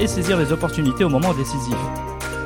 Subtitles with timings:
[0.00, 1.76] et saisir les opportunités au moment décisif.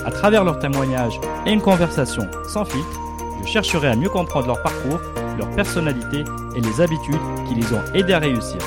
[0.05, 3.01] À travers leurs témoignages et une conversation sans filtre,
[3.43, 5.01] je chercherai à mieux comprendre leur parcours,
[5.39, 8.59] leur personnalité et les habitudes qui les ont aidés à réussir.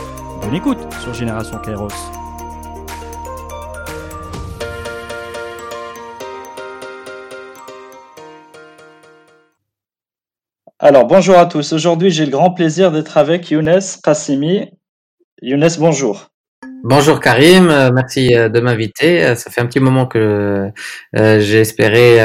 [0.42, 1.88] Bonne écoute sur Génération Kairos.
[10.80, 11.72] Alors, bonjour à tous.
[11.72, 14.70] Aujourd'hui, j'ai le grand plaisir d'être avec Younes Qassimi.
[15.42, 16.33] Younes, bonjour.
[16.86, 19.23] Bonjour Karim, euh, merci euh, de m'inviter.
[19.23, 20.70] Euh, ça fait un petit moment que
[21.14, 22.20] j'ai espéré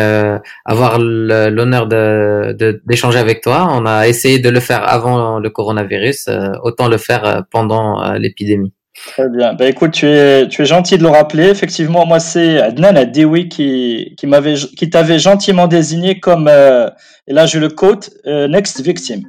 [0.64, 3.69] avoir l'honneur d'échanger avec toi.
[3.70, 6.29] On a essayé de le faire avant le coronavirus,
[6.64, 8.73] autant le faire pendant l'épidémie.
[9.12, 9.55] Très bien.
[9.55, 11.51] Ben, écoute, tu es, tu es gentil de le rappeler.
[11.51, 17.47] Effectivement, moi, c'est Adnan Adewi qui, qui m'avait, qui t'avait gentiment désigné comme, et là,
[17.47, 19.23] je le quote, next victim.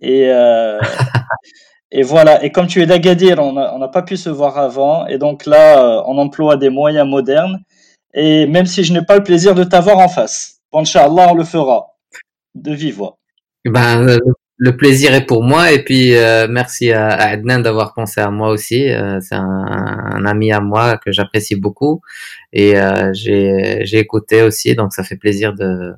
[0.00, 0.32] Et,
[1.90, 5.16] Et voilà, et comme tu es d'Agadir, on n'a pas pu se voir avant, et
[5.16, 7.60] donc là, euh, on emploie des moyens modernes,
[8.12, 11.44] et même si je n'ai pas le plaisir de t'avoir en face, Inch'Allah, on le
[11.44, 11.96] fera,
[12.54, 13.18] de vive voix.
[13.64, 14.18] Ben, euh,
[14.58, 18.50] le plaisir est pour moi, et puis euh, merci à, Adnan d'avoir pensé à moi
[18.50, 22.02] aussi, c'est un, ami à moi que j'apprécie beaucoup,
[22.52, 22.74] et
[23.14, 25.94] j'ai écouté aussi, donc ça fait plaisir de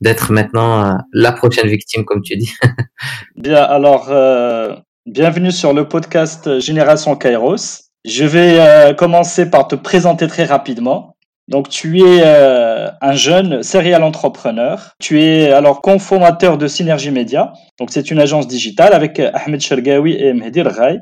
[0.00, 2.52] d'être maintenant la prochaine victime, comme tu dis.
[3.36, 4.08] Bien, alors...
[5.06, 7.56] Bienvenue sur le podcast Génération Kairos.
[8.04, 11.16] Je vais euh, commencer par te présenter très rapidement.
[11.48, 14.92] Donc, tu es euh, un jeune serial entrepreneur.
[15.00, 17.52] Tu es alors conformateur de Synergie Média.
[17.80, 21.00] Donc, c'est une agence digitale avec euh, Ahmed Shergawi et Mehdi Rai.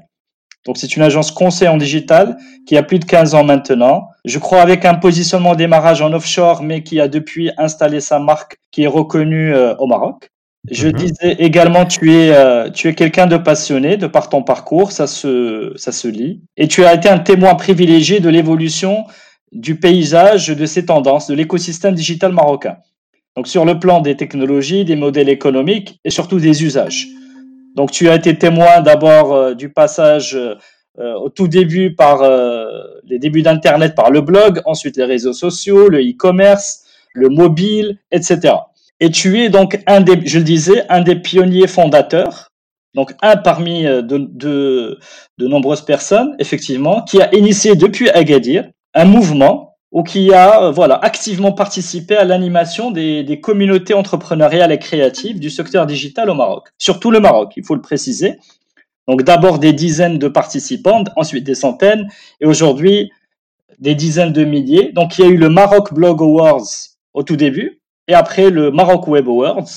[0.64, 4.08] Donc, c'est une agence conseil en digital qui a plus de 15 ans maintenant.
[4.24, 8.56] Je crois avec un positionnement démarrage en offshore, mais qui a depuis installé sa marque
[8.70, 10.30] qui est reconnue au Maroc.
[10.68, 10.92] Je mhm.
[10.92, 15.06] disais également, tu es, euh, tu es quelqu'un de passionné de par ton parcours, ça
[15.06, 16.42] se, ça se lit.
[16.56, 19.04] Et tu as été un témoin privilégié de l'évolution
[19.52, 22.76] du paysage, de ces tendances, de l'écosystème digital marocain.
[23.36, 27.08] Donc sur le plan des technologies, des modèles économiques et surtout des usages.
[27.74, 30.56] Donc tu as été témoin d'abord euh, du passage euh,
[30.98, 32.22] au tout début par
[33.04, 36.84] les débuts d'Internet par le blog, ensuite les réseaux sociaux, le e-commerce,
[37.14, 38.52] le mobile, etc.
[39.00, 42.50] Et tu es donc un des, je le disais, un des pionniers fondateurs,
[42.94, 44.98] donc un parmi euh, de, de,
[45.38, 50.70] de nombreuses personnes, effectivement, qui a initié depuis Agadir un mouvement ou qui a euh,
[50.70, 56.34] voilà activement participé à l'animation des, des, communautés entrepreneuriales et créatives du secteur digital au
[56.34, 58.38] Maroc, surtout le Maroc, il faut le préciser.
[59.08, 62.08] Donc d'abord des dizaines de participants, ensuite des centaines,
[62.40, 63.10] et aujourd'hui
[63.78, 64.92] des dizaines de milliers.
[64.92, 66.68] Donc il y a eu le Maroc Blog Awards
[67.14, 67.79] au tout début,
[68.10, 69.68] et après le Maroc Web Awards,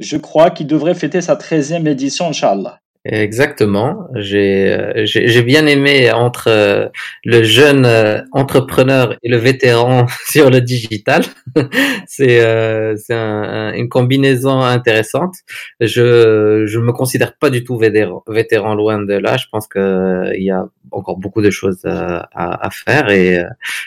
[0.00, 2.80] je crois qu'il devrait fêter sa 13e édition, Inch'Allah.
[3.04, 4.08] Exactement.
[4.16, 6.88] J'ai j'ai bien aimé entre euh,
[7.24, 11.22] le jeune euh, entrepreneur et le vétéran sur le digital.
[12.08, 15.36] c'est euh, c'est un, une combinaison intéressante.
[15.78, 19.36] Je je me considère pas du tout vétéran, vétéran loin de là.
[19.36, 23.38] Je pense que il y a encore beaucoup de choses à, à, faire et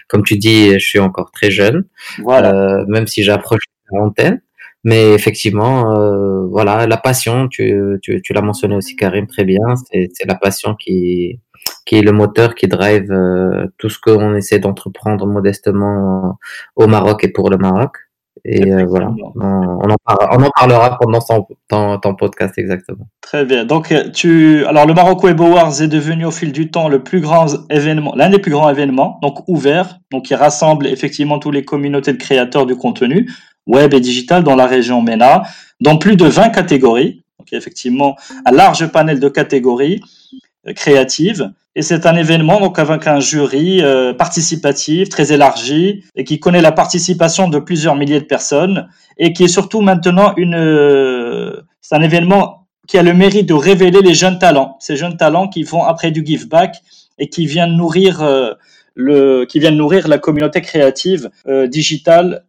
[0.07, 1.83] comme tu dis, je suis encore très jeune.
[2.23, 2.85] Voilà.
[2.87, 3.63] même si j'approche
[3.97, 4.41] antenne.
[4.83, 9.59] Mais effectivement, euh, voilà, la passion, tu, tu, tu l'as mentionné aussi Karim très bien,
[9.91, 11.41] c'est la passion qui,
[11.85, 16.37] qui est le moteur qui drive euh, tout ce qu'on essaie d'entreprendre modestement
[16.75, 17.97] au Maroc et pour le Maroc.
[18.45, 21.19] Et euh, voilà, on, en on, en parlera pendant
[21.67, 23.07] ton, ton, podcast exactement.
[23.19, 23.65] Très bien.
[23.65, 27.19] Donc, tu, alors le Maroc Web Awards est devenu au fil du temps le plus
[27.19, 31.65] grand événement, l'un des plus grands événements, donc ouvert, donc qui rassemble effectivement tous les
[31.65, 33.29] communautés de créateurs du contenu
[33.67, 35.43] web et digital dans la région MENA,
[35.79, 37.23] dans plus de 20 catégories.
[37.37, 38.15] Donc effectivement,
[38.45, 40.01] un large panel de catégories
[40.67, 41.51] euh, créatives.
[41.75, 46.61] Et c'est un événement donc avec un jury euh, participatif très élargi et qui connaît
[46.61, 52.67] la participation de plusieurs milliers de personnes et qui est surtout maintenant euh, un événement
[52.87, 56.11] qui a le mérite de révéler les jeunes talents, ces jeunes talents qui font après
[56.11, 56.75] du give back
[57.19, 58.23] et qui viennent nourrir
[58.99, 61.29] le qui viennent nourrir la communauté créative
[61.67, 62.43] digitale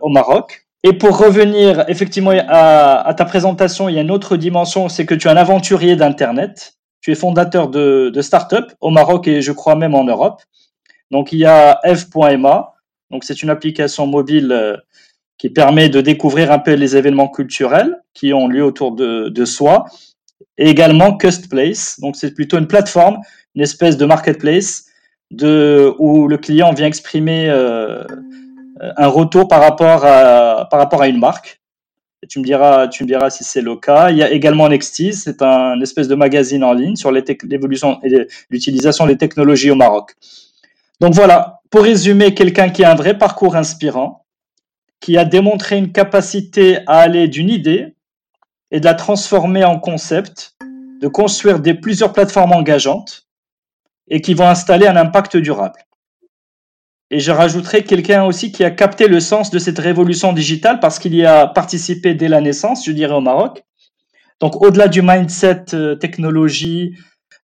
[0.00, 0.66] au Maroc.
[0.82, 5.14] Et pour revenir effectivement à, ta présentation, il y a une autre dimension, c'est que
[5.14, 6.74] tu es un aventurier d'Internet.
[7.00, 10.42] Tu es fondateur de, de start-up au Maroc et je crois même en Europe.
[11.10, 12.74] Donc il y a F.ma
[13.10, 14.80] Donc c'est une application mobile
[15.38, 19.86] qui permet de découvrir un peu les événements culturels qui ont lieu autour de, soi.
[20.58, 22.00] Et également Cust Place.
[22.00, 23.18] Donc c'est plutôt une plateforme,
[23.54, 24.85] une espèce de marketplace
[25.30, 28.04] de, où le client vient exprimer euh,
[28.96, 31.60] un retour par rapport à, une marque.
[32.28, 34.10] Tu me diras, si c'est le cas.
[34.10, 38.26] Il y a également Nextis, c'est un espèce de magazine en ligne sur l'évolution et
[38.50, 40.14] l'utilisation des technologies au Maroc.
[41.00, 44.24] Donc voilà, pour résumer, quelqu'un qui a un vrai parcours inspirant,
[45.00, 47.94] qui a démontré une capacité à aller d'une idée
[48.70, 50.56] et de la transformer en concept,
[51.00, 53.25] de construire plusieurs plateformes engageantes
[54.08, 55.78] et qui vont installer un impact durable.
[57.10, 60.98] Et je rajouterai quelqu'un aussi qui a capté le sens de cette révolution digitale parce
[60.98, 63.62] qu'il y a participé dès la naissance, je dirais, au Maroc.
[64.40, 66.94] Donc, au-delà du mindset euh, technologie,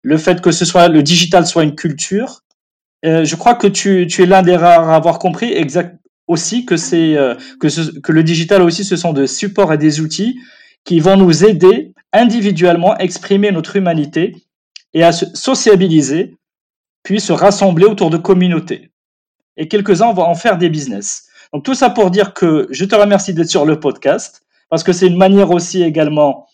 [0.03, 2.41] le fait que ce soit le digital soit une culture,
[3.05, 5.55] euh, je crois que tu, es l'un des rares à avoir compris
[6.27, 10.01] aussi que c'est euh, que, que le digital aussi ce sont des supports et des
[10.01, 10.39] outils
[10.85, 14.37] qui vont nous aider individuellement à exprimer notre humanité
[14.95, 16.37] et à se sociabiliser,
[17.03, 18.91] puis se rassembler autour de communautés
[19.57, 21.29] et quelques-uns vont en faire des business.
[21.53, 24.93] Donc tout ça pour dire que je te remercie d'être sur le podcast parce que
[24.93, 26.47] c'est une manière aussi également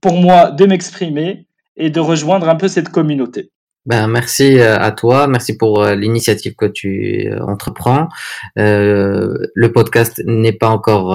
[0.00, 1.46] pour moi de m'exprimer
[1.76, 3.50] et de rejoindre un peu cette communauté.
[3.86, 8.08] Ben, merci euh, à toi, merci pour euh, l'initiative que tu euh, entreprends.
[8.56, 11.14] Le podcast n'est pas encore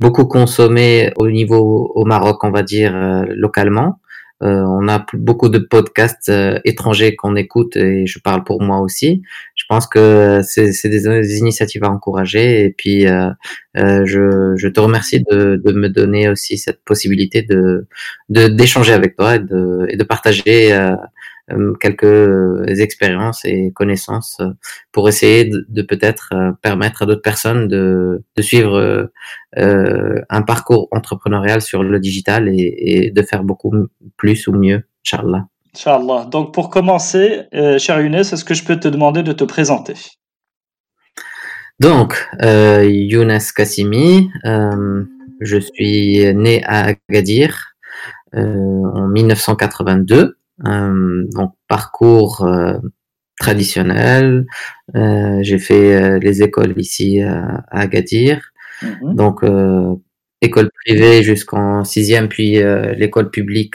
[0.00, 2.92] beaucoup consommé au niveau au Maroc, on va dire
[3.28, 4.00] localement.
[4.42, 8.80] Euh, on a beaucoup de podcasts euh, étrangers qu'on écoute et je parle pour moi
[8.80, 9.22] aussi.
[9.54, 13.30] Je pense que c'est des, initiatives à encourager et puis euh,
[13.74, 17.86] je, je, te remercie de, de, me donner aussi cette possibilité de
[18.28, 20.94] d'échanger avec toi et de, et de partager euh,
[21.80, 24.50] quelques euh, expériences et connaissances euh,
[24.92, 26.30] pour essayer de, peut-être
[26.62, 29.10] permettre à d'autres personnes de, de suivre
[29.56, 33.72] un parcours entrepreneurial sur le digital et, et de faire beaucoup
[34.16, 35.46] plus ou mieux, Inch'Allah.
[35.74, 36.26] Inch'Allah.
[36.30, 39.94] Donc pour commencer, euh, cher Younes, est-ce que je peux te demander de te présenter?
[41.78, 45.04] Donc, euh, Younes Kassimi, euh,
[45.40, 47.74] je suis né à Agadir
[48.34, 50.35] euh, en 1982.
[50.64, 52.78] Euh, donc parcours euh,
[53.38, 54.46] traditionnel.
[54.94, 58.52] Euh, j'ai fait les écoles ici à, Agadir.
[58.82, 59.14] Mhm.
[59.14, 59.44] Donc
[60.42, 62.58] école privée jusqu'en sixième, puis
[62.96, 63.74] l'école publique,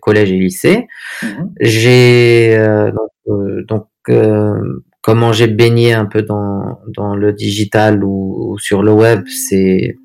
[0.00, 0.86] collège et lycée.
[1.22, 1.52] Mhm.
[1.60, 2.84] J'ai
[3.68, 3.88] donc,
[5.02, 9.96] comment j'ai baigné un peu dans, dans le digital ou, sur le web, c'est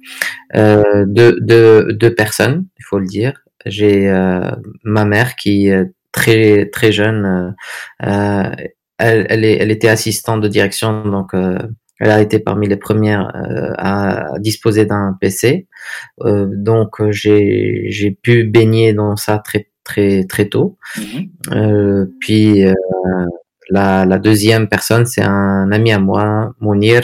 [0.53, 3.43] deux, deux, deux personnes, il faut le dire.
[3.65, 4.09] J'ai
[4.83, 5.71] ma mère qui
[6.13, 7.25] très très jeune.
[7.25, 8.51] Euh, euh,
[8.97, 11.57] elle, elle, est, elle, était assistante de direction, donc euh,
[11.99, 13.31] elle a été parmi les premières
[13.77, 15.67] à disposer d'un PC.
[16.21, 20.77] donc j'ai j'ai pu baigner dans ça très très très tôt.
[20.97, 22.07] Mm-hmm.
[22.19, 22.63] puis
[23.69, 27.03] la, la, deuxième personne, c'est un ami à moi, Mounir,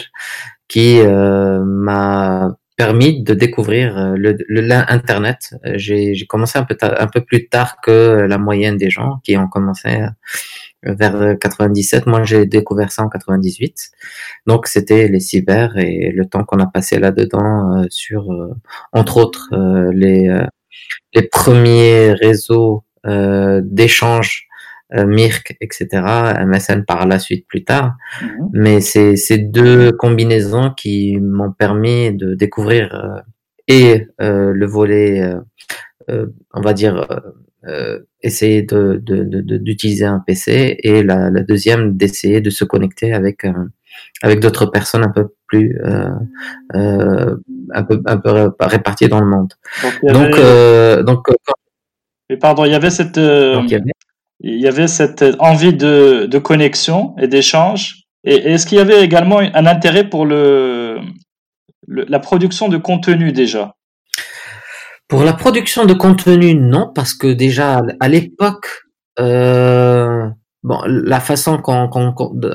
[0.67, 5.53] qui m'a permis de découvrir euh, le, l'internet.
[5.65, 9.35] Euh, j'ai, commencé un peu un peu plus tard que la moyenne des gens qui
[9.35, 12.05] ont commencé euh, vers 97.
[12.07, 13.91] Moi, j'ai découvert ça en 98.
[14.47, 18.23] Donc, c'était les cyber et le temps qu'on a passé là-dedans sur,
[18.93, 19.49] entre autres,
[19.93, 20.31] les
[21.13, 22.85] les premiers réseaux
[23.61, 24.48] d'échange euh,
[24.91, 25.87] Mirk, etc.,
[26.45, 27.95] MSN par la suite plus tard.
[28.21, 28.49] Mhm.
[28.53, 33.21] Mais c'est ces deux combinaisons qui m'ont permis de découvrir euh,
[33.67, 35.31] et euh, le volet,
[36.07, 37.07] on va dire,
[38.23, 38.99] essayer de,
[39.57, 43.45] d'utiliser un PC et la, la deuxième d'essayer de se connecter avec
[44.23, 45.79] avec d'autres personnes un peu plus
[46.73, 49.53] un peu un peu réparties dans le monde.
[50.01, 51.27] Donc donc,
[52.31, 53.91] mais pardon, il y avait cette il y avait
[54.87, 58.03] cette envie de, de connexion et d'échange.
[58.23, 60.99] Et, est-ce qu'il y avait également un intérêt pour le,
[61.87, 63.75] la production de contenu déjà?
[65.07, 68.67] Pour la production de contenu, non, parce que déjà à l'époque,
[69.19, 70.29] euh,
[70.61, 71.59] bon, la façon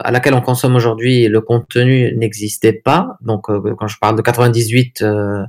[0.04, 3.16] à laquelle on consomme aujourd'hui le contenu n'existait pas.
[3.22, 5.42] Donc, euh, quand je parle de 98, euh,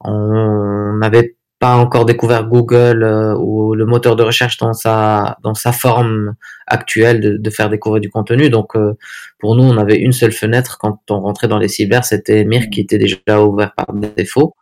[0.00, 5.54] on n'avait pas encore découvert Google euh, ou le moteur de recherche dans sa dans
[5.54, 6.34] sa forme
[6.66, 8.48] actuelle de, de faire découvrir du contenu.
[8.50, 8.96] Donc euh,
[9.38, 12.70] pour nous, on avait une seule fenêtre quand on rentrait dans les cyber, c'était Mir
[12.70, 14.54] qui était déjà ouvert par défaut.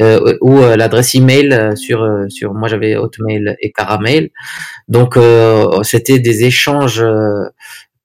[0.00, 4.30] Euh, ou l'adresse email sur sur moi j'avais Hotmail et Caramel.
[4.88, 5.16] Donc
[5.82, 7.04] c'était des échanges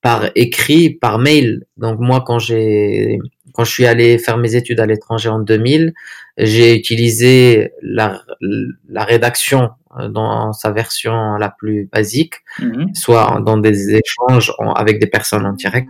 [0.01, 1.63] par écrit, par mail.
[1.77, 3.20] Donc moi, quand j'ai
[3.53, 5.94] quand je suis allé faire mes études à l'étranger en 2000,
[6.38, 8.22] j'ai utilisé la,
[8.89, 9.70] la rédaction
[10.10, 12.94] dans sa version la plus basique, mhm.
[12.94, 15.89] soit dans des échanges avec des personnes en direct,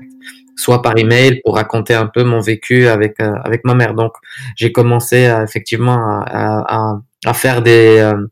[0.56, 3.94] soit par email pour raconter un peu mon vécu avec euh, avec ma mère.
[3.94, 4.13] Donc
[4.56, 8.28] j'ai commencé à, effectivement à, à, à, faire des euh,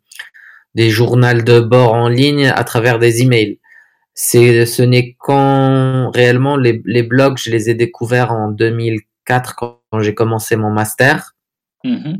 [0.75, 3.59] des journaux de bord en ligne à travers des emails.
[4.13, 8.51] C'est ce n'est quand réellement les, les blogs, je les ai découverts en
[9.27, 11.33] 2004 quand j'ai commencé mon master.
[11.83, 12.17] Mhm.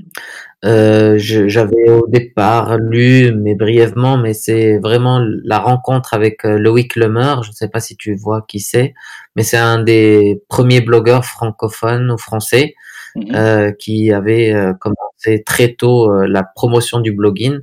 [0.66, 6.96] Euh, j'avais au départ lu, mais brièvement, mais c'est vraiment la rencontre avec euh, Loïc
[6.96, 7.44] Lemeur.
[7.44, 8.94] Je ne sais pas si tu vois qui c'est,
[9.36, 12.76] mais c'est un des premiers blogueurs francophones ou français
[13.16, 13.36] mhm.
[13.36, 17.60] euh, qui avait commencé très tôt la promotion du blogging.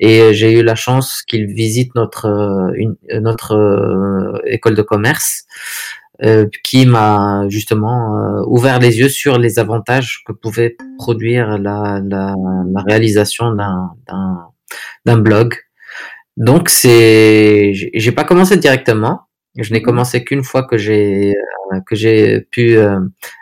[0.00, 2.26] Et j'ai eu la chance qu'il visite notre
[2.74, 5.44] une, notre école de commerce.
[6.22, 12.00] Euh, qui m'a justement euh, ouvert les yeux sur les avantages que pouvait produire la,
[12.08, 12.36] la,
[12.72, 15.56] la réalisation d'un blog.
[16.36, 19.22] Donc c'est, j'ai pas commencé directement.
[19.56, 19.84] Je n'ai mhm.
[19.84, 21.32] commencé qu'une fois que j'ai
[21.72, 22.98] euh, que j'ai pu euh,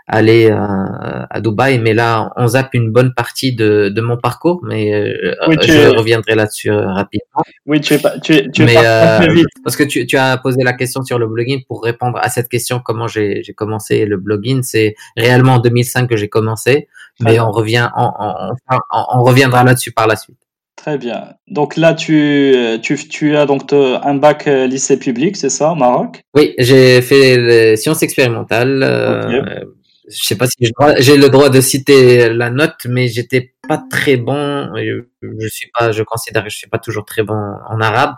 [0.06, 4.60] aller à, à, Dubaï, mais là on zappe une bonne partie de, de mon parcours,
[4.62, 7.42] mais euh, je reviendrai là-dessus rapidement.
[7.66, 9.46] Oui, tu es pas, tu es, tu es mais, vite.
[9.64, 12.48] parce que tu, tu, as posé la question sur le blogging pour répondre à cette
[12.48, 16.88] question comment j'ai commencé le blogging, c'est réellement en 2005 que j'ai commencé,
[17.20, 20.38] mais on revient, on, on, on, on reviendra là-dessus par la suite.
[20.82, 21.34] Très bien.
[21.46, 25.74] Donc là, tu, tu, tu as donc un bac euh, lycée public, c'est ça, au
[25.76, 26.22] Maroc?
[26.34, 28.82] Oui, j'ai fait les sciences expérimentales.
[28.82, 29.60] Euh,
[30.08, 30.56] je sais pas si
[30.98, 34.68] j'ai le droit de citer la note, mais j'étais pas très bon.
[34.74, 38.14] Je, suis pas, je considère que je suis pas toujours très bon en arabe,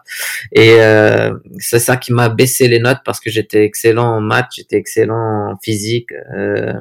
[0.53, 4.49] et euh, c'est ça qui m'a baissé les notes parce que j'étais excellent en maths,
[4.57, 6.73] j'étais excellent en physique euh,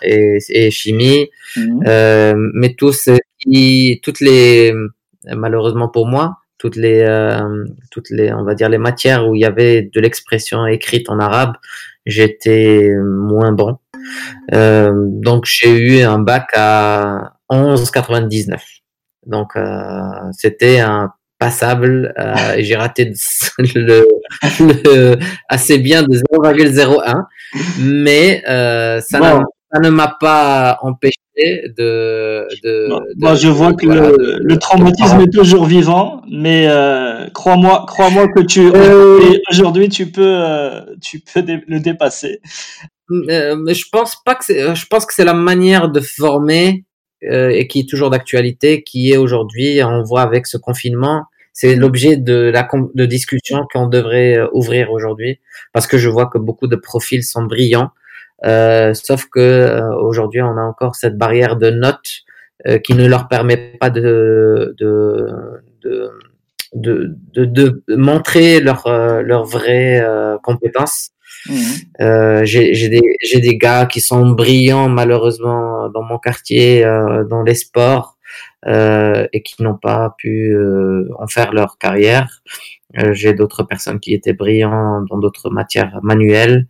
[0.00, 1.86] et, et, chimie, mmh.
[1.86, 2.74] euh, mais
[3.38, 4.72] qui, toutes les
[5.34, 9.40] malheureusement pour moi, toutes les, euh, toutes les, on va dire les matières où il
[9.40, 11.54] y avait de l'expression écrite en arabe,
[12.06, 13.78] j'étais moins bon.
[14.54, 18.58] Euh, donc j'ai eu un bac à 11,99.
[19.26, 20.00] Donc euh,
[20.32, 22.14] c'était un passable.
[22.56, 23.12] et j'ai raté
[23.58, 24.06] le,
[25.48, 27.24] assez bien de 0,01,
[27.80, 32.46] mais ça, ça ne m'a pas empêché de.
[32.62, 38.40] de, Moi, je vois que le, traumatisme est toujours vivant, mais euh, crois-moi, crois-moi que
[38.40, 42.40] tu euh, aujourd'hui tu peux, euh, tu peux le dépasser.
[43.08, 46.84] mais je pense pas que c'est, je pense que c'est la manière de former
[47.22, 52.16] et qui est toujours d'actualité, qui est aujourd'hui, on voit avec ce confinement, c'est l'objet
[52.16, 55.40] de la de discussion qu'on devrait ouvrir aujourd'hui,
[55.72, 58.05] parce que je vois que beaucoup de profils sont brillants euh,
[58.94, 62.22] sauf que euh, aujourd'hui, on a encore cette barrière de notes
[62.66, 66.10] euh, qui ne leur permet pas de, de, de
[66.74, 68.86] de, de, de, montrer leur,
[69.22, 70.04] leur vraie
[70.42, 71.12] compétence.
[71.48, 71.54] Mmh.
[72.00, 77.54] Euh, j'ai des, des gars qui sont brillants malheureusement dans mon quartier, euh, dans les
[77.54, 78.16] sports,
[78.66, 80.56] euh, et qui n'ont pas pu
[81.18, 82.42] en faire leur carrière.
[83.12, 86.66] j'ai d'autres personnes qui étaient brillants dans d'autres matières manuelles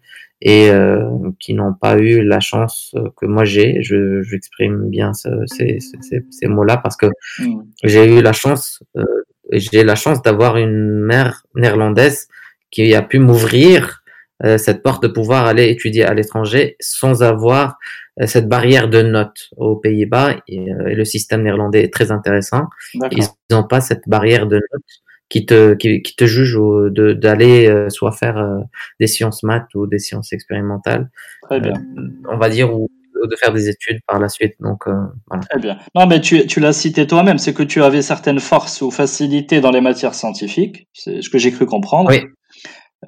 [0.46, 1.00] et euh,
[1.40, 3.82] qui n'ont pas eu la chance que moi j'ai.
[3.82, 7.06] Je j'exprime bien ce, ces, ces, ces mots-là parce que
[7.40, 7.62] mm.
[7.82, 9.02] j'ai eu la chance, euh,
[9.50, 12.28] j'ai la chance d'avoir une mère néerlandaise
[12.70, 14.04] qui a pu m'ouvrir
[14.44, 17.76] euh, cette porte de pouvoir aller étudier à l'étranger sans avoir
[18.24, 22.64] cette barrière de notes aux Pays-Bas et, et, le système néerlandais est très intéressant.
[22.94, 26.56] Ils n'ont pas cette barrière de notes qui te qui, qui te juge
[26.90, 28.58] d'aller euh, soit faire euh,
[29.00, 31.10] des sciences maths ou des sciences expérimentales.
[31.42, 31.72] Très bien.
[31.72, 34.54] Euh, on va dire ou de faire des études par la suite.
[34.60, 34.84] Donc,
[35.26, 35.42] voilà.
[35.48, 35.78] Très bien.
[35.94, 39.60] Non, mais tu, tu l'as cité toi-même, c'est que tu avais certaines forces ou facilités
[39.62, 42.10] dans les matières scientifiques, c'est ce que j'ai cru comprendre.
[42.10, 42.20] Oui.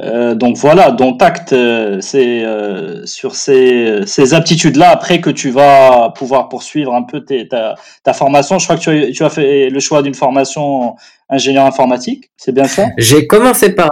[0.01, 5.51] Euh, donc voilà, ton tact, euh, c'est euh, sur ces, ces aptitudes-là après que tu
[5.51, 8.59] vas pouvoir poursuivre un peu ta, ta, formation.
[8.59, 10.95] Je crois que tu as, tu as fait le choix d'une formation
[11.29, 12.87] ingénieur informatique, c'est bien ça?
[12.97, 13.91] J'ai commencé par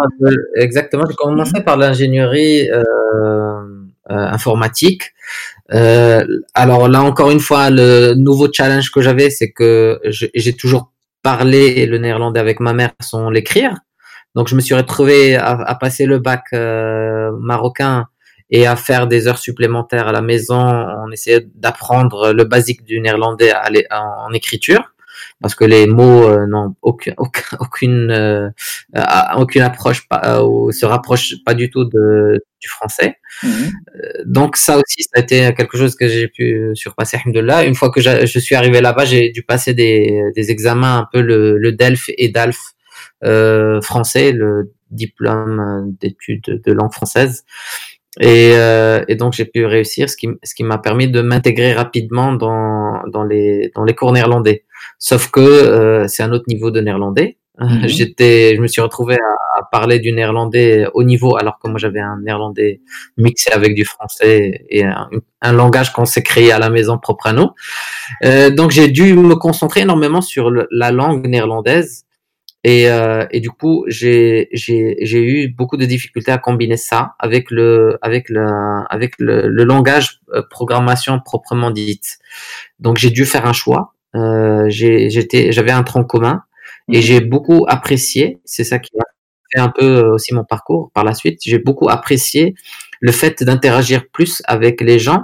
[0.54, 2.68] exactement, j'ai commencé par l'ingénierie
[4.08, 5.12] informatique.
[5.68, 11.86] alors là encore une fois, le nouveau challenge que j'avais, c'est que j'ai toujours parlé
[11.86, 13.76] le néerlandais avec ma mère sans l'écrire.
[14.36, 18.06] Donc je me suis retrouvé à, à passer le bac euh, marocain
[18.50, 20.60] et à faire des heures supplémentaires à la maison.
[20.60, 23.52] On essayait d'apprendre le basique du néerlandais
[23.90, 24.92] en, écriture.
[25.40, 27.14] parce que les mots n'ont aucun,
[27.58, 28.52] aucune
[29.36, 33.16] aucune approche pas, ou se rapprochent pas du tout de, du français.
[33.42, 33.70] Mhm.
[34.24, 37.18] donc ça aussi, ça a été quelque chose que j'ai pu surpasser.
[37.26, 41.06] Là, une fois que je suis arrivé là-bas, j'ai dû passer des, des examens un
[41.12, 42.75] peu le, le DELF et DALF euh,
[43.82, 47.44] français, le diplôme d'études de langue française.
[48.20, 51.74] Et, euh, et donc j'ai pu réussir, ce qui, ce qui m'a permis de m'intégrer
[51.74, 54.64] rapidement dans, dans, les, dans les cours néerlandais.
[54.98, 57.38] Sauf que euh, c'est un autre niveau de néerlandais.
[57.58, 57.88] Mhm.
[57.88, 62.00] J'étais, je me suis retrouvé à, parler du néerlandais au niveau, alors que moi j'avais
[62.00, 62.82] un néerlandais
[63.16, 65.08] mixé avec du français et un,
[65.40, 67.50] un langage qu'on s'est créé à la maison propre à nous.
[68.24, 72.05] Euh, donc j'ai dû me concentrer énormément sur la langue néerlandaise
[72.68, 77.96] et, euh, et du coup, j'ai eu beaucoup de difficultés à combiner ça avec le,
[78.02, 78.44] avec le,
[78.90, 82.18] avec le, le langage euh, programmation proprement dite.
[82.80, 83.94] Donc, j'ai dû faire un choix.
[84.16, 86.42] Euh, J'avais un tronc commun
[86.90, 87.02] et mhm.
[87.02, 88.40] j'ai beaucoup apprécié.
[88.44, 89.04] C'est ça qui a
[89.54, 91.38] fait un peu euh, aussi mon parcours par la suite.
[91.44, 92.56] J'ai beaucoup apprécié
[92.98, 95.22] le fait d'interagir plus avec les gens,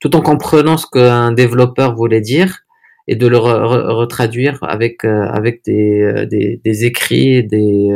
[0.00, 2.60] tout en comprenant ce qu'un développeur voulait dire
[3.08, 7.88] et de le retraduire avec euh, avec des, euh, des, des, écrits, des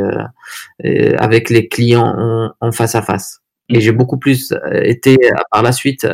[0.83, 3.41] euh, avec les clients en, face à face.
[3.69, 4.53] Et j'ai beaucoup plus
[4.83, 5.15] été
[5.51, 6.07] par la suite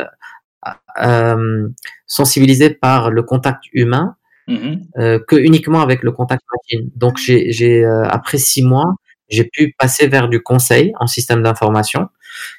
[2.06, 4.16] sensibilisé par le contact humain
[4.46, 5.24] mm-hmm.
[5.24, 6.90] que uniquement avec le contact machine.
[6.94, 8.94] Donc j'ai après six mois,
[9.28, 12.08] j'ai pu passer vers du conseil en système d'information.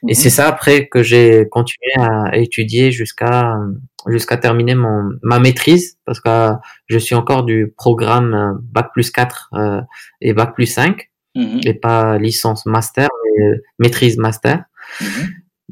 [0.07, 0.33] Et c'est mhm.
[0.35, 3.57] ça après que j'ai continué à étudier jusqu'à
[4.07, 6.53] jusqu'à terminer mon ma maîtrise parce que
[6.87, 9.81] je suis encore du programme bac plus 4 euh,
[10.21, 11.61] et bac plus 5 mhm.
[11.65, 14.63] et pas licence master mais maîtrise master.
[14.99, 15.27] Mhm.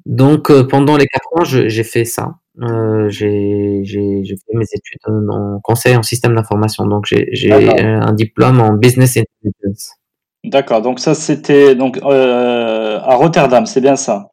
[0.05, 2.35] Donc euh, pendant les quatre ans, j'ai fait ça.
[2.61, 6.85] Euh, j'ai fait mes études en conseil en système d'information.
[6.85, 9.95] Donc j'ai un diplôme en business intelligence.
[10.43, 14.29] D'accord, donc ça c'était donc euh, à Rotterdam, c'est bien ça?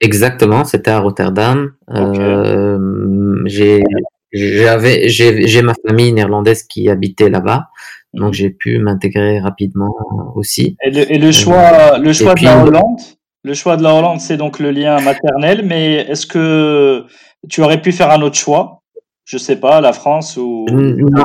[0.00, 1.72] Exactement, c'était à Rotterdam.
[1.90, 3.84] Euh, j'ai
[4.32, 7.68] j'avais j'ai ma famille néerlandaise qui habitait là-bas,
[8.12, 9.94] donc j'ai pu m'intégrer rapidement
[10.34, 10.76] aussi.
[10.84, 13.00] Et le, et le choix le choix de la Hollande,
[13.44, 17.04] le choix de la Hollande, c'est donc le lien maternel, mais est-ce que
[17.48, 18.82] tu aurais pu faire un autre choix?
[19.24, 21.22] Je sais pas, la France ou non,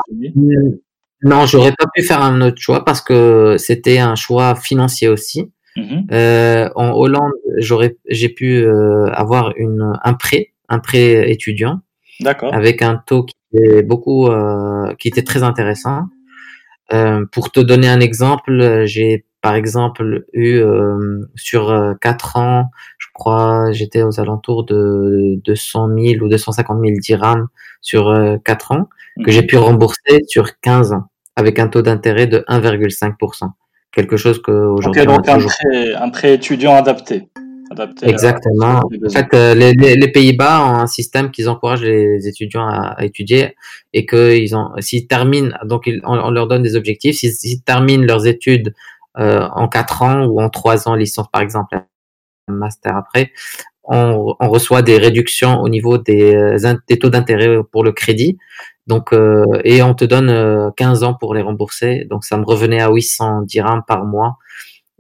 [1.46, 5.52] j'aurais pas pu faire un autre choix parce que c'était un choix financier aussi.
[5.76, 6.08] Mhm.
[6.12, 11.82] Euh, en Hollande, j'aurais, j'ai pu euh, avoir une, un prêt, un prêt étudiant,
[12.20, 16.08] d'accord, avec un taux qui était beaucoup, euh, qui était très intéressant.
[16.94, 23.08] Euh, pour te donner un exemple, j'ai par exemple eu euh, sur quatre ans, je
[23.14, 27.48] crois, j'étais aux alentours de 200 000 ou 250 000 dirhams
[27.82, 28.12] sur
[28.44, 28.90] quatre ans
[29.24, 31.04] que j'ai pu rembourser sur 15 ans
[31.36, 33.50] avec un taux d'intérêt de 1,5%.
[33.92, 37.30] Quelque chose que aujourd'hui donc un, prêt, étudiant adapté.
[38.02, 38.82] Exactement.
[39.06, 43.56] En fait, euh, les, les, Pays-Bas ont un système qui encourage les étudiants à, étudier
[43.94, 48.74] et qu'ils ont, s'ils terminent, donc on, leur donne des objectifs, s'ils terminent leurs études
[49.20, 53.32] euh, en 4 ans ou en 3 ans, licence par exemple, un master après,
[53.84, 58.38] on, on, reçoit des réductions au niveau des, euh, des taux d'intérêt pour le crédit.
[58.88, 62.06] Donc, euh, et on te donne 15 euh, ans pour les rembourser.
[62.10, 64.38] Donc, ça me revenait à 800 dirhams par mois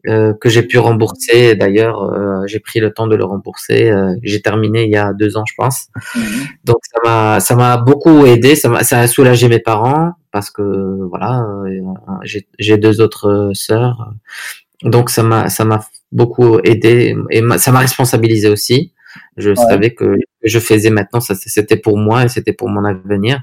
[0.08, 1.56] euh, que j'ai pu rembourser.
[1.56, 3.93] D'ailleurs, euh, j'ai pris le temps de le rembourser.
[4.23, 5.88] j'ai terminé il y a deux ans, je pense.
[6.15, 6.21] Mhm.
[6.65, 8.56] Donc, ça m'a, ça m'a beaucoup aidé.
[8.56, 11.45] Ça, m'a, ça a soulagé mes parents parce que voilà,
[12.23, 14.13] j'ai, j'ai deux autres sœurs.
[14.84, 15.80] Donc, ça m'a, ça m'a
[16.12, 18.93] beaucoup aidé et ça m'a responsabilisé aussi.
[19.38, 23.41] Je savais que je faisais maintenant, ça, c'était pour moi et c'était pour mon avenir.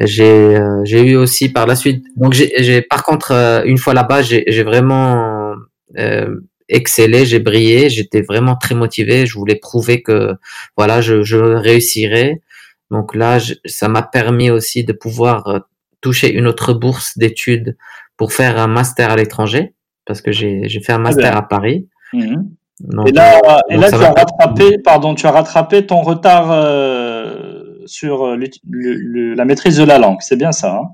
[0.00, 2.04] J'ai euh, j'ai eu aussi par la suite.
[2.16, 5.54] Donc j'ai par contre euh, une fois là-bas, j'ai vraiment
[5.98, 6.36] euh,
[6.68, 9.26] excellé, j'ai brillé, j'étais vraiment très motivé.
[9.26, 10.34] Je voulais prouver que
[10.76, 12.40] voilà, je, je réussirais.
[12.90, 15.58] Donc là, ça m'a permis aussi de pouvoir euh,
[16.00, 17.76] toucher une autre bourse d'études
[18.16, 19.74] pour faire un master à l'étranger,
[20.06, 21.88] parce que j'ai fait un master à Paris.
[22.12, 22.48] Mhm.
[23.06, 26.50] et là, et là tu as rattrapé, pardon, tu as rattrapé ton retard
[27.88, 28.36] sur euh,
[29.36, 30.18] la maîtrise de la langue.
[30.20, 30.76] C'est bien ça.
[30.76, 30.88] Hein?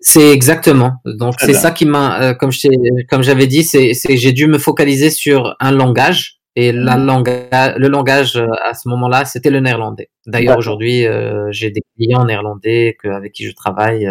[0.00, 0.94] C'est exactement.
[1.04, 5.56] Donc c'est ça qui m'a, euh, comme j'avais dit, c'est j'ai dû me focaliser sur
[5.60, 7.06] un langage et la mhm.
[7.06, 7.30] langue,
[7.76, 10.10] le langage euh, à ce moment-là, c'était le néerlandais.
[10.26, 11.04] D'ailleurs aujourd'hui,
[11.50, 14.08] j'ai des clients néerlandais que, avec qui je travaille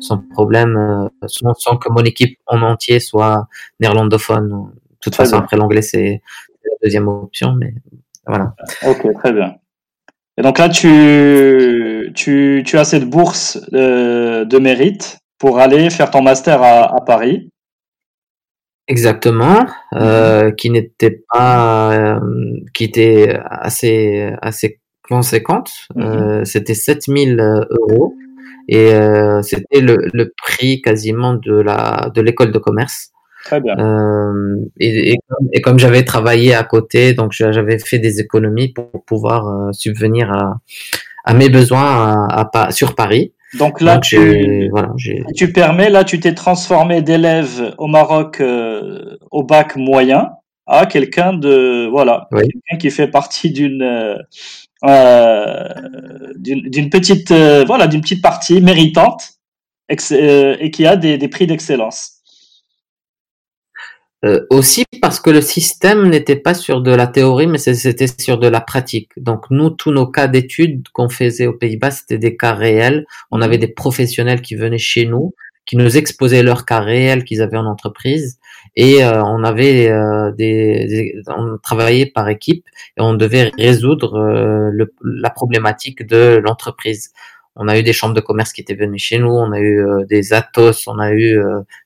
[0.00, 3.48] sans problème, sans, que mon équipe en entier soit
[3.80, 4.48] néerlandophone.
[4.48, 6.20] De toute façon, après l'anglais, c'est
[6.64, 7.74] la deuxième option, mais
[8.26, 8.54] voilà.
[8.86, 9.56] Ok, très bien.
[10.38, 16.22] Et donc là, tu, tu, tu, as cette bourse de mérite pour aller faire ton
[16.22, 17.50] master à, à Paris.
[18.88, 22.20] Exactement, euh, qui n'était pas, euh,
[22.72, 25.72] qui était assez assez conséquente.
[25.96, 26.04] Mhm.
[26.04, 28.14] Euh, c'était 7000 euros
[28.68, 33.10] et euh, c'était le, le, prix quasiment de la de l'école de commerce.
[33.46, 33.78] Très bien.
[33.78, 35.18] Euh, et,
[35.62, 40.56] comme j'avais travaillé à côté, donc j'avais fait des économies pour pouvoir euh, subvenir à,
[41.24, 43.34] à mes besoins à, à, sur Paris.
[43.56, 44.92] Donc là, tu, voilà,
[45.36, 50.30] tu permets, là, tu t'es transformé d'élève au Maroc euh, au bac moyen
[50.66, 54.16] à quelqu'un de, voilà, quelqu'un qui fait partie d'une,
[56.34, 59.34] d'une petite, voilà, d'une petite partie méritante
[59.88, 62.15] et qui a des, des prix d'excellence.
[64.24, 68.38] Euh, aussi parce que le système n'était pas sur de la théorie, mais c'était sur
[68.38, 69.10] de la pratique.
[69.18, 73.04] Donc nous, tous nos cas d'études qu'on faisait aux Pays-Bas, c'était des cas réels.
[73.30, 75.34] On avait des professionnels qui venaient chez nous,
[75.66, 78.38] qui nous exposaient leurs cas réels qu'ils avaient en entreprise,
[78.74, 82.64] et euh, on avait euh, des, on travaillait par équipe
[82.96, 84.18] et on devait résoudre
[84.72, 87.12] le, la problématique de l'entreprise.
[87.54, 89.84] On a eu des chambres de commerce qui étaient venues chez nous, on a eu
[90.08, 91.40] des Atos, on a eu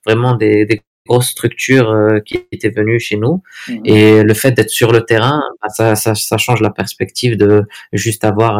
[0.05, 3.43] vraiment des, des grosse structure euh, qui était venue chez nous.
[3.69, 3.81] Mhm.
[3.85, 7.65] Et le fait d'être sur le terrain, bah, ça, ça, ça, change la perspective de
[7.93, 8.53] juste avoir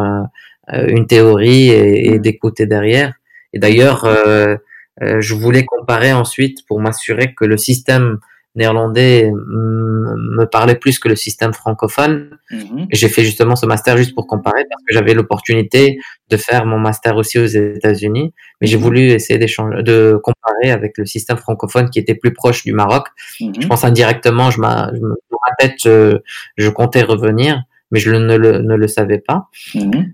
[0.73, 2.21] euh, une théorie et, et mhm.
[2.21, 3.13] d'écouter derrière.
[3.53, 4.57] Et d'ailleurs, euh,
[4.99, 8.19] je voulais comparer ensuite pour m'assurer que le système
[8.55, 12.37] néerlandais me parlait plus que le système francophone.
[12.51, 12.87] Mhm.
[12.91, 16.79] J'ai fait justement ce master juste pour comparer parce que j'avais l'opportunité de faire mon
[16.79, 18.83] master aussi aux États-Unis, mais j'ai mhm.
[18.83, 23.07] voulu essayer d'échanger, de comparer avec le système francophone qui était plus proche du Maroc.
[23.39, 23.53] Mhm.
[23.59, 28.59] Je pense indirectement, je m'a, dans ma tête, je, comptais revenir, mais je ne le,
[28.59, 29.47] ne le savais pas.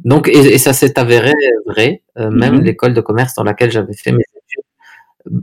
[0.04, 1.34] Donc, et, ça s'est avéré
[1.68, 2.02] vrai.
[2.18, 4.24] Euh, même l'école de commerce dans laquelle j'avais fait mes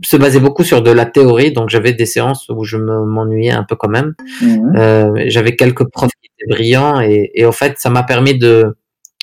[0.03, 3.65] se basait beaucoup sur de la théorie, donc j'avais des séances où je m'ennuyais un
[3.65, 4.15] peu quand même.
[4.43, 4.77] Mhm.
[4.77, 8.77] Euh, j'avais quelques profs qui étaient brillants et, et en fait, ça m'a permis de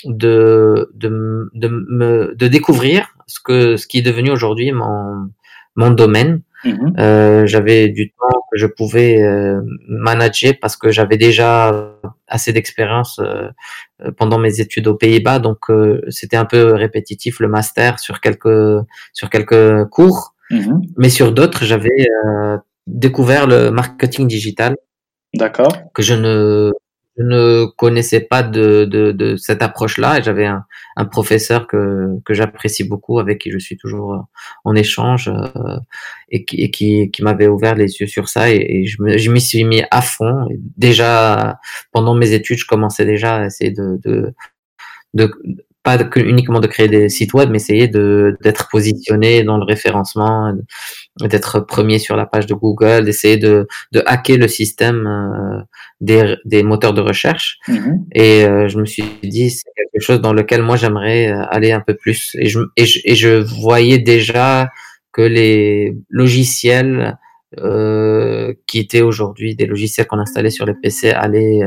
[0.05, 5.29] de de de, me, de découvrir ce que ce qui est devenu aujourd'hui mon
[5.75, 6.41] mon domaine.
[6.63, 6.93] Mhm.
[6.99, 11.91] Euh, j'avais du temps que je pouvais euh, manager parce que j'avais déjà
[12.27, 13.49] assez d'expérience euh,
[14.17, 18.79] pendant mes études aux Pays-Bas, donc euh, c'était un peu répétitif le master sur quelques
[19.13, 20.35] sur quelques cours.
[20.51, 20.81] Mhm.
[20.97, 24.75] Mais sur d'autres, j'avais euh, découvert le marketing digital.
[25.33, 25.71] D'accord.
[25.93, 26.71] Que je ne,
[27.17, 30.19] je ne connaissais pas de, de, de cette approche-là.
[30.19, 30.65] Et j'avais un,
[30.97, 34.19] un, professeur que, que j'apprécie beaucoup, avec qui je suis toujours euh,
[34.65, 35.77] en échange, euh,
[36.29, 38.51] et qui, et qui, qui m'avait ouvert les yeux sur ça.
[38.51, 40.47] Et, et je m'y suis mis à fond.
[40.51, 41.59] Et déjà,
[41.91, 44.33] pendant mes études, je commençais déjà à essayer de, de
[45.13, 45.31] de,
[45.83, 49.63] pas que, uniquement de créer des sites web, mais essayer de d'être positionné dans le
[49.63, 50.53] référencement,
[51.19, 55.61] d'être premier sur la page de Google, d'essayer de, de hacker le système euh,
[55.99, 57.57] des, des moteurs de recherche.
[57.67, 57.97] Mm-hmm.
[58.13, 61.71] Et euh, je me suis dit, c'est quelque chose dans lequel moi j'aimerais euh, aller
[61.71, 62.35] un peu plus.
[62.39, 64.69] Et je, et je, et je voyais déjà
[65.11, 67.17] que les logiciels
[67.59, 71.61] euh, qui étaient aujourd'hui des logiciels qu'on installait sur les PC allaient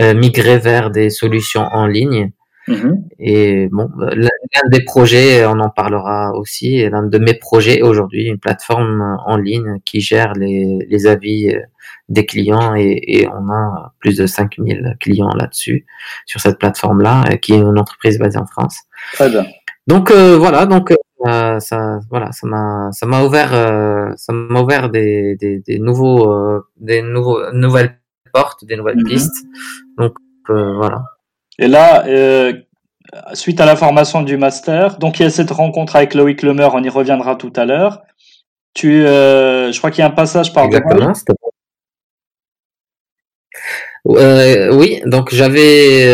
[0.00, 2.32] migrer vers des solutions en ligne.
[2.68, 3.04] Mhm.
[3.18, 8.38] Et bon, l'un des projets, on en parlera aussi, l'un de mes projets aujourd'hui une
[8.38, 11.60] plateforme en ligne qui gère les, les avis euh,
[12.08, 15.86] des clients et, et, on a plus de 5000 clients là-dessus,
[16.26, 18.78] sur cette plateforme-là, euh, qui est une entreprise basée en France.
[19.14, 19.44] Très bien.
[19.86, 20.92] Donc euh, voilà, donc
[21.26, 25.78] euh, ça, voilà, ça m'a, ça m'a ouvert, euh, ça m'a ouvert des, des, des
[25.78, 27.98] nouveaux, des nouveaux, nouvelles
[28.32, 29.08] portes, des nouvelles mhm.
[29.08, 29.46] pistes.
[29.98, 30.14] Donc
[30.48, 31.04] voilà.
[31.58, 32.52] Et là, euh,
[33.34, 36.68] suite à la formation du master, donc il y a cette rencontre avec Loïc Lemer,
[36.72, 38.02] on y reviendra tout à l'heure.
[38.74, 41.12] Tu, euh, je crois qu'il y a un passage par Exactement.
[44.08, 46.04] Euh, oui, donc j'avais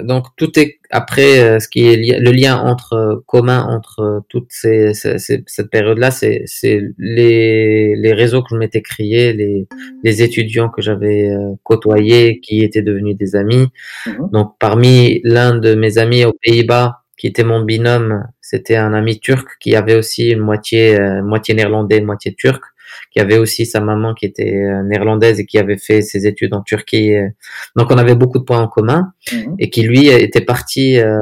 [0.00, 4.20] donc tout est après euh, ce qui est le lien entre euh, commun entre euh,
[4.28, 9.68] toutes ces, ces, cette période-là, c'est c'est les les réseaux que je m'étais créés, les
[10.02, 11.30] les étudiants que j'avais
[11.62, 13.68] côtoyés, qui étaient devenus des amis.
[14.06, 14.30] Mhm.
[14.32, 19.20] Donc parmi l'un de mes amis aux Pays-Bas, qui était mon binôme, c'était un ami
[19.20, 22.62] turc qui avait aussi une moitié moitié néerlandais, moitié turc
[23.10, 26.54] qui avait aussi sa maman qui était euh, néerlandaise et qui avait fait ses études
[26.54, 27.14] en Turquie.
[27.14, 27.28] Euh.
[27.76, 29.56] Donc on avait beaucoup de points en commun mhm.
[29.58, 31.18] et qui lui était parti euh,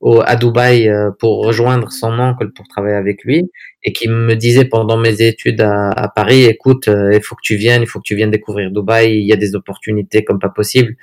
[0.00, 3.50] au, à Dubaï pour rejoindre son oncle pour travailler avec lui
[3.82, 7.56] et qui me disait pendant mes études à, à Paris, écoute, il faut que tu
[7.56, 10.48] viennes, il faut que tu viennes découvrir Dubaï, il y a des opportunités comme pas
[10.48, 10.94] possible,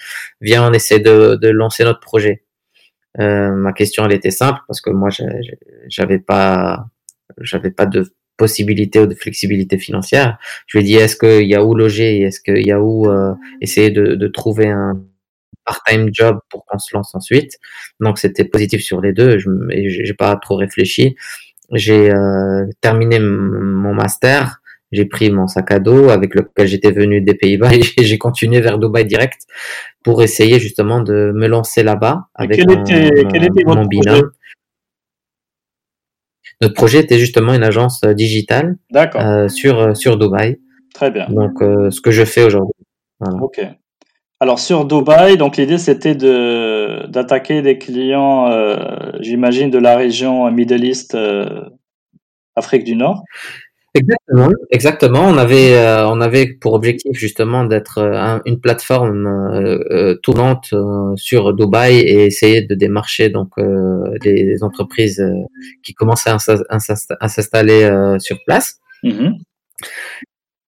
[0.42, 2.44] viens on essaie de, de lancer notre projet.
[3.18, 5.10] ma question, elle était simple parce que moi,
[5.88, 6.86] j'avais pas,
[7.42, 8.06] j'avais pas de
[8.40, 10.40] possibilité ou de flexibilité financière.
[10.66, 12.22] Je lui ai dit, est-ce qu'il y a où loger?
[12.22, 13.08] Est-ce qu'il y a où
[13.62, 15.00] essayer de, de trouver un
[15.66, 17.60] part-time job pour qu'on se lance ensuite?
[18.00, 19.38] Donc c'était positif sur les deux.
[19.38, 21.16] Je j'ai pas trop réfléchi.
[21.74, 24.62] J'ai euh, terminé mon master.
[24.92, 28.60] J'ai pris mon sac à dos avec lequel j'étais venu des Pays-Bas et j'ai continué
[28.60, 29.42] vers Dubaï direct
[30.04, 34.32] pour essayer justement de me lancer là-bas avec quel mon, était, quel était mon binôme.
[36.62, 40.58] Notre projet était justement une agence euh, digitale euh, sur euh, sur Dubaï.
[40.94, 41.28] Très bien.
[41.30, 42.74] Donc ce que je fais aujourd'hui.
[43.20, 43.42] Voilà.
[43.42, 43.62] Ok.
[44.42, 48.78] Alors sur Dubaï, donc l'idée c'était de d'attaquer des clients, euh,
[49.20, 51.66] j'imagine de la région Middle East, euh,
[52.56, 53.24] Afrique du Nord.
[53.96, 55.22] Exactement, exactement.
[55.22, 57.98] On avait euh, on avait pour objectif justement d'être
[58.46, 60.74] une plateforme tournante
[61.16, 63.50] sur Dubaï et essayer de démarcher donc
[64.24, 65.24] les entreprises
[65.84, 68.80] qui commençaient à s'installer sur place.
[69.04, 69.40] Mm-hmm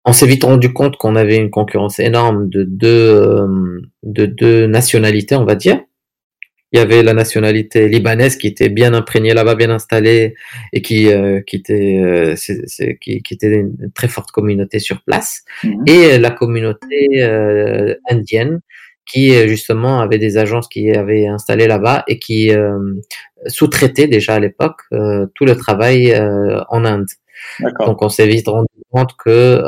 [0.06, 4.66] on s'est vite rendu compte qu'on avait une concurrence énorme de deux, euh, de deux
[4.68, 5.80] nationalités, on va dire.
[6.72, 10.36] Il y avait la nationalité libanaise qui était bien imprégnée là-bas, bien installée
[10.72, 12.36] et qui, euh, qui, était, euh,
[13.02, 15.44] qui, qui, était une très forte communauté sur place.
[15.64, 15.84] Mhm.
[15.88, 17.24] Et la communauté
[18.10, 18.62] indienne
[19.06, 22.52] qui justement avait des agences qui avaient installé là-bas et qui
[23.48, 24.82] sous-traitaient déjà à l'époque
[25.36, 26.16] tout le travail
[26.70, 27.08] en Inde.
[27.86, 29.64] Donc on s'est vite rendu compte que euh,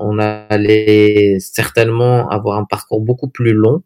[0.00, 3.82] on allait certainement avoir un parcours beaucoup plus long.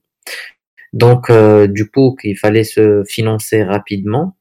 [0.92, 4.36] Donc euh, du coup qu'il fallait se financer rapidement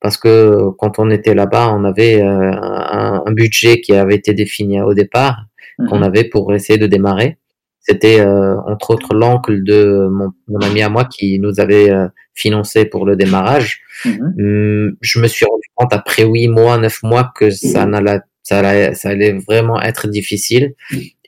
[0.00, 4.80] parce que quand on était là-bas, on avait euh, un, budget qui avait été défini
[4.80, 5.46] au départ
[5.88, 6.02] qu'on mhm.
[6.04, 7.38] avait pour essayer de démarrer.
[7.80, 11.88] C'était entre autres l'oncle de mon, mon, ami à moi qui nous avait
[12.34, 13.80] financé pour le démarrage.
[14.04, 14.34] Mhm.
[14.38, 18.60] Hum, je me suis rendu compte après huit mois, neuf mois que ça n'allait ça
[18.60, 20.74] allait, ça allait vraiment être difficile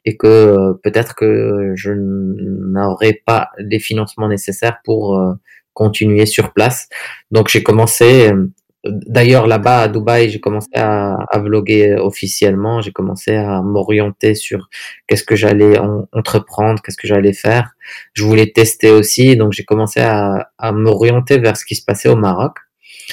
[0.09, 5.35] et que euh, peut-être que je n'aurais pas les financements nécessaires pour euh,
[5.75, 6.89] continuer sur place.
[7.31, 8.31] Donc j'ai commencé,
[8.85, 14.71] d'ailleurs là-bas à Dubaï, j'ai commencé à, à, vloguer officiellement, j'ai commencé à m'orienter sur
[15.07, 15.79] qu'est-ce que j'allais
[16.13, 17.73] entreprendre, qu'est-ce que j'allais faire.
[18.15, 22.09] Je voulais tester aussi, donc j'ai commencé à, à m'orienter vers ce qui se passait
[22.09, 22.57] au Maroc.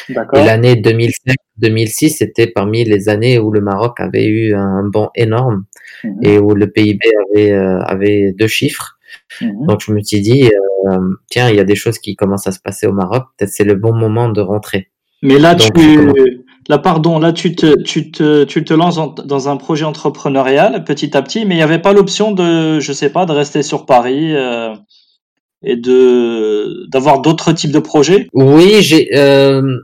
[0.09, 5.65] Et l'année 2005-2006, c'était parmi les années où le Maroc avait eu un bond énorme
[6.03, 6.19] mhm.
[6.21, 8.97] et où le PIB avait, euh, avait deux chiffres.
[9.41, 9.67] Mhm.
[9.67, 10.49] Donc je me suis dit,
[10.87, 13.51] euh, tiens, il y a des choses qui commencent à se passer au Maroc, peut-être
[13.51, 14.89] c'est le bon moment de rentrer.
[15.21, 15.71] Mais là, tu,
[16.69, 21.15] là, pardon, là, tu te, tu te, tu te lances dans un projet entrepreneurial petit
[21.17, 23.85] à petit, mais il n'y avait pas l'option de, je sais pas, de rester sur
[23.85, 24.35] Paris.
[24.35, 24.75] Euh
[25.65, 28.27] et de d'avoir d'autres types de projets?
[28.33, 29.77] Oui, j'ai euh,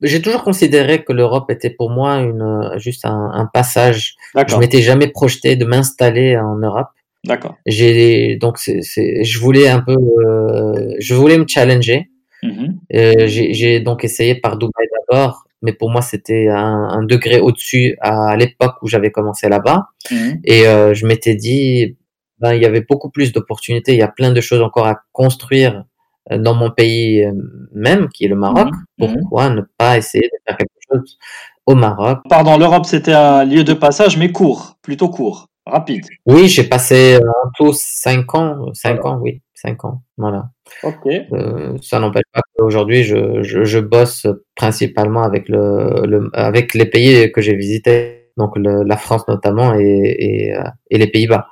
[0.00, 4.14] j'ai toujours considéré que l'Europe était pour moi une juste un, un passage.
[4.48, 6.88] Je m'étais jamais projeté de m'installer en Europe.
[7.24, 7.56] D'accord.
[7.66, 8.82] J'ai donc c'est
[9.24, 12.10] je voulais un peu euh, je voulais me challenger.
[12.42, 12.74] Mm-hmm.
[12.94, 17.96] euh, j'ai donc essayé par Dubaï d'abord, mais pour moi c'était un, un, degré au-dessus
[18.02, 19.86] à, l'époque où j'avais commencé là-bas.
[20.10, 20.40] Mm-hmm.
[20.44, 21.96] Et euh, je m'étais dit
[22.38, 23.92] ben, il y avait beaucoup plus d'opportunités.
[23.92, 25.84] Il y a plein de choses encore à construire
[26.32, 27.32] euh, dans mon pays euh,
[27.72, 28.68] même, qui est le Maroc.
[28.98, 29.08] Mhm.
[29.08, 29.20] Mhm.
[29.20, 31.18] Pourquoi ne pas essayer de faire quelque chose
[31.66, 32.20] au Maroc?
[32.28, 36.04] Pardon, l'Europe, c'était un lieu de passage, mais court, plutôt court, rapide.
[36.26, 40.50] Oui, j'ai passé en tout cinq ans, cinq ans, oui, cinq ans, voilà.
[40.82, 41.06] Ok.
[41.06, 46.86] Euh, ça n'empêche pas qu'aujourd'hui, je, je, je, bosse principalement avec le, le avec les
[46.86, 50.54] pays que j'ai visités, donc le, la France notamment et, et,
[50.90, 51.48] et les Pays-Bas.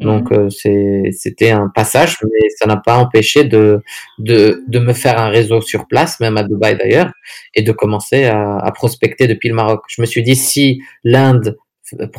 [0.00, 0.48] Donc mhm.
[0.66, 3.82] euh, c'était un passage, mais ça n'a pas empêché de,
[4.18, 7.12] de, de, me faire un réseau sur place, même à Dubaï d'ailleurs,
[7.54, 9.84] et de commencer à, à, prospecter depuis le Maroc.
[9.88, 11.56] Je me suis dit si l'Inde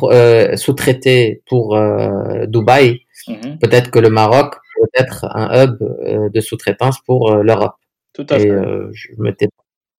[0.02, 3.58] euh, sous-traitait pour euh, Dubaï, mhm.
[3.58, 7.76] peut-être que le Maroc peut être un hub euh, de sous-traitance pour euh, l'Europe.
[8.14, 8.62] Tout à et, fait.
[8.92, 9.08] je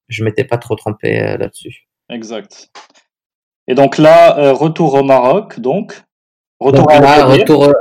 [0.08, 1.88] je m'étais pas trop trompé là-dessus.
[2.10, 2.72] Exact.
[3.68, 6.02] Et donc là, retour au Maroc, donc
[6.60, 7.74] Retour, à retour euh,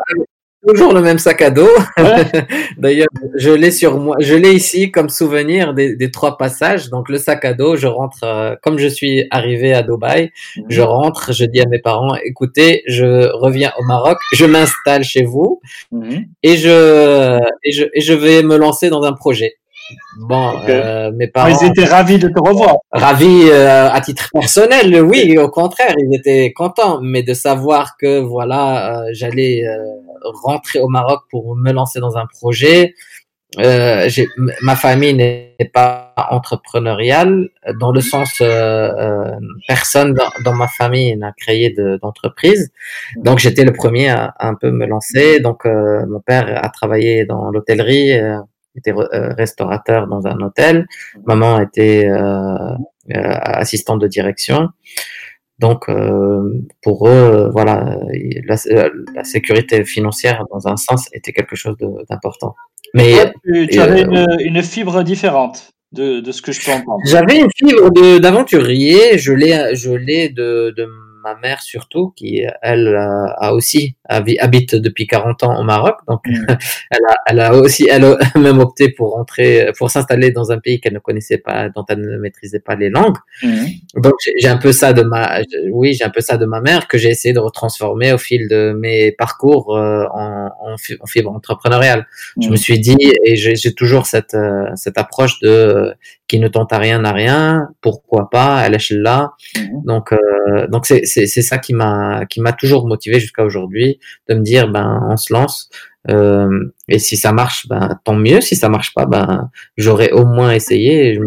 [0.66, 1.68] toujours le même sac à dos.
[2.78, 6.88] D'ailleurs, je l'ai sur moi, je l'ai ici comme souvenir des, des, trois passages.
[6.90, 10.64] Donc le sac à dos, je rentre euh, comme je suis arrivé à Dubaï, mhm.
[10.68, 15.24] je rentre, je dis à mes parents écoutez, je reviens au Maroc, je m'installe chez
[15.24, 15.60] vous
[15.92, 16.26] mhm.
[16.42, 19.57] et je et je et je vais me lancer dans un projet.
[20.18, 21.48] Bon, euh, mes parents.
[21.48, 22.76] Ils étaient ravis de te revoir.
[22.92, 28.20] Ravis euh, à titre personnel, oui, au contraire, ils étaient contents, mais de savoir que
[28.20, 29.76] voilà, euh, j'allais euh,
[30.44, 32.94] rentrer au Maroc pour me lancer dans un projet,
[33.58, 34.08] euh,
[34.60, 37.48] ma famille n'est pas entrepreneuriale
[37.80, 42.70] dans le sens euh, euh, personne dans, dans, ma famille n'a créé d'entreprise.
[43.16, 45.40] donc j'étais le premier à, un peu me lancer.
[45.40, 48.20] Donc euh, mon père a travaillé dans l'hôtellerie,
[48.78, 50.86] était restaurateur dans un hôtel.
[51.26, 52.08] Maman était
[53.10, 54.68] assistante de direction.
[55.58, 57.98] Donc, euh, pour eux, euh, voilà,
[58.46, 58.56] la,
[59.14, 61.74] la, sécurité financière, dans un sens, était quelque chose
[62.08, 62.54] d'important.
[62.94, 67.00] Mais tu, avais euh, une, une, fibre différente de, de, ce que je peux entendre.
[67.06, 69.18] J'avais une fibre d'aventurier.
[69.18, 70.88] Je l'ai, je l'ai de, de
[71.34, 76.46] ma mère surtout, qui elle a aussi habite depuis 40 ans au Maroc, donc mm.
[76.90, 80.58] elle, a, elle a aussi elle a même opté pour rentrer, pour s'installer dans un
[80.58, 83.16] pays qu'elle ne connaissait pas, dont elle ne maîtrisait pas les langues.
[83.42, 83.66] Mm.
[83.96, 86.88] Donc j'ai un peu ça de ma, oui j'ai un peu ça de ma mère
[86.88, 92.06] que j'ai essayé de retransformer au fil de mes parcours euh, en, en, fibre entrepreneuriale.
[92.40, 92.50] Je mm.
[92.50, 95.94] me suis dit et j'ai toujours cette euh, cette approche de
[96.28, 99.32] qui ne tente à rien n'a rien, pourquoi pas, à l'échelle là.
[99.84, 104.34] Donc euh, donc c'est c'est ça qui m'a qui m'a toujours motivé jusqu'à aujourd'hui de
[104.34, 105.70] me dire ben on se lance
[106.10, 108.40] euh, et si ça marche ben tant mieux.
[108.40, 111.18] Si ça marche pas ben j'aurais au moins essayé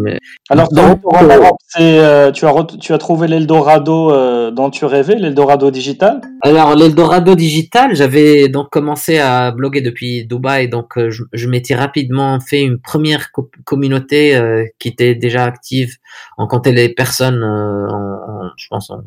[0.50, 1.38] alors Donc, euh,
[1.78, 6.20] euh, tu as tu as trouvé l'Eldorado euh, dont tu rêvais l'Eldorado digital?
[6.40, 12.40] Alors l'Eldorado digital j'avais donc commencé à bloguer depuis Dubaï donc je, je m'étais rapidement
[12.40, 13.30] fait une première
[13.64, 14.40] communauté
[14.78, 15.96] qui était déjà active.
[16.38, 19.02] On comptait les personnes en, je pense en,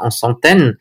[0.00, 0.76] en centaines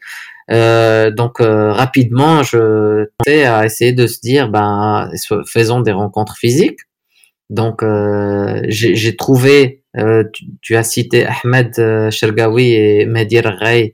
[0.52, 5.12] euh, donc euh, rapidement, je tentais à essayer de se dire, ben,
[5.46, 6.80] faisons des rencontres physiques.
[7.50, 9.84] Donc euh, j'ai trouvé,
[10.62, 11.74] tu, as cité Ahmed
[12.12, 13.94] Shergawi et Medir Ray.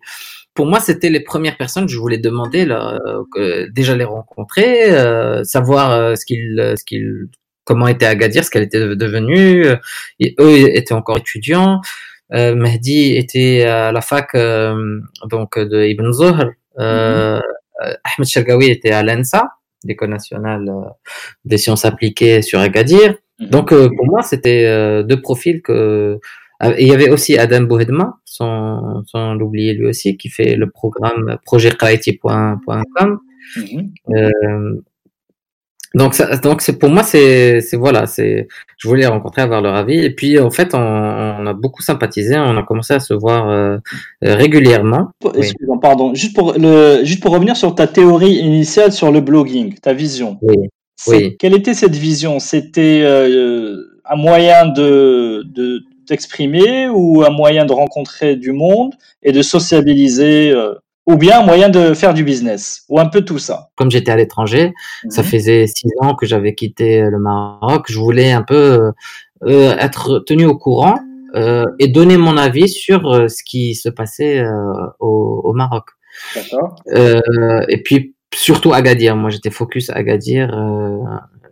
[0.54, 3.00] Pour moi, c'était les premières personnes que je voulais demander, là,
[3.74, 4.92] déjà les rencontrer,
[5.44, 7.28] savoir ce qu'ils, ce qu'ils,
[7.66, 9.66] comment était Agadir, ce qu'elle était devenue.
[10.20, 11.82] Et eux étaient encore étudiants.
[12.34, 16.52] Euh, Mahdi était à la fac euh, donc de Ibn Zuhr.
[16.80, 17.42] Euh, mhm.
[18.04, 19.50] Ahmed Shargawi était à l'ENSA,
[19.84, 20.66] l'école nationale
[21.44, 23.16] des sciences appliquées sur Agadir.
[23.40, 23.50] Mhm.
[23.50, 26.20] Donc pour moi, c'était deux profils que
[26.80, 31.38] il y avait aussi Adam Bouhedma, sans, sans l'oublier lui aussi, qui fait le programme
[31.46, 33.20] projetqaiti.com.
[33.58, 34.82] Mm euh,
[35.96, 39.62] donc, ça, donc c'est pour moi, c'est, c'est voilà, c'est, je voulais les rencontrer, avoir
[39.62, 43.00] leur avis, et puis en fait, on, on a beaucoup sympathisé, on a commencé à
[43.00, 43.78] se voir euh,
[44.22, 45.10] régulièrement.
[45.24, 49.74] Excusez-moi, pardon, juste pour le, juste pour revenir sur ta théorie initiale sur le blogging,
[49.76, 50.38] ta vision.
[50.42, 50.56] Oui.
[51.08, 51.36] oui.
[51.40, 52.40] Quelle était cette vision?
[52.40, 59.32] C'était euh, un moyen de, de t'exprimer ou un moyen de rencontrer du monde et
[59.32, 60.74] de sociabiliser euh,
[61.06, 63.70] ou bien un moyen de faire du business, ou un peu tout ça.
[63.76, 64.74] Comme j'étais à l'étranger,
[65.10, 65.28] ça mhm.
[65.28, 68.92] faisait six ans que j'avais quitté le Maroc, je voulais un peu
[69.44, 70.98] euh, être tenu au courant
[71.36, 75.90] euh, et donner mon avis sur euh, ce qui se passait euh, au, au, Maroc.
[76.34, 76.78] D'accord.
[76.96, 80.50] Euh, et puis surtout Agadir, moi j'étais focus Agadir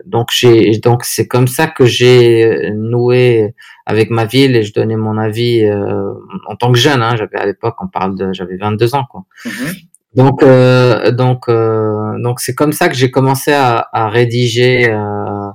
[0.06, 3.54] donc j'ai donc c'est comme ça que j'ai noué
[3.86, 6.12] avec ma ville et je donnais mon avis euh,
[6.46, 7.02] en tant que jeune.
[7.02, 9.24] Hein, j'avais à l'époque, on parle de, j'avais 22 ans quoi.
[9.44, 9.84] Mm-hmm.
[10.14, 15.50] Donc euh, donc euh, donc c'est comme ça que j'ai commencé à, à rédiger euh,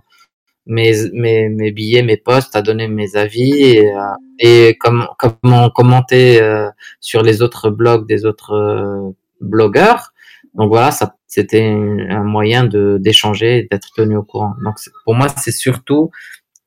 [0.65, 3.99] mes, mes mes billets, mes posts, à donner mes avis et, euh,
[4.39, 6.41] et comme comment commenter
[6.99, 10.13] sur les autres blogs des autres blogueurs.
[10.55, 11.63] Donc voilà, ça c'était
[12.09, 14.55] un moyen de d'échanger, d'être tenu au courant.
[14.65, 16.09] Donc pour moi, c'est surtout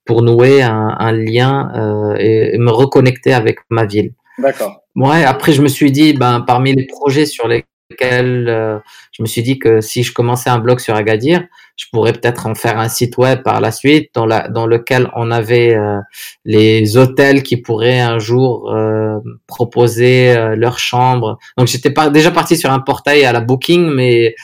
[0.05, 4.12] pour nouer un, un lien euh, et, me reconnecter avec ma ville.
[4.38, 4.85] D'accord.
[4.94, 5.25] Ouais.
[5.25, 7.66] Après, je me suis dit, ben parmi les projets sur lesquels
[8.00, 8.78] euh,
[9.12, 11.44] je me suis dit que si je commençais un blog sur Agadir,
[11.76, 15.11] je pourrais peut-être en faire un site web par la suite dans, la, dans lequel
[15.16, 15.98] on avait euh,
[16.44, 21.38] les hôtels qui pourraient un jour euh, proposer leurs chambres.
[21.57, 24.35] Donc j'étais déjà parti sur un portail à la Booking, mais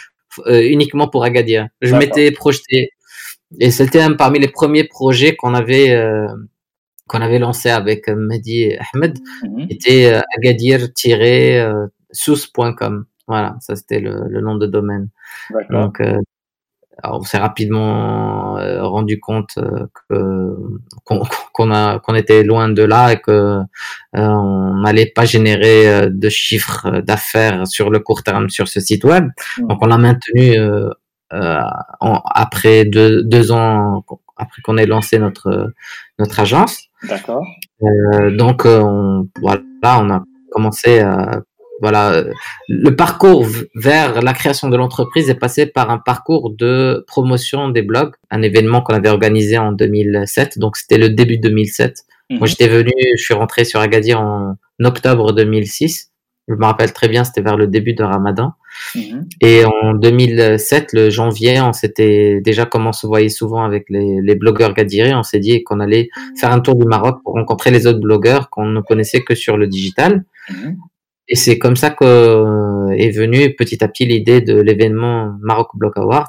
[0.46, 1.68] uniquement pour Agadir.
[1.80, 2.92] Je m'étais projeté
[3.60, 5.96] et c'était un parmi les premiers projets qu'on avait
[7.08, 13.06] qu'on avait lancé avec Mehdi et Ahmed, mm était agadir-sous.com.
[13.28, 15.08] Voilà, ça c'était le, le, nom de domaine.
[15.70, 16.00] Donc
[17.02, 20.56] alors, on s'est rapidement euh, rendu compte euh, que
[21.04, 23.62] qu'on a qu'on était loin de là et que euh,
[24.14, 29.28] on n'allait pas générer de chiffres d'affaires sur le court terme sur ce site web.
[29.58, 29.66] Mmh.
[29.68, 30.56] Donc on a maintenu
[31.30, 34.04] après deux, deux ans
[34.36, 35.72] après qu'on ait lancé notre
[36.18, 36.88] notre agence.
[37.08, 37.46] D'accord.
[38.32, 39.62] donc on, voilà,
[40.00, 41.42] on a commencé à
[41.80, 42.24] voilà,
[42.68, 47.82] le parcours vers la création de l'entreprise est passé par un parcours de promotion des
[47.82, 50.58] blogs, un événement qu'on avait organisé en 2007.
[50.58, 52.04] Donc c'était le début 2007.
[52.30, 52.46] Moi, mhm.
[52.46, 56.10] j'étais venu, je suis rentré sur Agadir en octobre 2006.
[56.48, 58.52] Je me rappelle très bien, c'était vers le début de Ramadan.
[58.94, 59.28] Mhm.
[59.42, 64.20] Et en 2007, le janvier, on s'était déjà, comme on se voyait souvent avec les,
[64.22, 66.08] les blogueurs gadirés, on s'est dit qu'on allait
[66.38, 69.56] faire un tour du Maroc pour rencontrer les autres blogueurs qu'on ne connaissait que sur
[69.56, 70.24] le digital.
[70.50, 70.76] Mhm.
[71.28, 75.68] Et c'est comme ça que euh, est venue petit à petit l'idée de l'événement Maroc
[75.74, 76.28] Blog Awards.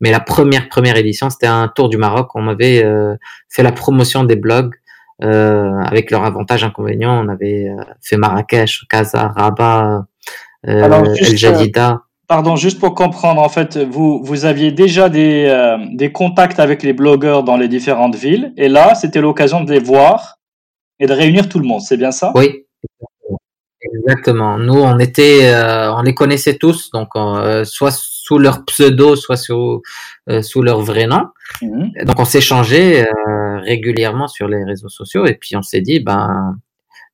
[0.00, 2.28] Mais la première première édition, c'était un tour du Maroc.
[2.34, 3.16] On avait euh,
[3.48, 4.74] fait la promotion des blogs
[5.24, 7.24] euh, avec leurs avantages inconvénients.
[7.24, 10.06] On avait euh, fait Marrakech, Casa, Rabat,
[10.62, 12.02] El Jadida.
[12.28, 15.50] Pardon, juste pour comprendre, en fait, vous, vous aviez déjà des,
[15.94, 19.78] des contacts avec les blogueurs dans les différentes villes, et là, c'était l'occasion de les
[19.78, 20.38] voir
[21.00, 22.32] et de réunir tout le monde, c'est bien ça?
[22.34, 22.66] Oui,
[23.80, 24.58] Exactement.
[24.58, 29.36] Nous, on était, euh, on les connaissait tous, donc euh, soit sous leur pseudo, soit
[29.36, 29.82] sous,
[30.28, 31.28] euh, sous leur vrai nom.
[31.62, 31.92] Mhm.
[32.04, 33.06] Donc, on s'échangeait
[33.62, 36.56] régulièrement sur les réseaux sociaux, et puis on s'est dit, ben,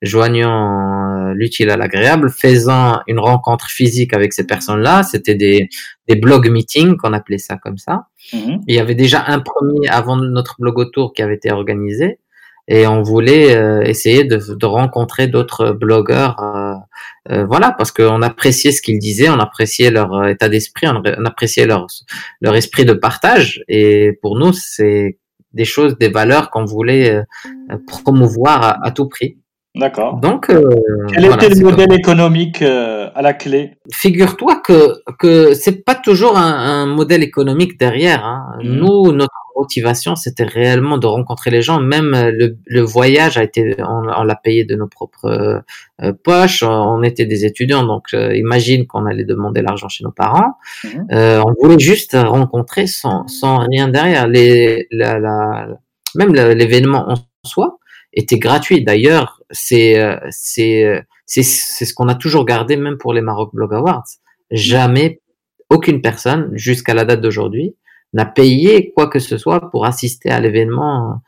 [0.03, 5.03] joignant l'utile à l'agréable, faisant une rencontre physique avec ces personnes-là.
[5.03, 5.69] C'était des,
[6.09, 8.07] des blog meetings, qu'on appelait ça comme ça.
[8.33, 8.61] Mhm.
[8.67, 12.19] Il y avait déjà un premier avant notre blog autour qui avait été organisé
[12.67, 16.75] et on voulait euh, essayer de, rencontrer d'autres blogueurs, euh,
[17.31, 21.67] euh, voilà, parce qu'on appréciait ce qu'ils disaient, on appréciait leur état d'esprit, on, appréciait
[21.67, 21.87] leur
[22.41, 25.19] leur esprit de partage, et pour nous c'est
[25.53, 27.23] des choses, des valeurs qu'on voulait
[27.87, 29.39] promouvoir à, tout prix.
[29.75, 30.17] D'accord.
[30.17, 33.73] Donc, quel était le modèle économique à la clé?
[33.93, 38.25] Figure-toi que que c'est pas toujours un, un modèle économique derrière.
[38.25, 38.57] Hein.
[38.63, 38.69] Mmh.
[38.69, 41.81] Nous, notre motivation, c'était réellement de rencontrer les gens.
[41.81, 45.63] Même euh, le, le voyage a été, on, l'a payé de nos propres
[46.03, 46.63] euh, poches.
[46.63, 50.55] On était des étudiants, donc euh, imagine qu'on allait demander l'argent chez nos parents.
[50.85, 51.07] Mhm.
[51.11, 54.27] on voulait juste rencontrer sans, sans rien derrière.
[54.29, 55.69] Les, la, la,
[56.15, 57.15] même l'événement en
[57.45, 57.79] soi
[58.15, 58.85] était gratuit.
[58.85, 59.97] D'ailleurs, c'est
[60.31, 64.07] c'est c'est c'est ce qu'on a toujours gardé, même pour les Maroc Blog Awards.
[64.51, 65.21] Jamais
[65.71, 67.77] aucune personne jusqu'à la date d'aujourd'hui
[68.13, 71.21] n'a payé quoi que ce soit pour assister à l'événement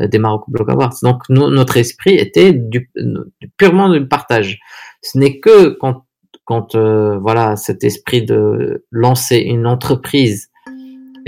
[0.00, 0.94] euh, des Maroc Blog Awards.
[1.02, 2.90] Donc notre esprit était du,
[3.56, 4.58] purement du partage.
[5.02, 6.04] Ce n'est que quand,
[6.44, 10.50] quand euh, voilà cet esprit de lancer une entreprise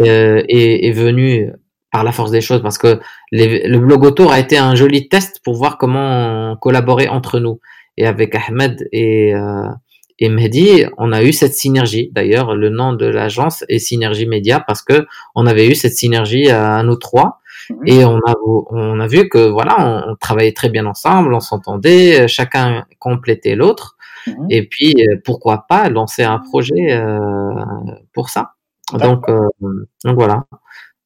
[0.00, 1.50] euh, est, est, venu
[1.90, 3.00] par la force des choses, parce que
[3.32, 7.60] le blog autour a été un joli test pour voir comment collaborer entre nous.
[7.96, 9.68] Et avec Ahmed et euh,
[10.20, 12.10] et Mehdi, on a eu cette synergie.
[12.12, 16.50] D'ailleurs, le nom de l'agence est Synergie Média parce que on avait eu cette synergie
[16.50, 17.40] à nous trois.
[17.70, 17.76] Mhm.
[17.86, 18.34] Et on a,
[18.70, 23.96] on a vu que voilà, on, travaillait très bien ensemble, on s'entendait, chacun complétait l'autre.
[24.26, 24.46] Mhm.
[24.50, 27.54] Et puis, euh, pourquoi pas lancer un projet euh,
[28.12, 28.52] pour ça.
[28.92, 29.46] Donc, euh,
[30.04, 30.44] donc voilà.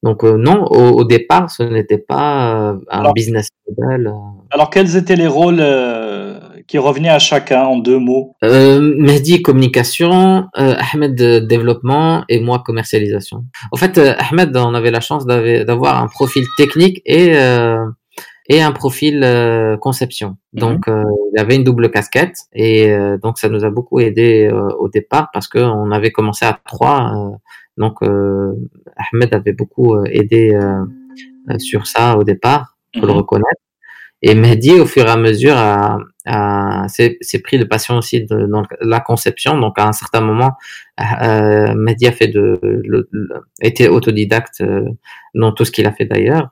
[0.03, 4.13] Donc non, au, départ, ce n'était pas un business model.
[4.51, 5.61] Alors, quels étaient les rôles
[6.67, 8.35] qui revenait à chacun en deux mots?
[8.45, 11.15] Euh, Mehdi communication, euh, Ahmed
[11.47, 13.45] développement et moi commercialisation.
[13.71, 17.85] En fait, euh, Ahmed, on avait la chance d'avoir un profil technique et euh,
[18.49, 20.37] et un profil euh, conception.
[20.55, 20.61] Mhm.
[20.61, 25.29] Donc, il avait une double casquette et donc ça nous a beaucoup aidé au départ
[25.33, 27.39] parce que on avait commencé à trois.
[27.77, 30.59] Donc, Ahmed avait beaucoup aidé
[31.59, 33.19] sur ça au départ, faut le mhm.
[33.19, 33.61] reconnaître.
[34.23, 38.47] Et Mehdi, au fur et à mesure, a, a s'est pris de passion aussi de,
[38.47, 39.59] dans la conception.
[39.59, 40.53] Donc, à un certain moment,
[41.01, 43.09] euh, Mehdi a fait de, le,
[43.61, 44.89] était autodidacte euh,
[45.35, 46.51] dans tout ce qu'il a fait d'ailleurs.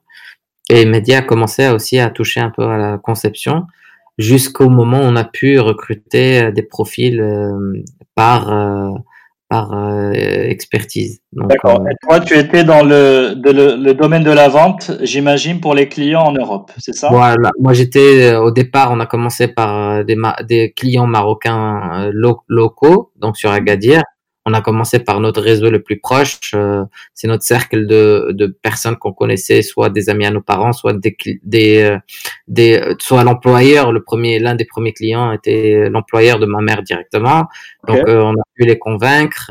[0.68, 3.66] Et Mehdi a commencé aussi à toucher un peu à la conception
[4.18, 7.82] jusqu'au moment où on a pu recruter des profils euh,
[8.16, 8.90] par euh,
[9.50, 11.20] par euh, expertise.
[11.32, 11.80] D'accord.
[11.80, 16.22] Euh, toi, tu étais dans le, le, domaine de la vente, j'imagine, pour les clients
[16.22, 17.08] en Europe, c'est ça?
[17.10, 17.50] Voilà.
[17.58, 20.16] Moi, j'étais euh, au départ, on a commencé par des,
[20.48, 24.02] des clients marocains locaux, donc sur Agadir
[24.50, 26.52] on a commencé par notre réseau le plus proche.
[26.54, 26.84] Euh,
[27.14, 30.92] c'est notre cercle de, de personnes qu'on connaissait, soit des amis à nos parents, soit
[30.92, 31.98] des, des, euh,
[32.48, 33.92] des soit l'employeur.
[33.92, 37.46] Le premier, l'un des premiers clients était l'employeur de ma mère directement.
[37.86, 39.50] Donc, euh, on a pu les convaincre.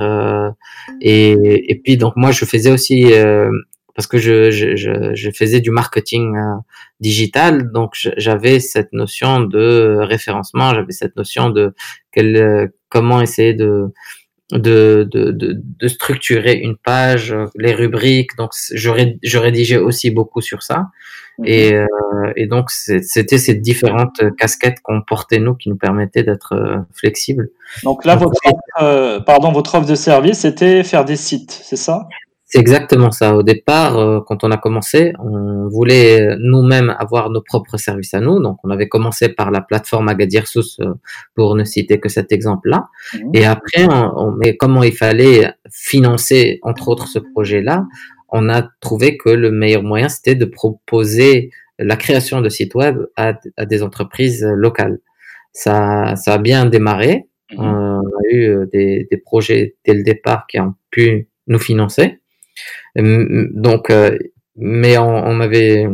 [1.01, 3.11] et, et puis, donc moi, je faisais aussi
[3.95, 4.75] parce que je, je,
[5.13, 6.33] je, faisais du marketing
[7.01, 11.73] digital, donc j'avais cette notion de référencement, j'avais cette notion de
[12.13, 13.91] quel, comment essayer de
[14.51, 18.35] de, de, de, structurer une page, les rubriques.
[18.37, 18.89] Donc, je,
[19.21, 20.87] je rédigeais aussi beaucoup sur ça.
[21.37, 21.45] Mhm.
[21.45, 21.85] Et, euh,
[22.35, 27.49] et donc, c'était ces différentes casquettes qu'on portait, nous, qui nous permettaient d'être euh, flexibles.
[27.83, 28.39] Donc là, votre,
[28.81, 32.07] euh, pardon, votre offre de service, c'était faire des sites, c'est ça?
[32.51, 33.35] C'est exactement ça.
[33.35, 38.21] Au départ, euh, quand on a commencé, on voulait nous-mêmes avoir nos propres services à
[38.21, 38.41] nous.
[38.41, 40.95] Donc, on avait commencé par la plateforme Agadir Sous, euh,
[41.35, 42.87] pour ne citer que cet exemple-là.
[43.13, 43.29] Mhm.
[43.35, 47.85] Et après, on, mais comment il fallait financer, entre autres, ce projet-là,
[48.29, 52.97] on a trouvé que le meilleur moyen, c'était de proposer la création de sites web
[53.15, 53.33] à,
[53.67, 54.97] des entreprises locales.
[55.53, 57.27] Ça, ça a bien démarré.
[57.51, 57.59] Mhm.
[57.59, 62.18] On a eu euh, des, des projets dès le départ qui ont pu nous financer.
[63.01, 64.17] Donc, euh,
[64.55, 65.87] mais on, avait,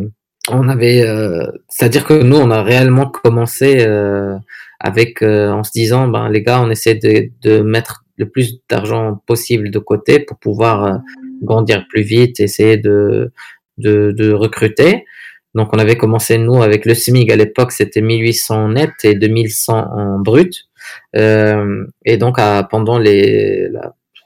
[0.50, 4.36] on avait, euh, c'est-à-dire que nous, on a réellement commencé euh,
[4.80, 9.72] avec, en se disant, ben les gars, on essaie de, mettre le plus d'argent possible
[9.72, 11.02] de côté pour pouvoir
[11.42, 13.32] grandir plus vite, essayer de,
[13.78, 15.06] de, recruter.
[15.54, 19.74] Donc on avait commencé nous avec le SMIG à l'époque, c'était 1800 net et 2100
[19.74, 20.68] en brut.
[21.14, 22.38] Et donc
[22.70, 23.70] pendant les,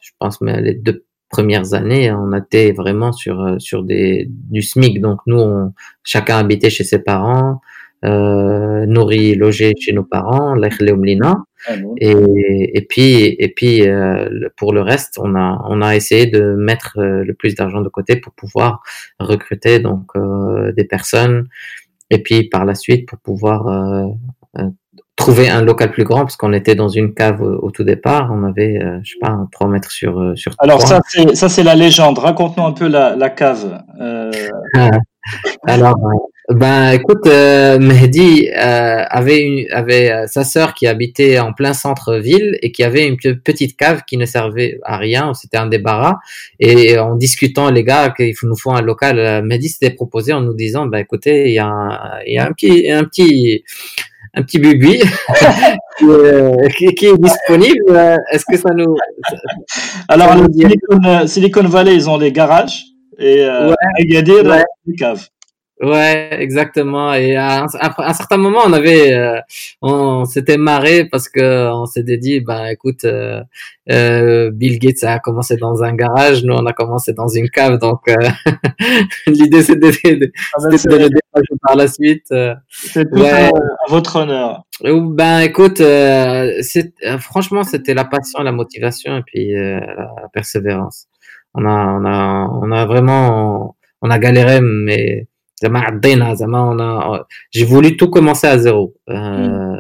[0.02, 5.02] je pense les deux premières années, on était vraiment sur euh, sur des du SMIC.
[5.02, 5.74] Donc nous, on,
[6.04, 7.62] chacun habitait chez ses parents,
[8.06, 10.56] euh, nourri, logé chez nos parents,
[11.68, 16.26] ah et, et puis et puis euh, pour le reste, on a on a essayé
[16.26, 18.82] de mettre euh, le plus d'argent de côté pour pouvoir
[19.20, 20.14] recruter donc
[20.76, 21.50] des personnes.
[22.10, 24.08] Et puis par la suite pour pouvoir
[25.20, 28.32] trouver un local plus grand parce qu'on était dans une cave au, tout départ.
[28.34, 31.50] On avait, euh, je sais pas, 3 mètres sur, euh, sur Alors, ça, c'est, ça,
[31.50, 32.18] c'est la légende.
[32.18, 33.84] Raconte-nous un peu la, la cave.
[34.02, 34.32] Euh...
[35.68, 35.96] Alors,
[36.50, 42.58] ben, écoute, euh, Mehdi euh, avait, une, avait sa sœur qui habitait en plein centre-ville
[42.64, 45.34] et qui avait une petite cave qui ne servait à rien.
[45.34, 46.16] C'était un débarras.
[46.60, 50.56] Et en discutant, les gars, qu'il nous faut un local, Mehdi s'était proposé en nous
[50.56, 53.64] disant, ben, écoutez, il y a un, il y a un petit, un petit,
[54.40, 55.02] un petit bubui
[56.04, 58.18] euh, qui, est disponible.
[58.32, 58.96] Est-ce que ça nous.
[60.08, 62.86] Alors, Silicon, Silicon, Valley, ils ont des garages
[63.18, 64.64] et euh, Agadir, ouais.
[64.86, 65.28] des caves.
[65.82, 67.14] Ouais, exactement.
[67.14, 69.40] Et à un, certain moment, on avait, euh,
[69.82, 73.42] on s'était marré parce que on s'était dit, bah écoute, euh,
[73.90, 77.80] euh, Bill Gates a commencé dans un garage, nous on a commencé dans une cave,
[77.80, 78.14] donc euh,
[79.28, 82.28] l'idée c'était de, ah ben, de, le par la suite.
[82.70, 83.50] C'est tout à,
[83.88, 84.64] votre honneur.
[84.84, 91.08] Ben écoute, c'est franchement c'était la passion, la motivation et puis la persévérance.
[91.54, 95.29] On a, on a, on a vraiment, on a galéré, mais
[97.52, 98.96] j'ai voulu tout commencer à zéro.
[99.10, 99.78] Euh,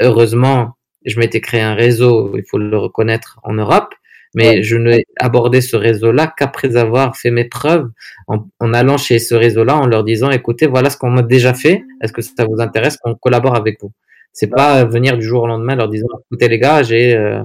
[0.00, 3.94] heureusement, je m'étais créé un réseau, il faut le reconnaître, en Europe,
[4.34, 7.90] mais je n'ai abordé ce réseau-là qu'après avoir fait mes preuves,
[8.28, 11.84] en, allant chez ce réseau-là, en leur disant, écoutez, voilà ce qu'on a déjà fait,
[12.02, 13.92] est-ce que ça vous intéresse qu'on collabore avec vous?
[14.32, 17.42] C'est pas venir du jour au lendemain leur disant, écoutez les gars, j'ai euh,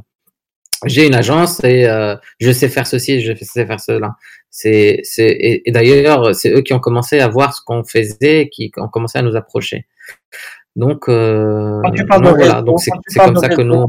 [0.85, 4.15] j'ai une agence et euh, je sais faire ceci, je sais faire cela.
[4.49, 8.71] C'est, c'est, et, d'ailleurs, c'est eux qui ont commencé à voir ce qu'on faisait, qui
[8.77, 9.87] ont commencé à nous approcher.
[10.75, 13.85] Donc, euh, voilà, donc c'est, comme ça que nous.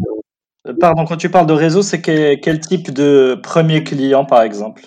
[0.66, 4.82] Euh, pardon, quand tu parles de réseau, c'est quel, type de premier client, par exemple?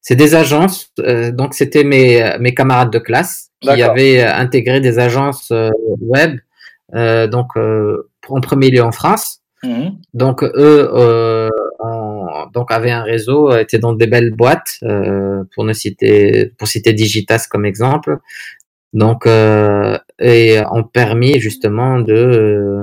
[0.00, 0.92] C'est des agences.
[1.00, 5.52] Euh, donc, c'était mes, mes camarades de classe qui avaient intégré des agences
[6.00, 6.38] web.
[6.94, 9.39] donc, en premier lieu en France.
[9.62, 9.98] Mhm.
[10.14, 10.50] Donc eux
[10.94, 11.48] euh,
[12.54, 16.92] donc avaient un réseau, étaient dans des belles boîtes euh, pour ne citer pour citer
[16.92, 18.18] Digitas comme exemple.
[18.92, 22.82] Donc euh, et ont permis justement de euh,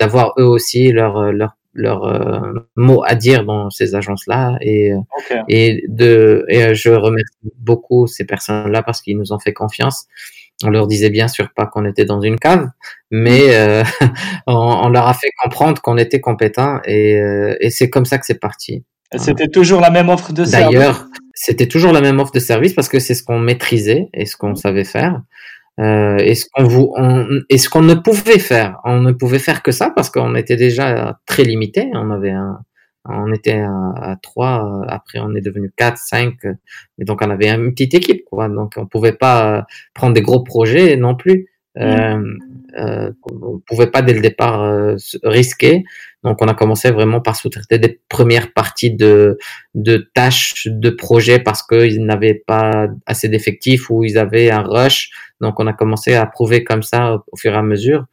[0.00, 4.92] d'avoir eux aussi leur leur leur euh, mot à dire dans ces agences-là et
[5.48, 10.06] et de et je remercie beaucoup ces personnes-là parce qu'ils nous ont fait confiance
[10.62, 12.68] on leur disait bien sûr pas qu'on était dans une cave,
[13.10, 13.50] mais mm.
[13.50, 13.84] euh,
[14.46, 18.26] on, leur a fait comprendre qu'on était compétent et, euh, et c'est comme ça que
[18.26, 18.84] c'est parti.
[19.16, 20.74] C'était toujours la même offre de service.
[20.74, 24.26] D'ailleurs, c'était toujours la même offre de service parce que c'est ce qu'on maîtrisait et
[24.26, 25.20] ce qu'on savait faire.
[25.80, 26.94] Euh, et ce qu'on vous,
[27.48, 30.56] et ce qu'on ne pouvait faire, on ne pouvait faire que ça parce qu'on était
[30.56, 31.90] déjà très limité.
[31.94, 32.58] On avait un,
[33.06, 36.44] on était à, trois, après on est devenu quatre, cinq,
[36.98, 38.48] et donc on avait une petite équipe, quoi.
[38.48, 41.48] Donc on pouvait pas prendre des gros projets non plus.
[41.76, 41.80] Mm.
[41.80, 42.38] Euh,
[42.76, 45.84] euh, on pouvait pas dès le départ euh, risquer.
[46.22, 49.38] Donc on a commencé vraiment par sous-traiter des premières parties de,
[49.74, 55.10] de tâches, de projets parce qu'ils n'avaient pas assez d'effectifs ou ils avaient un rush.
[55.40, 58.06] Donc on a commencé à prouver comme ça au fur et à mesure.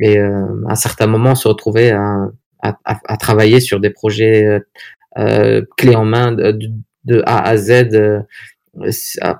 [0.00, 2.28] et à un certain moment se retrouver à,
[2.62, 4.60] à, à, travailler sur des projets
[5.76, 6.58] clés en main de,
[7.04, 7.88] de A à Z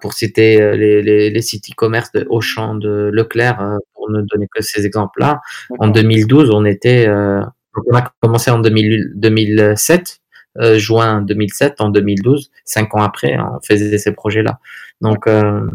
[0.00, 4.62] pour citer les, les, les sites e-commerce de Auchan, de Leclerc, pour ne donner que
[4.62, 5.40] ces exemples-là.
[5.78, 10.20] En 2012, on était, on a commencé en 2000, 2007
[10.60, 14.58] euh, juin 2007, en 2012, cinq ans après, on faisait ces projets-là.
[15.00, 15.68] Donc, euh,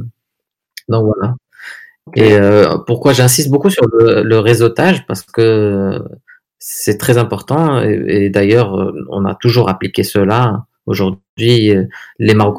[0.89, 1.35] donc voilà.
[2.15, 5.05] Et euh, pourquoi j'insiste beaucoup sur le, réseautage?
[5.07, 6.03] Parce que
[6.65, 7.81] c'est très important.
[7.81, 10.65] Et, d'ailleurs, on a toujours appliqué cela.
[10.85, 11.73] Aujourd'hui,
[12.19, 12.57] les Maroc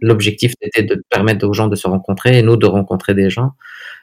[0.00, 3.54] l'objectif était de permettre aux gens de se rencontrer et nous de rencontrer des gens,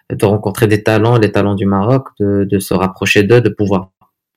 [0.09, 3.91] de rencontrer des talents, les talents du Maroc, de, de se rapprocher d'eux, de pouvoir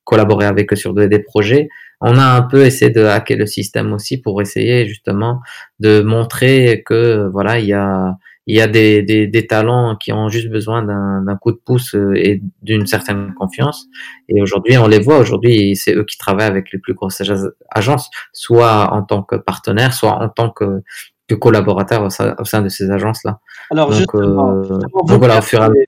[0.05, 1.69] collaborer avec eux sur des projets
[2.01, 5.41] on a un peu essayé de hacker le système aussi pour essayer justement
[5.81, 8.17] de montrer que voilà il y a
[8.49, 11.95] il y a des, des, des talents qui ont juste besoin d'un coup de pouce
[11.95, 13.87] euh, et d'une certaine confiance.
[14.29, 15.19] Et aujourd'hui, on les voit.
[15.19, 17.23] Aujourd'hui, c'est eux qui travaillent avec les plus grosses
[17.71, 20.83] agences, soit en tant que partenaire, soit en tant que,
[21.29, 23.39] que collaborateur au sein, de ces agences-là.
[23.71, 24.79] Alors, donc, euh,
[25.19, 25.85] voilà, au fur et à mesure.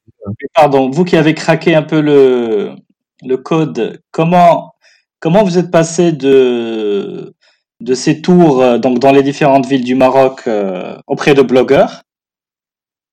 [0.55, 2.73] Pardon, vous qui avez craqué un peu le,
[3.23, 4.75] le code, comment
[5.21, 7.35] Comment vous êtes passé de,
[7.81, 12.03] de ces tours euh, donc dans les différentes villes du Maroc euh, auprès de blogueurs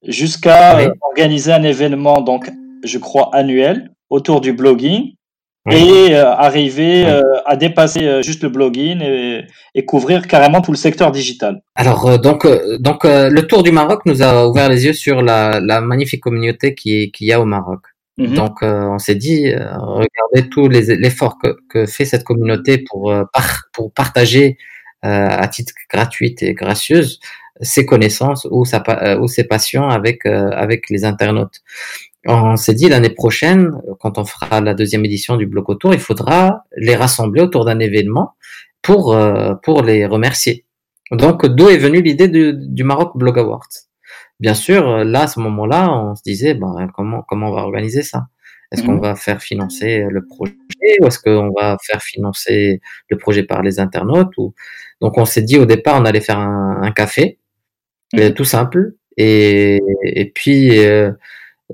[0.07, 2.49] jusqu'à euh, organiser un événement donc
[2.83, 5.13] je crois annuel autour du blogging
[5.69, 7.05] et arriver
[7.45, 9.01] à dépasser juste le blogging
[9.75, 11.61] et, couvrir carrément tout le secteur digital.
[11.75, 12.47] Alors donc
[12.79, 16.73] donc le tour du Maroc nous a ouvert les yeux sur la, la magnifique communauté
[16.73, 17.81] qui qu'il y a au Maroc.
[18.17, 18.33] Mhm.
[18.33, 22.79] Donc, euh, on s'est dit, euh, regardez tous les l'effort que, que, fait cette communauté
[22.79, 23.23] pour euh,
[23.73, 24.57] pour partager
[25.03, 27.19] à titre gratuit et gracieuse
[27.61, 28.83] ses connaissances ou sa
[29.19, 31.61] ou ses passions avec avec les internautes.
[32.25, 35.99] On s'est dit l'année prochaine, quand on fera la deuxième édition du bloc autour, il
[35.99, 38.33] faudra les rassembler autour d'un événement
[38.81, 39.17] pour
[39.63, 40.65] pour les remercier.
[41.11, 43.69] Donc, d'où est venue l'idée du, du Maroc Blog Awards?
[44.39, 47.61] Bien sûr, euh, là, à ce moment-là, on se disait, ben, comment, comment on va
[47.61, 48.27] organiser ça?
[48.71, 49.01] Est-ce qu'on mmh.
[49.01, 50.53] va faire financer le projet
[51.01, 54.53] ou est-ce qu'on va faire financer le projet par les internautes ou...
[54.99, 57.39] Donc, on s'est dit au départ, on allait faire un, café,
[58.13, 58.29] mmh.
[58.31, 58.93] tout simple.
[59.17, 61.11] Et, et puis, euh,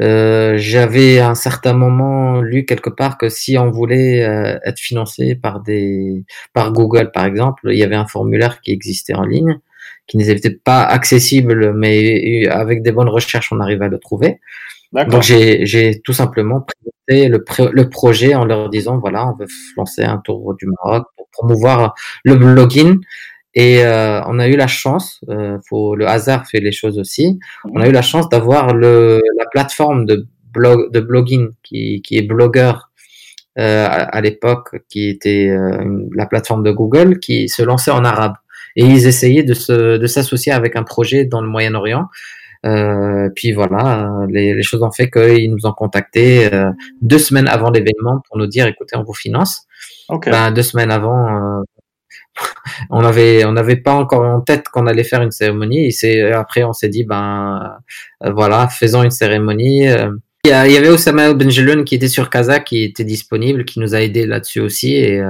[0.02, 4.80] euh, j'avais à un certain moment lu quelque part que si on voulait euh, être
[4.80, 9.24] financé par des par Google par exemple, il y avait un formulaire qui existait en
[9.24, 9.60] ligne
[10.08, 14.40] qui n'était pas accessible, mais avec des bonnes recherches, on arrive à le trouver.
[14.94, 20.04] Donc j'ai tout simplement présenté le, le, projet en leur disant voilà, on veut lancer
[20.04, 23.00] un tour du Maroc pour promouvoir le blogging.
[23.56, 27.40] Et euh, on a eu la chance, euh, faut, le hasard fait les choses aussi.
[27.72, 32.18] On a eu la chance d'avoir le la plateforme de blog de blogging qui, qui
[32.18, 32.90] est blogueur
[33.60, 38.04] euh, à, à l'époque, qui était euh, la plateforme de Google, qui se lançait en
[38.04, 38.34] arabe
[38.76, 42.08] et ils essayaient de se de s'associer avec un projet dans le Moyen-Orient.
[42.66, 47.50] Euh, puis voilà, les, les, choses ont fait qu'ils nous ont contacté euh, deux semaines
[47.50, 49.68] avant l'événement pour nous dire écoutez, on vous finance.
[50.08, 50.32] Okay.
[50.32, 51.64] Ben, deux semaines avant, euh,
[52.90, 55.92] on avait on n'avait pas encore en tête qu'on allait faire une cérémonie.
[56.04, 57.78] Et après on s'est dit ben
[58.24, 59.86] euh, voilà, faisons une cérémonie.
[60.46, 64.02] Il y, avait Osama Benjeloun qui était sur Casa, qui était disponible, qui nous a
[64.02, 65.24] aidé là-dessus aussi et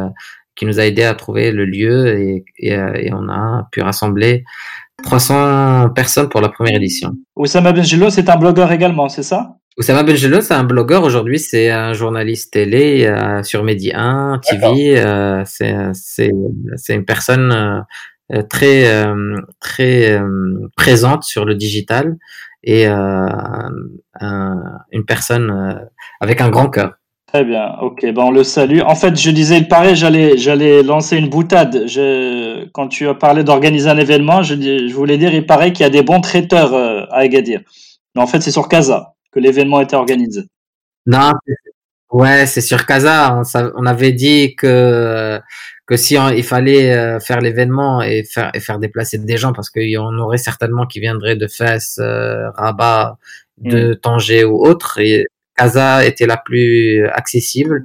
[0.56, 4.44] qui nous a aidé à trouver le lieu et, et, euh, on a pu rassembler
[5.04, 7.14] 300 personnes pour la première édition.
[7.36, 9.58] Oussama Benjelo, c'est un blogueur également, c'est ça?
[9.76, 11.04] Oussama Benjelo, c'est un blogueur.
[11.04, 15.00] Aujourd'hui, c'est un journaliste télé euh, sur Medi 1, TV.
[15.00, 16.30] Euh, c'est
[16.90, 17.86] une personne
[18.32, 19.04] euh, très,
[19.60, 20.22] très
[20.76, 22.18] présente sur le digital
[22.64, 23.86] et une
[25.08, 25.90] personne
[26.22, 26.94] avec un grand cœur.
[27.26, 28.82] Très bien, ok, ben on le salue.
[28.86, 31.88] En fait, je disais, il paraît, j'allais, j'allais lancer une boutade.
[31.88, 35.84] Je, quand tu as parlé d'organiser un événement, je, je voulais dire, il paraît qu'il
[35.84, 37.62] y a des bons traiteurs à Agadir.
[38.16, 40.44] Mais en fait, c'est sur Casa que l'événement était organisé.
[41.06, 41.32] Non,
[42.12, 43.42] ouais, c'est sur Casa.
[43.54, 45.40] On, on, avait dit que
[45.86, 49.70] que si il fallait euh, faire l'événement et faire et faire déplacer des gens parce
[49.70, 53.18] qu'il y en aurait certainement qui viendraient de Fès, euh, Rabat,
[53.58, 53.96] de mm.
[53.98, 55.26] Tanger ou autre et
[55.56, 57.84] Casa était la plus accessible.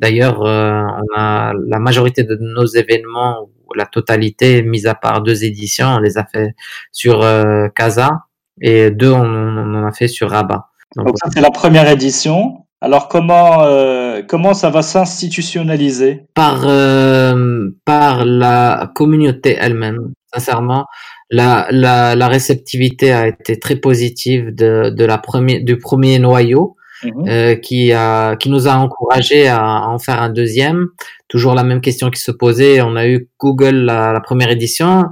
[0.00, 5.44] D'ailleurs, euh, on a la majorité de nos événements, la totalité, mis à part deux
[5.44, 6.54] éditions, on les a fait
[6.92, 8.26] sur euh, Casa
[8.60, 10.67] et deux on, on, en a fait sur Rabat.
[10.96, 12.64] Donc, ça c'est la première édition.
[12.80, 16.26] Alors comment euh, comment ça va s'institutionnaliser?
[16.34, 20.12] Par euh, par la communauté elle-même.
[20.32, 20.86] Sincèrement,
[21.30, 26.76] la, la, la réceptivité a été très positive de, de la première du premier noyau
[27.02, 27.60] mhm.
[27.60, 30.86] qui a qui nous a encouragé à, en faire un deuxième.
[31.26, 32.80] Toujours la même question qui se posait.
[32.80, 35.04] On a eu Google la, première édition,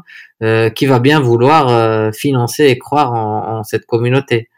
[0.75, 4.49] qui va bien vouloir financer et croire en, en, cette communauté.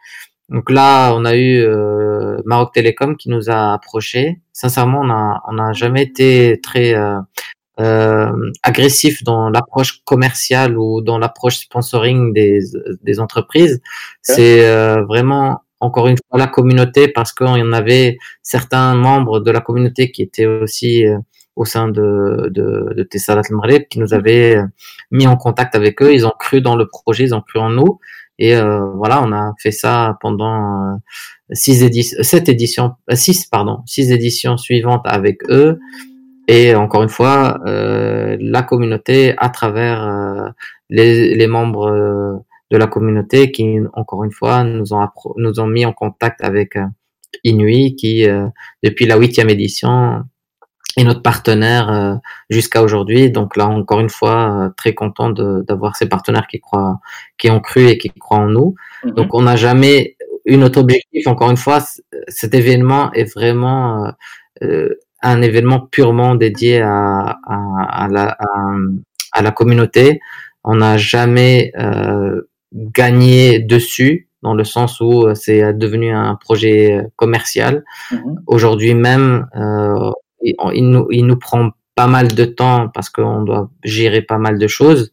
[0.49, 1.66] Donc là, on a eu
[2.44, 4.40] Maroc Télécom qui nous a approché.
[4.53, 6.94] Sincèrement, on a on n'a jamais été très
[7.80, 12.61] euh, agressif dans l'approche commerciale ou dans l'approche sponsoring des,
[13.03, 13.80] des entreprises.
[14.22, 19.40] C'est euh, vraiment encore une fois la communauté parce qu'il y en avait certains membres
[19.40, 21.18] de la communauté qui étaient aussi euh,
[21.55, 23.42] au sein de, de, de Tessalat
[23.90, 24.64] qui nous avaient euh,
[25.11, 26.12] mis en contact avec eux.
[26.12, 28.01] Ils ont cru dans le projet, ils ont cru en nous.
[28.39, 31.01] Et euh, voilà, on a fait ça pendant
[31.53, 35.78] six éditions, sept éditions, six pardon, six éditions suivantes avec eux.
[36.49, 40.49] Et encore une fois, euh, la communauté à travers euh,
[40.89, 42.39] les, les, membres euh,
[42.70, 46.76] de la communauté qui, encore une fois, nous ont, nous ont mis en contact avec
[46.76, 46.86] euh,
[47.45, 48.26] Inuit qui,
[48.82, 50.22] depuis la huitième édition,
[50.99, 52.20] est notre partenaire
[52.51, 53.30] jusqu'à aujourd'hui.
[53.30, 57.01] Donc là, encore une fois, très content d'avoir ces partenaires qui croient,
[57.38, 58.74] qui ont cru et qui croient en nous.
[59.05, 59.14] Mm-hmm.
[59.14, 61.26] Donc on n'a jamais eu notre objectif.
[61.26, 61.80] Encore une fois,
[62.28, 64.12] cet événement est vraiment
[64.62, 68.36] euh, un événement purement dédié à, à, à, la,
[69.32, 70.20] à la, communauté.
[70.64, 72.42] On n'a jamais euh,
[72.72, 77.84] gagné dessus dans le sens où euh, c'est devenu un projet commercial.
[78.11, 78.34] Mm-hmm.
[78.46, 80.11] Aujourd'hui même, euh,
[80.43, 84.59] il, nous, il nous prend pas mal de temps parce qu'on doit gérer pas mal
[84.59, 85.12] de choses.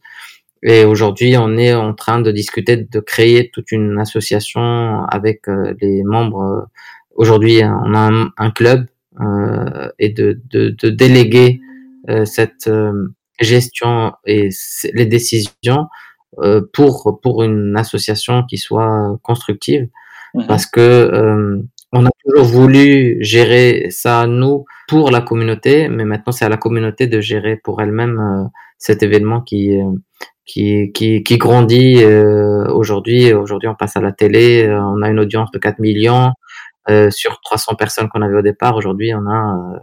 [0.63, 5.73] Et aujourd'hui, on est en train de discuter de créer toute une association avec euh,
[5.81, 6.67] les membres.
[7.15, 8.87] Aujourd'hui, on a un, un club
[9.21, 11.61] euh, et de, de, de déléguer
[12.09, 14.49] euh, cette euh, gestion et
[14.93, 15.87] les décisions
[16.73, 19.87] pour pour une association qui soit constructive
[20.33, 20.47] mhm.
[20.47, 21.61] parce que
[21.91, 26.57] on a toujours voulu gérer ça nous pour la communauté, mais maintenant c'est à la
[26.57, 29.79] communauté de gérer pour elle-même cet événement qui
[30.45, 33.33] qui qui, qui grandit aujourd'hui.
[33.33, 36.33] Aujourd'hui, on passe à la télé, on a une audience de 4 millions,
[36.89, 39.79] euh, sur 300 personnes qu'on avait au départ, aujourd'hui, on a, euh,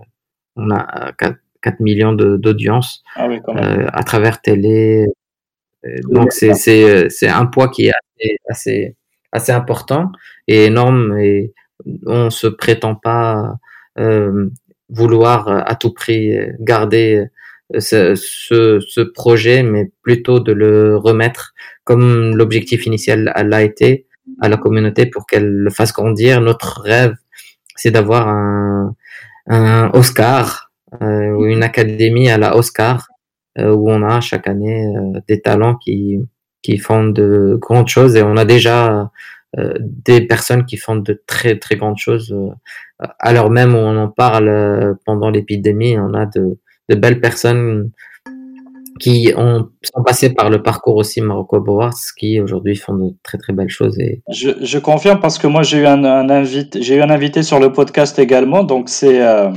[0.55, 5.07] on a 4, 4 millions d'audience ah euh, à travers télé.
[6.05, 8.97] donc, c'est un poids qui est assez, assez,
[9.33, 10.13] assez important
[10.47, 11.53] et énorme et
[12.07, 13.57] on se prétend pas
[14.89, 17.27] vouloir à tout prix garder
[17.79, 21.55] ce, ce, projet, mais plutôt de le remettre
[21.85, 24.07] comme l'objectif initial l'a été,
[24.41, 26.41] à la communauté pour qu'elle le fasse grandir.
[26.41, 27.15] Notre rêve,
[27.77, 28.95] c'est d'avoir un,
[29.95, 30.71] Oscar
[31.03, 33.09] euh, ou une académie à la Oscar
[33.59, 36.19] euh, où on a chaque année euh, des talents qui
[36.63, 39.05] qui font de grandes choses et on a déjà euh,
[39.81, 42.35] des personnes qui font de très très grandes choses
[43.19, 47.91] à l'heure même où on en parle pendant l'épidémie on a de, de belles personnes
[49.01, 53.39] qui ont, sont passés par le parcours aussi Marocco Boards, qui aujourd'hui font de très
[53.39, 53.99] très belles choses.
[53.99, 54.23] Et...
[54.31, 57.43] Je, je confirme parce que moi j'ai eu un, un invité, j'ai eu un invité
[57.43, 59.51] sur le podcast également, donc c'est euh,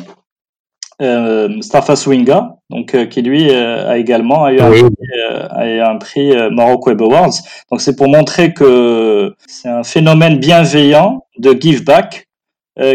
[1.01, 5.89] euh, Stafa Swinga, donc euh, qui lui euh, a également eu un, prix, euh, a
[5.89, 7.33] un prix Morocco Web Awards.
[7.71, 12.27] Donc c'est pour montrer que c'est un phénomène bienveillant de give back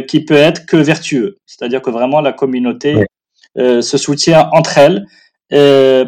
[0.08, 3.06] qui peut être que vertueux, c'est-à-dire que vraiment la communauté
[3.56, 5.06] se soutient entre elles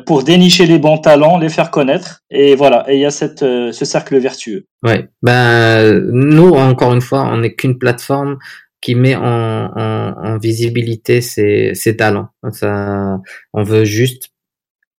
[0.04, 2.20] pour dénicher les bons talents, les faire connaître.
[2.30, 4.66] Et voilà, et il y a cette, ce cercle vertueux.
[4.82, 8.36] Ouais, ben nous encore une fois, on n'est qu'une plateforme
[8.82, 12.28] qui met en, en, en visibilité ses, ses, talents.
[12.50, 13.20] Ça,
[13.54, 14.30] on veut juste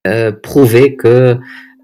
[0.08, 1.38] euh, prouver que,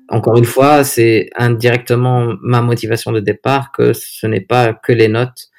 [0.07, 5.09] encore une fois, c'est indirectement ma motivation de départ que ce n'est pas que les
[5.09, 5.49] notes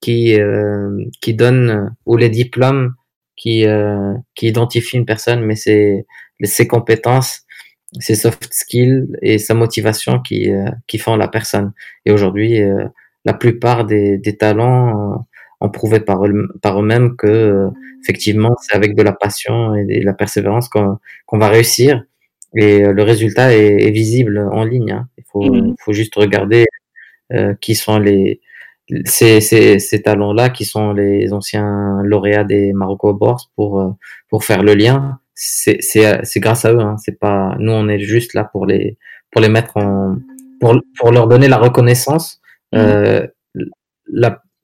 [0.00, 2.94] qui euh, qui donnent ou les diplômes
[3.36, 6.06] qui euh, qui identifient une personne, mais c'est
[6.42, 7.42] ses compétences,
[7.98, 11.72] ses soft skills et sa motivation qui, euh, qui font la personne.
[12.06, 12.86] Et aujourd'hui, euh,
[13.24, 15.26] la plupart des, des talents
[15.60, 17.68] ont prouvé par, eux, par eux-mêmes que
[18.02, 22.04] effectivement, c'est avec de la passion et de la persévérance qu'on qu'on va réussir.
[22.56, 24.92] Et le résultat est, est visible en ligne.
[24.92, 25.08] Hein.
[25.18, 25.76] Il faut, mmh.
[25.78, 26.66] faut juste regarder
[27.60, 28.40] qui sont les,
[29.04, 33.96] ces, ces, ces talents-là qui sont les anciens lauréats des Marocco Bourse pour,
[34.28, 36.80] pour faire le lien c'est grâce à eux.
[36.80, 36.96] Hein.
[36.98, 38.98] C'est pas nous, on est juste là pour les
[39.30, 40.16] pour les mettre en
[40.60, 42.40] pour pour leur donner la reconnaissance
[42.72, 42.76] mmh.
[42.76, 43.26] euh,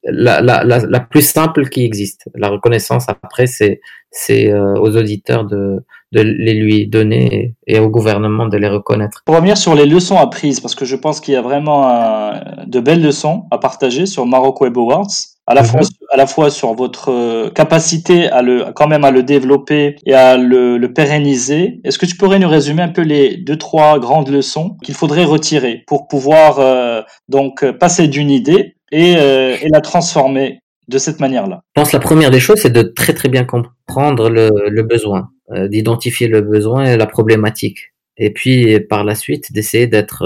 [0.09, 2.29] la, la, la, la, plus simple qui existe.
[2.35, 3.81] La reconnaissance après, c'est
[4.11, 9.23] c'est euh, aux auditeurs de de les lui donner et, au gouvernement de les reconnaître.
[9.27, 12.33] Pour revenir sur les leçons apprises, parce que je pense qu'il y a vraiment
[12.67, 15.11] de belles leçons à partager sur Maroc Web Awards.
[15.49, 15.87] à la, fois, mhm.
[16.13, 20.15] à la fois sur votre euh, capacité à le, quand même à le développer et
[20.15, 21.81] à le, le pérenniser.
[21.85, 25.25] Est-ce que tu pourrais nous résumer un peu les deux, trois grandes leçons qu'il faudrait
[25.25, 31.63] retirer pour pouvoir euh, donc passer d'une idée et, et la transformer de cette manière-là
[31.75, 34.83] Je pense que la première des choses, c'est de très très bien comprendre le, le
[34.83, 37.93] besoin, d'identifier le besoin et la problématique.
[38.17, 40.25] Et puis par la suite, d'essayer d'être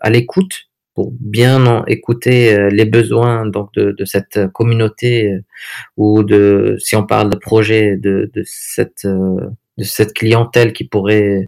[0.00, 5.40] à l'écoute pour bien écouter euh, les besoins donc de, de cette communauté euh,
[5.96, 10.84] ou de si on parle de projet de, de cette euh, de cette clientèle qui
[10.84, 11.46] pourrait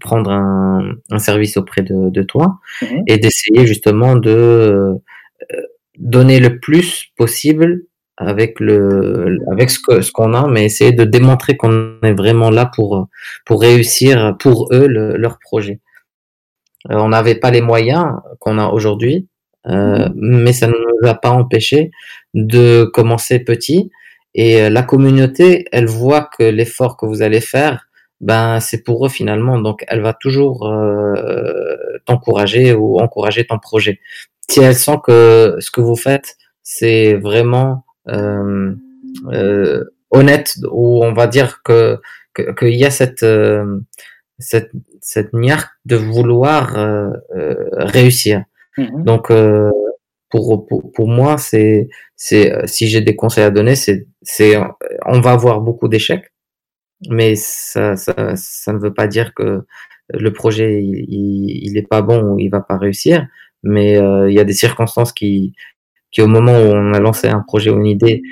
[0.00, 3.02] prendre un, un service auprès de, de toi mhm.
[3.06, 4.94] et d'essayer justement de
[5.98, 7.82] donner le plus possible
[8.18, 12.50] avec le avec ce que ce qu'on a mais essayer de démontrer qu'on est vraiment
[12.50, 13.08] là pour
[13.44, 15.80] pour réussir pour eux leur projet
[16.90, 18.06] euh, on n'avait pas les moyens
[18.38, 19.28] qu'on a aujourd'hui,
[19.66, 20.12] euh, mhm.
[20.14, 21.90] mais ça ne nous a pas empêché
[22.34, 23.90] de commencer petit.
[24.34, 27.88] Et euh, la communauté, elle voit que l'effort que vous allez faire,
[28.20, 29.58] ben c'est pour eux finalement.
[29.60, 30.72] Donc elle va toujours
[32.06, 34.00] t'encourager ou encourager ton projet.
[34.48, 37.84] Si elle sent que ce que vous faites, c'est vraiment
[40.10, 41.98] honnête, ou on va dire que
[42.58, 43.24] qu'il y a cette
[44.38, 44.70] cette,
[45.00, 48.44] cette niaque de vouloir euh, euh, réussir.
[48.78, 49.04] Mm-hmm.
[49.04, 49.70] Donc, euh,
[50.30, 54.56] pour, pour, pour, moi, c'est, c'est, si j'ai des conseils à donner, c'est, c'est,
[55.06, 56.32] on va avoir beaucoup d'échecs,
[57.08, 59.64] mais ça, ça, ça ne veut pas dire que
[60.10, 63.26] le projet, il, il, est pas bon ou il va pas réussir,
[63.66, 63.94] mais
[64.28, 65.54] il y a des circonstances qui,
[66.10, 68.22] qui au moment où on a lancé un projet ou une idée,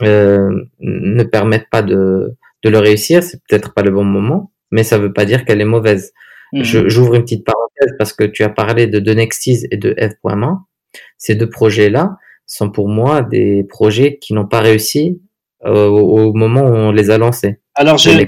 [0.00, 3.22] ne permettent pas de, de le réussir.
[3.22, 6.12] C'est peut-être pas le bon moment mais ça veut pas dire qu'elle est mauvaise.
[6.52, 6.62] Mhm.
[6.88, 10.58] J'ouvre une petite parenthèse parce que tu as parlé de, Nextis et de F.1.
[11.18, 12.16] Ces deux projets-là
[12.46, 15.20] sont pour moi des projets qui n'ont pas réussi
[15.64, 17.60] euh, au, moment où on les a lancés.
[17.74, 18.26] Alors, je, vais,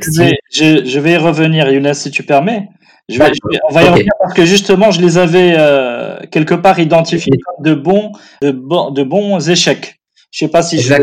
[0.53, 2.69] je, je, vais y revenir, Younes, si tu permets.
[3.13, 3.33] Je vais,
[3.69, 7.65] on va y revenir parce que justement, je les avais euh, quelque part identifiés comme
[7.65, 10.01] de bons, de, bons, de bons échecs.
[10.31, 10.95] Je sais pas si je,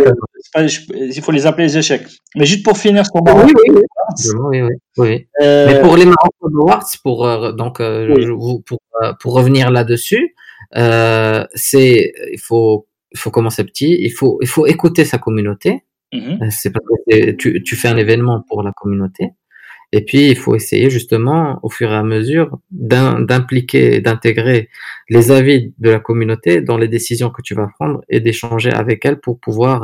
[0.96, 2.08] il faut les appeler les échecs.
[2.36, 4.62] Mais juste pour finir sur oui, oui, oui,
[4.98, 7.78] oui, euh, Mais pour les Morocco Awards, pour euh, donc
[8.66, 8.80] pour
[9.20, 10.36] pour revenir là-dessus,
[10.74, 15.84] c'est il faut il faut commencer petit, il faut il faut écouter sa communauté.
[16.12, 16.50] Mm-hmm.
[16.50, 19.34] C'est parce que tu tu fais un événement pour la communauté.
[19.92, 24.70] Et puis, il faut essayer justement, au fur et à mesure, d'impliquer, d'intégrer
[25.10, 29.04] les avis de la communauté dans les décisions que tu vas prendre et d'échanger avec
[29.06, 29.84] elle pour pouvoir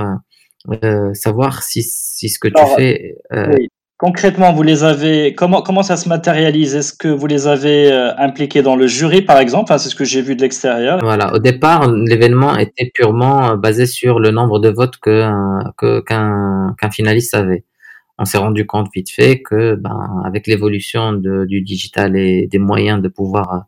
[0.69, 3.17] euh, euh savoir si, si ce que tu fais.
[3.33, 3.69] Euh, oui.
[3.97, 6.75] Concrètement, vous les avez comment comment ça se matérialise?
[6.75, 9.63] Est-ce que vous les avez euh, impliqués dans le jury, par exemple?
[9.63, 10.99] Enfin, C'est ce que j'ai vu de l'extérieur.
[11.01, 11.33] Voilà.
[11.33, 15.25] Au départ, l'événement était purement basé sur le nombre de votes que
[16.01, 17.63] qu'un qu'un finaliste avait
[18.17, 23.01] on s'est rendu compte vite fait que, ben, avec l'évolution du digital et des moyens
[23.01, 23.65] de pouvoir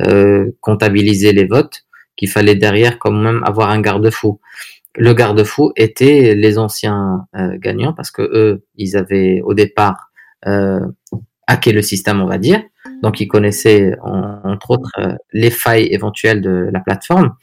[0.00, 1.84] euh, comptabiliser les votes,
[2.16, 4.40] qu'il fallait derrière quand même avoir un garde-fou.
[4.96, 10.10] Le garde-fou était les anciens euh, gagnants parce que eux, ils avaient au départ
[10.46, 10.80] euh,
[11.46, 12.62] hacké le système, on va dire.
[13.02, 17.34] Donc, ils connaissaient entre autres euh, les failles éventuelles de la plateforme.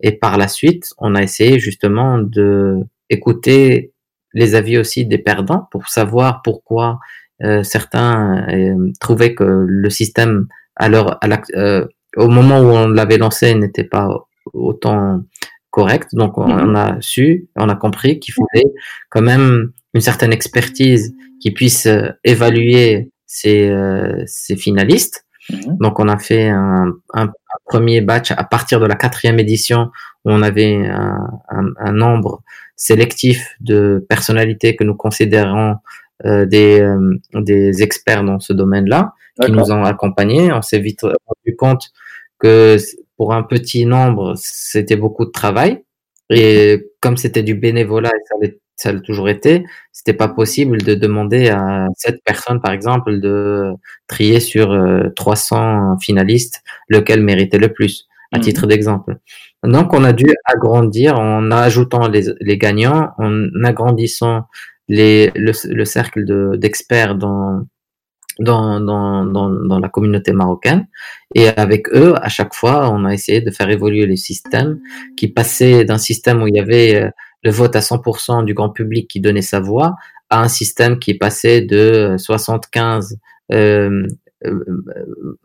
[0.00, 2.78] Et par la suite, on a essayé justement de
[3.10, 3.91] écouter
[4.34, 7.00] les avis aussi des perdants pour savoir pourquoi
[7.44, 10.88] euh, certains euh, trouvaient que le système à
[11.56, 14.08] euh, au moment où on l'avait lancé n'était pas
[14.52, 15.22] autant
[15.70, 16.10] correct.
[16.12, 18.70] Donc on, a su, on a compris qu'il fallait
[19.10, 21.88] quand même une certaine expertise qui puisse
[22.24, 23.74] évaluer ces,
[24.26, 25.24] ces finalistes.
[25.50, 25.78] Mm-hmm.
[25.80, 27.32] Donc on a fait un, un,
[27.66, 29.90] premier batch à partir de la quatrième édition
[30.24, 32.42] où on avait un, un nombre
[32.76, 35.76] sélectif de personnalités que nous considérons
[36.24, 40.52] euh, des, euh, des experts dans ce domaine-là, qui nous ont accompagnés.
[40.52, 41.90] On s'est vite rendu compte
[42.38, 42.76] que
[43.16, 45.82] pour un petit nombre, c'était beaucoup de travail.
[46.30, 48.52] Et comme c'était du bénévolat et ça,
[48.82, 53.72] ça l'a toujours été, c'était pas possible de demander à cette personne, par exemple, de
[54.08, 54.76] trier sur
[55.14, 59.16] 300 euh, finalistes lequel méritait le plus, à mmh titre d'exemple.
[59.62, 64.48] Donc, on a dû agrandir en ajoutant les, les gagnants, en agrandissant
[64.88, 67.64] les, le, le cercle d'experts dans,
[68.38, 70.86] dans, dans, dans, dans, la communauté marocaine.
[71.34, 74.80] Et avec eux, à chaque fois, on a essayé de faire évoluer le système
[75.16, 77.10] qui passait d'un système où il y avait euh,
[77.42, 79.96] le vote à 100% du grand public qui donnait sa voix
[80.30, 83.18] à un système qui passait de 75
[83.52, 84.06] euh,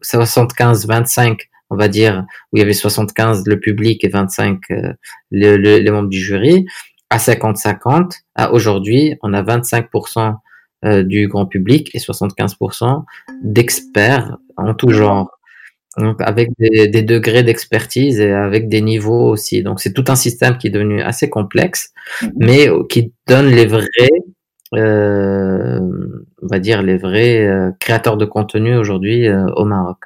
[0.02, 1.36] 75-25 euh,
[1.70, 4.94] on va dire, où il y avait 75 le public et 25 euh,
[5.32, 6.66] les membres du jury,
[7.10, 10.36] à 50-50 à aujourd'hui, on a 25%
[11.04, 13.04] du grand public et 75%
[13.42, 15.37] d'experts en tout genre.
[15.98, 19.64] Donc avec des, des degrés d'expertise et avec des niveaux aussi.
[19.64, 21.92] Donc c'est tout un système qui est devenu assez complexe,
[22.22, 22.32] mhm.
[22.38, 23.88] mais qui donne les vrais,
[24.76, 25.80] euh,
[26.42, 29.98] on va dire les vrais euh, créateurs de contenu aujourd'hui euh, au Maroc.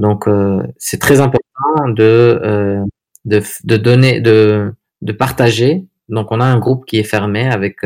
[0.00, 2.82] Donc euh, c'est très important de,
[3.24, 5.84] de, de donner, de, de partager.
[6.08, 7.76] Donc on a un groupe qui est fermé avec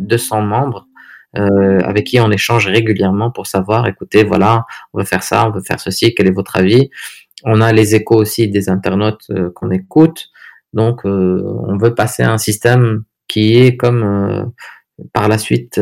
[0.00, 0.86] 200 membres
[1.36, 5.50] euh, avec qui on échange régulièrement pour savoir, écoutez, voilà, on veut faire ça, on
[5.50, 6.90] veut faire ceci, quel est votre avis
[7.44, 10.28] On a les échos aussi des internautes euh, qu'on écoute,
[10.72, 14.52] donc euh, on veut passer à un système qui est comme
[15.12, 15.80] par la suite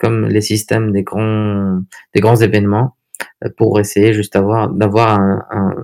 [0.00, 1.80] comme les systèmes des grands
[2.14, 2.96] des grands événements
[3.56, 5.74] pour essayer juste d'avoir d'avoir un,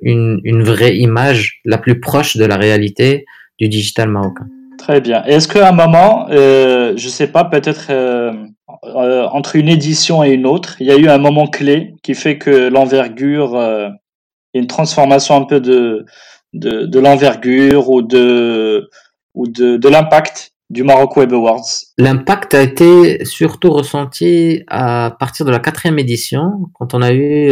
[0.00, 3.26] une, une vraie image la plus proche de la réalité
[3.58, 4.46] du digital marocain.
[4.78, 5.22] Très bien.
[5.24, 8.32] Est-ce qu'à un moment, euh, je sais pas, peut-être euh,
[8.84, 12.14] euh, entre une édition et une autre, il y a eu un moment clé qui
[12.14, 13.58] fait que l'envergure,
[14.54, 16.04] une transformation un peu de
[16.52, 18.90] de, de l'envergure ou de
[19.34, 21.64] ou de, de l'impact du Maroc Web Awards?
[21.96, 27.50] L'impact a été surtout ressenti à partir de la quatrième édition, quand on a eu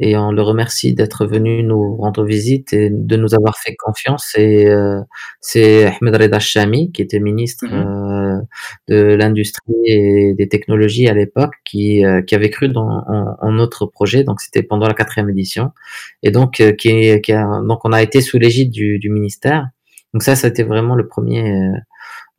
[0.00, 4.34] et on le remercie d'être venu nous rendre visite et de nous avoir fait confiance.
[4.36, 5.00] Et euh,
[5.40, 7.72] c'est Ahmed Reda Chami, qui était ministre mhm.
[7.72, 8.40] euh,
[8.88, 13.04] de l'industrie et des technologies à l'époque, qui, euh, qui avait cru dans
[13.40, 14.24] en, notre projet.
[14.24, 15.70] Donc c'était pendant la quatrième édition,
[16.22, 19.68] et donc qui, qui a, donc on a été sous l'égide du, du ministère.
[20.14, 21.72] Donc ça, ça a été vraiment le premier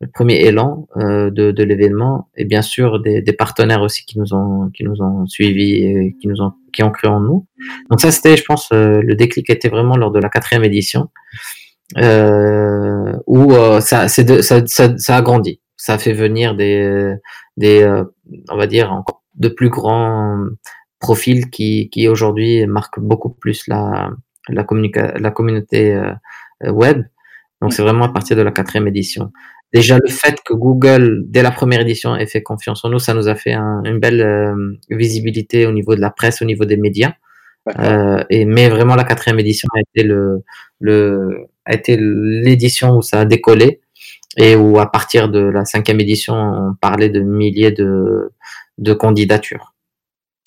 [0.00, 4.18] le premier élan euh, de, de l'événement et bien sûr des, des, partenaires aussi qui
[4.18, 7.46] nous ont qui nous ont suivis et qui nous ont qui ont cru en nous.
[7.90, 11.08] Donc ça c'était, je pense, euh, le déclic était vraiment lors de la quatrième édition
[11.98, 17.14] euh, où euh, ça, c'est ça, a grandi, ça fait venir des
[17.56, 17.76] des
[18.50, 20.38] on va dire encore de plus grands
[20.98, 24.10] profils qui qui aujourd'hui marquent beaucoup plus la
[24.48, 24.64] la,
[25.18, 25.98] la communauté
[26.62, 27.04] web.
[27.60, 29.32] Donc c'est vraiment à partir de la quatrième édition.
[29.74, 33.12] Déjà, le fait que Google, dès la première édition, ait fait confiance en nous, ça
[33.12, 34.54] nous a fait une belle euh,
[34.88, 37.14] visibilité au niveau de la presse, au niveau des médias.
[37.80, 40.44] Euh, et mais vraiment, la quatrième édition a été le,
[40.80, 43.80] le a été l'édition où ça a décollé
[44.36, 48.30] et où à partir de la cinquième édition, on parlait de milliers de,
[48.78, 49.74] de candidatures.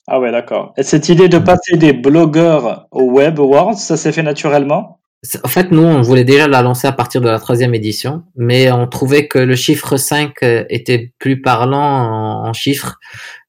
[0.07, 0.73] Ah ouais, d'accord.
[0.78, 4.97] Et cette idée de passer des blogueurs au Web Awards, ça s'est fait naturellement?
[5.43, 8.72] En fait, nous, on voulait déjà la lancer à partir de la troisième édition, mais
[8.72, 12.97] on trouvait que le chiffre 5 euh, était plus parlant en, chiffres.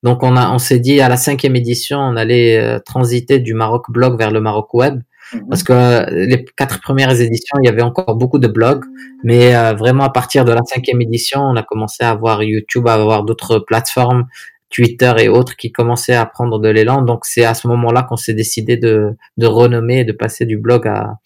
[0.02, 3.52] Donc, on, a, on s'est dit à la cinquième édition, on allait euh, transiter du
[3.52, 5.02] Maroc blog vers le Maroc web.
[5.34, 5.48] Mhm.
[5.50, 8.84] Parce que euh, les quatre premières éditions, il y avait encore beaucoup de blogs,
[9.22, 12.94] mais vraiment à partir de la cinquième édition, on a commencé à avoir YouTube, à
[12.94, 14.24] avoir d'autres plateformes
[14.70, 17.02] Twitter et autres qui commençaient à prendre de l'élan.
[17.02, 20.86] Donc c'est à ce moment-là qu'on s'est décidé de, renommer et de passer du blog
[20.86, 21.18] à,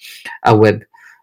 [0.43, 0.82] à web.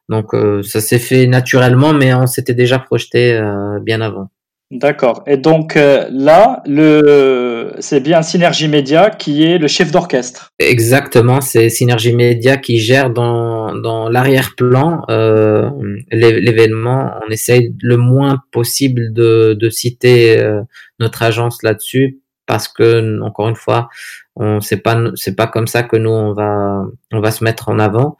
[0.10, 4.30] Donc euh, ça s'est fait naturellement, mais on s'était déjà projeté euh, bien avant.
[4.72, 5.24] D'accord.
[5.26, 10.52] Et donc euh, là, le c'est bien Synergie Média qui est le chef d'orchestre.
[10.60, 15.72] Exactement, c'est Synergie Média qui gère dans, dans l'arrière-plan euh,
[16.12, 17.14] l'événement.
[17.26, 20.62] On essaye le moins possible de, de citer euh,
[21.00, 23.90] notre agence là-dessus parce que encore une fois,
[24.36, 27.70] on c'est pas c'est pas comme ça que nous on va on va se mettre
[27.70, 28.18] en avant.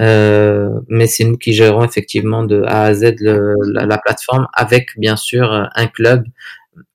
[0.00, 4.98] Euh, mais c'est nous qui gérons effectivement de A à Z le, la, plateforme avec
[4.98, 6.24] bien sûr un club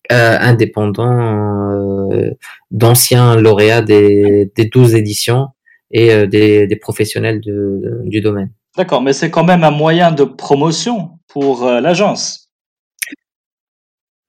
[0.09, 2.31] euh, indépendant euh,
[2.71, 5.49] d'anciens lauréats des, des 12 éditions
[5.91, 8.49] et euh, des, des, professionnels de, du domaine.
[8.77, 12.49] D'accord, mais c'est quand même un moyen de promotion pour l'agence.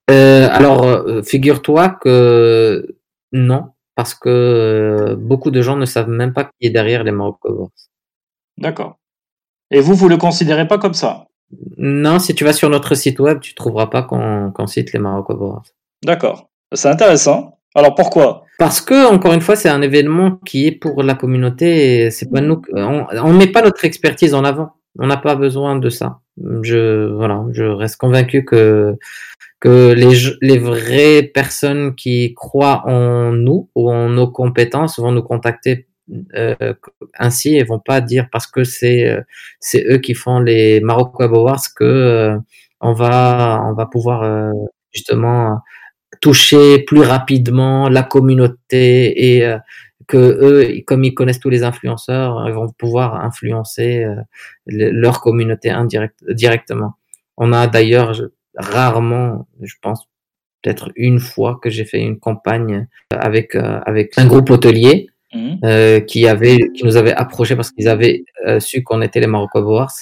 [0.09, 2.97] alors, figure-toi que
[3.31, 7.39] non, parce que beaucoup de gens ne savent même pas qui est derrière les Maroc
[7.41, 7.69] Covers.
[8.59, 8.99] D'accord.
[9.71, 11.27] Et vous, vous le considérez pas comme ça?
[11.79, 15.31] Non, si tu vas sur notre site web, tu trouveras pas qu'on cite les Maroc
[15.31, 15.63] Awards.
[16.05, 16.51] D'accord.
[16.73, 17.59] C'est intéressant.
[17.75, 18.45] Alors pourquoi?
[18.59, 22.11] Parce que encore une fois, c'est un événement qui est pour la communauté.
[22.11, 22.61] C'est pas nous.
[22.73, 24.73] On, on met pas notre expertise en avant.
[24.99, 26.21] On n'a pas besoin de ça.
[26.63, 28.97] Je voilà, je reste convaincu que
[29.61, 35.23] que les, les vraies personnes qui croient en nous ou en nos compétences vont nous
[35.23, 35.88] contacter
[36.35, 36.75] euh,
[37.19, 39.21] ainsi et vont pas dire parce que c'est euh,
[39.61, 42.39] c'est eux qui font les Maroc Web Awards que euh,
[42.81, 44.53] on va on va pouvoir
[44.93, 45.61] justement
[46.21, 49.57] toucher plus rapidement la communauté et
[50.07, 54.07] que eux, comme ils connaissent tous les influenceurs, ils vont pouvoir influencer
[54.67, 56.95] leur communauté indirect, directement.
[57.37, 58.19] On a d'ailleurs
[58.57, 60.09] rarement, je pense
[60.63, 66.01] peut-être une fois que j'ai fait une campagne avec avec un groupe hôtelier mmh.
[66.07, 68.25] qui avait qui nous avait approché parce qu'ils avaient
[68.59, 69.93] su qu'on était les Morocco Wars,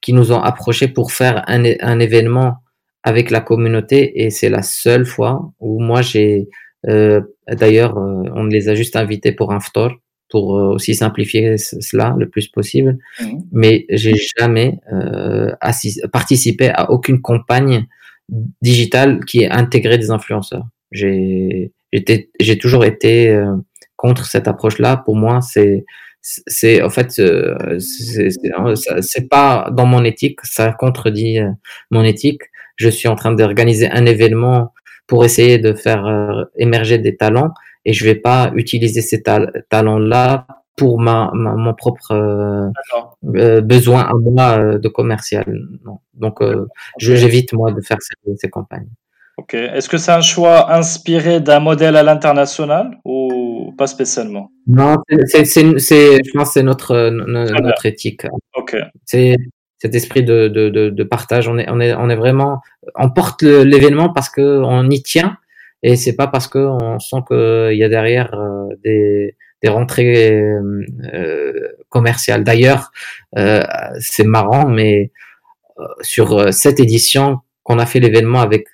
[0.00, 2.56] qui nous ont approché pour faire un, un événement
[3.02, 6.48] avec la communauté et c'est la seule fois où moi j'ai
[6.88, 9.92] euh, d'ailleurs euh, on les a juste invités pour un ftor
[10.28, 13.38] pour euh, aussi simplifier cela le plus possible mmh.
[13.52, 15.52] mais j'ai jamais euh,
[16.12, 17.86] participé à aucune campagne
[18.60, 21.72] digitale qui ait intégré des influenceurs j'ai
[22.40, 23.36] j'ai toujours été
[24.04, 25.84] contre cette approche là pour moi c'est
[26.20, 27.10] c'est en fait
[27.80, 31.40] c'est pas dans mon éthique ça contredit
[31.90, 32.42] mon éthique
[32.76, 34.72] je suis en train d'organiser un événement
[35.06, 37.52] pour essayer de faire euh, émerger des talents
[37.84, 40.46] et je vais pas utiliser ces talents-là
[40.76, 42.70] pour ma, mon propre euh,
[43.36, 45.44] euh, besoin à moi de commercial.
[45.84, 45.98] Non.
[46.14, 46.40] Donc,
[46.98, 48.88] j'évite moi de faire ces, ces campagnes.
[49.38, 49.54] Ok.
[49.54, 54.50] Est-ce que c'est un choix inspiré d'un modèle à l'international ou pas spécialement?
[54.66, 58.26] Non, c'est, je pense, c'est notre notre éthique.
[58.54, 58.76] Ok.
[59.04, 59.36] C'est
[59.78, 61.48] cet esprit de, de, de, de, partage.
[61.48, 62.60] On est, on est, on est vraiment,
[62.94, 65.36] on porte l'événement parce que on y tient
[65.82, 70.40] et c'est pas parce que on sent qu'il y a derrière euh, des, des rentrées
[70.40, 72.44] euh, commerciales.
[72.44, 72.92] D'ailleurs,
[73.38, 73.62] euh,
[74.00, 75.10] c'est marrant, mais
[75.78, 78.66] euh, sur cette édition qu'on a fait l'événement avec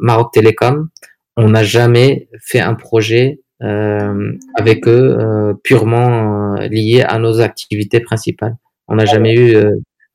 [0.00, 0.88] Maroc Télécom,
[1.36, 8.56] on n'a jamais fait un projet avec eux purement lié à nos activités principales.
[8.88, 9.56] On n'a ah jamais eu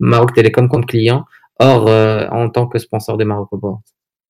[0.01, 1.25] Maroc Télécom comme client,
[1.59, 3.79] or euh, en tant que sponsor des Maroc Board.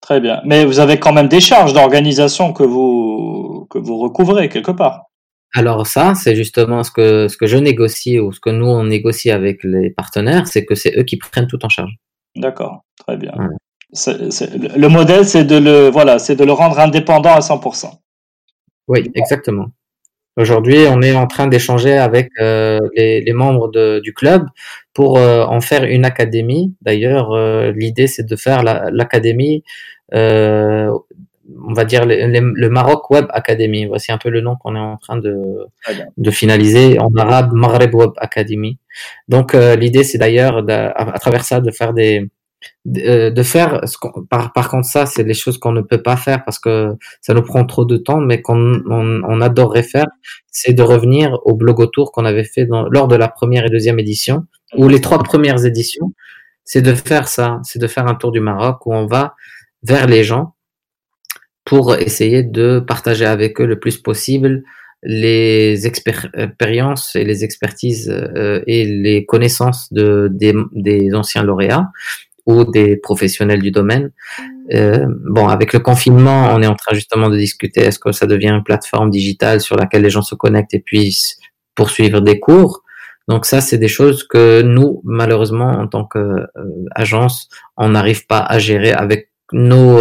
[0.01, 0.41] Très bien.
[0.45, 5.05] Mais vous avez quand même des charges d'organisation que vous, que vous recouvrez quelque part.
[5.53, 8.83] Alors ça, c'est justement ce que, ce que je négocie ou ce que nous, on
[8.83, 11.91] négocie avec les partenaires, c'est que c'est eux qui prennent tout en charge.
[12.35, 13.31] D'accord, très bien.
[13.93, 17.91] le modèle, c'est de, le, voilà, de le rendre indépendant à 100%.
[18.87, 19.67] Oui, exactement.
[20.37, 24.45] Aujourd'hui, on est en train d'échanger avec euh, les, les, membres de, du club
[24.93, 26.73] pour euh, en faire une académie.
[26.81, 29.63] D'ailleurs, euh, l'idée c'est de faire l'académie,
[31.67, 33.85] on va dire le, Maroc Web Academy.
[33.85, 35.35] Voici un peu le nom qu'on est en train de,
[36.17, 38.77] de finaliser en arabe, Maghreb Web Academy.
[39.27, 42.29] Donc, l'idée c'est d'ailleurs à travers ça de faire des
[42.87, 43.97] euh, de, faire ce
[44.29, 47.33] par, par contre ça c'est les choses qu'on ne peut pas faire parce que ça
[47.33, 50.07] nous prend trop de temps mais qu'on on, adorerait faire
[50.51, 53.69] c'est de revenir au blog autour qu'on avait fait dans, lors de la première et
[53.69, 54.45] deuxième édition
[54.77, 56.13] ou les trois premières éditions
[56.63, 59.35] c'est de faire ça c'est de faire un tour du Maroc où on va
[59.83, 60.55] vers les gens
[61.65, 64.63] pour essayer de partager avec eux le plus possible
[65.03, 71.89] les expériences et les expertises euh, et les connaissances de, des, des anciens lauréats
[72.45, 74.11] ou des professionnels du domaine.
[74.73, 78.25] Euh, bon, avec le confinement, on est en train justement de discuter est-ce que ça
[78.25, 81.37] devient une plateforme digitale sur laquelle les gens se connectent et puissent
[81.75, 82.83] poursuivre des cours?
[83.27, 88.39] Donc ça, c'est des choses que nous, malheureusement, en tant qu'agence, euh, on n'arrive pas
[88.39, 89.99] à gérer avec nos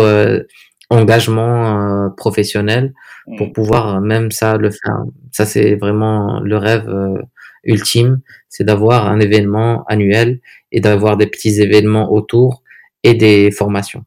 [0.93, 2.93] euh, engagements euh, professionnels
[3.37, 3.53] pour mmh.
[3.53, 5.05] pouvoir même ça le faire.
[5.33, 6.89] Ça, c'est vraiment le rêve
[7.65, 10.41] ultime, c'est d'avoir un événement annuel
[10.73, 12.63] et d'avoir des petits événements autour
[13.03, 14.05] et des formations.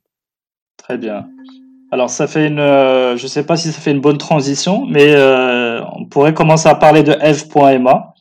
[0.78, 1.28] Très bien.
[1.94, 5.14] Alors ça fait une, euh, je sais pas si ça fait une bonne transition, mais
[5.14, 8.16] euh, on pourrait commencer à parler de Eve.ma.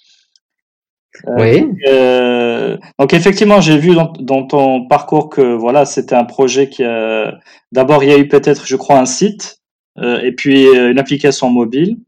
[2.63, 6.85] Euh, donc effectivement, j'ai vu dans, dans, ton parcours que voilà, c'était un projet qui
[6.85, 7.39] a.
[7.73, 9.59] D'abord, il y a eu peut-être, je crois, un site
[10.01, 11.99] et puis une application mobile.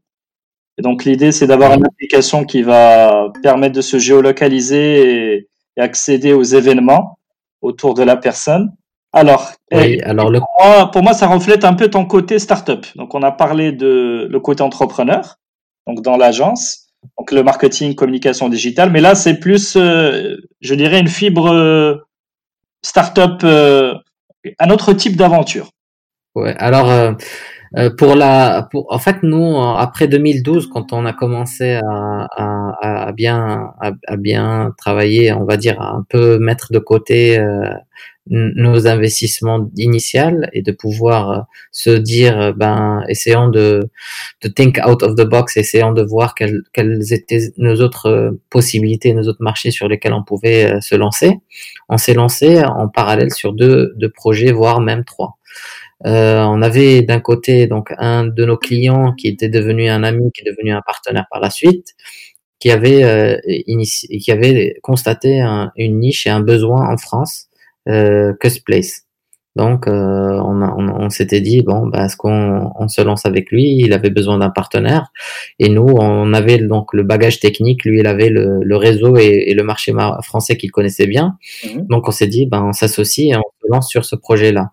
[0.77, 6.31] Et donc l'idée, c'est d'avoir une application qui va permettre de se géolocaliser et, accéder
[6.31, 7.19] aux événements
[7.61, 8.73] autour de la personne.
[9.11, 10.39] Alors, alors le...
[10.39, 12.85] pour, moi, pour moi, ça reflète un peu ton côté startup.
[12.95, 15.37] Donc, on a parlé de le côté entrepreneur,
[15.85, 16.84] donc dans l'agence,
[17.17, 18.91] donc le marketing, communication digitale.
[18.91, 21.95] Mais là, c'est plus, euh, je dirais, une fibre euh,
[22.81, 23.95] startup, euh,
[24.59, 25.69] un autre type d'aventure.
[26.35, 26.55] Ouais.
[26.57, 27.15] Alors,
[27.97, 33.11] pour la, pour, en fait, nous, après 2012, quand on a commencé à, à, à
[33.13, 37.39] bien, à, bien travailler, on va dire, à un peu mettre de côté
[38.27, 41.41] nos investissements initiaux et de pouvoir euh,
[41.71, 43.89] se dire, ben, essayons de,
[44.41, 49.13] de think out of the box, essayons de voir quelles, quelles étaient nos autres possibilités,
[49.13, 51.37] nos autres marchés sur lesquels on pouvait se lancer.
[51.89, 55.37] On s'est lancé en parallèle sur deux, deux projets, voire même trois.
[56.05, 60.31] Euh, on avait d'un côté donc un de nos clients qui était devenu un ami,
[60.33, 61.95] qui est devenu un partenaire par la suite,
[62.59, 63.37] qui avait euh,
[63.87, 65.41] qui avait constaté
[65.77, 67.47] une niche et un besoin en France
[67.87, 69.03] euh, que ce place.
[69.55, 73.51] Donc, euh, on, on, on s'était dit, bon, bah, est-ce qu'on on se lance avec
[73.51, 73.77] lui?
[73.77, 75.13] Il avait besoin d'un partenaire.
[75.59, 77.85] Et nous, on avait donc le bagage technique.
[77.85, 79.93] Lui, il avait le, le réseau et, et, le marché
[80.23, 81.37] français qu'il connaissait bien.
[81.63, 81.87] Mmh.
[81.89, 84.71] Donc, on s'est dit, ben, on s'associe et on se lance sur ce projet-là.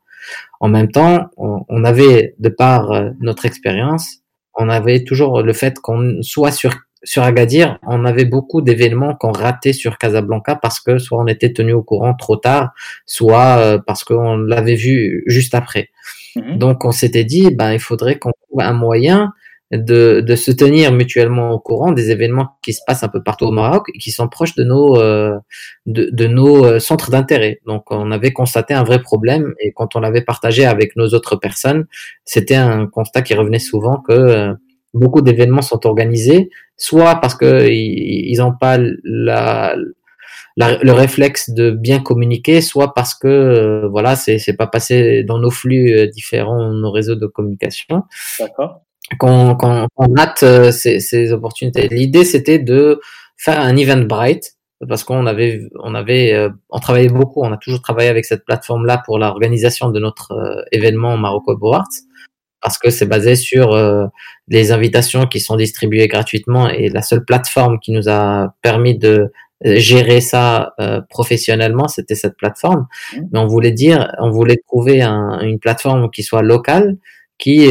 [0.58, 4.18] En même temps, on, on avait, de par euh, notre expérience,
[4.54, 9.32] on avait toujours le fait qu'on soit sur sur Agadir, on avait beaucoup d'événements qu'on
[9.32, 12.70] ratait sur Casablanca parce que soit on était tenu au courant trop tard,
[13.06, 15.90] soit euh, parce qu'on l'avait vu juste après.
[16.36, 16.58] Mhm.
[16.58, 19.32] Donc on s'était dit, ben il faudrait qu'on trouve un moyen
[19.72, 23.46] de, de, se tenir mutuellement au courant des événements qui se passent un peu partout
[23.46, 25.38] au Maroc et qui sont proches de nos euh,
[25.86, 27.60] de, de, nos euh, centres d'intérêt.
[27.66, 31.36] Donc on avait constaté un vrai problème et quand on l'avait partagé avec nos autres
[31.36, 31.86] personnes,
[32.24, 34.54] c'était un constat qui revenait souvent que
[34.94, 36.50] beaucoup d'événements sont organisés,
[36.82, 39.76] soit parce que ils n'ont pas la,
[40.56, 45.38] la, le réflexe de bien communiquer, soit parce que euh, voilà, c'est pas passé dans
[45.38, 48.02] nos flux euh, différents, nos réseaux de communication.
[48.40, 48.80] D'accord.
[49.20, 49.86] Qu'on qu'on
[50.16, 51.86] rate euh, ces, ces opportunités.
[51.86, 53.00] L'idée c'était de
[53.36, 54.56] faire un event bright
[54.88, 58.86] parce qu'on avait on avait on travaillait beaucoup, on a toujours travaillé avec cette plateforme
[58.86, 61.94] là pour l'organisation de notre événement Marocco Boards
[62.62, 64.06] parce que c'est basé sur euh,
[64.48, 69.32] les invitations qui sont distribuées gratuitement et la seule plateforme qui nous a permis de
[69.66, 72.86] euh, gérer ça euh, professionnellement, c'était cette plateforme.
[73.12, 73.20] Mmh.
[73.32, 76.96] Mais on voulait dire, on voulait trouver un, une plateforme qui soit locale,
[77.38, 77.68] qui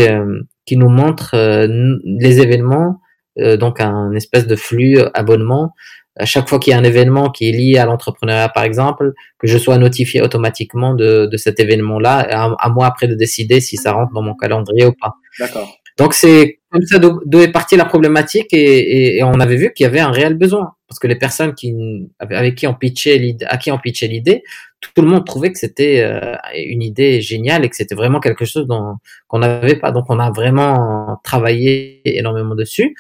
[0.66, 3.00] qui nous montre les événements,
[3.38, 5.74] donc un espèce de flux abonnement
[6.18, 9.14] à chaque fois qu'il y a un événement qui est lié à l'entrepreneuriat, par exemple,
[9.40, 13.62] que je sois notifié automatiquement de, de cet événement-là, à, à, moi après de décider
[13.62, 15.14] si ça rentre dans mon calendrier ou pas.
[15.40, 15.78] D'accord.
[15.98, 19.84] Donc c'est comme ça d'où est partie la problématique et, et, on avait vu qu'il
[19.84, 21.76] y avait un réel besoin parce que les personnes qui
[22.20, 24.42] avec qui on pitchait l'idée, à qui on pitchait l'idée,
[24.80, 28.46] tout le monde trouvait que c'était euh, une idée géniale et que c'était vraiment quelque
[28.46, 28.96] chose dont
[29.28, 29.92] qu'on n'avait pas.
[29.92, 32.96] Donc on a vraiment travaillé énormément dessus.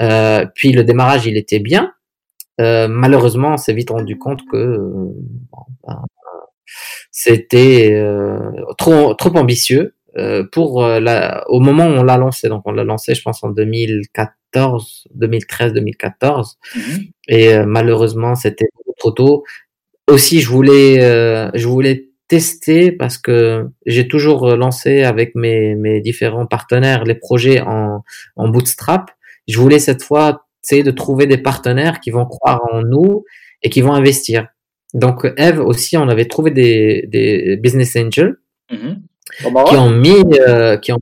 [0.00, 1.93] Euh, puis le démarrage il était bien,
[2.60, 5.12] euh, malheureusement, on s'est vite rendu compte que euh,
[5.86, 6.02] ben,
[7.10, 8.38] c'était euh,
[8.78, 9.94] trop trop ambitieux
[10.52, 12.48] pour la, au moment où on l'a lancé.
[12.48, 16.58] Donc on l'a lancé, je pense, en 2014, 2013, 2014,
[17.26, 19.42] et malheureusement, c'était trop tôt.
[20.08, 21.00] Aussi, je voulais
[21.54, 27.60] je voulais tester parce que j'ai toujours lancé avec mes, mes différents partenaires les projets
[27.60, 28.04] en,
[28.36, 29.10] en bootstrap.
[29.48, 33.24] Je voulais cette fois c'est de trouver des partenaires qui vont croire en nous
[33.62, 34.48] et qui vont investir.
[34.94, 38.36] Donc, Eve aussi, on avait trouvé des, des business angels
[38.70, 39.02] mhm.
[39.66, 40.98] qui ont mis, euh, qui ont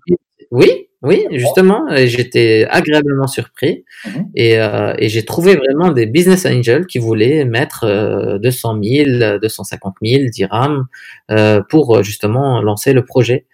[0.50, 4.28] oui, oui, justement, j'étais agréablement surpris mhm.
[4.36, 9.38] et, euh, et j'ai trouvé vraiment des business angels qui voulaient mettre euh, 200 000,
[9.40, 10.84] 250 000 dirhams
[11.30, 13.46] euh, pour justement lancer le projet.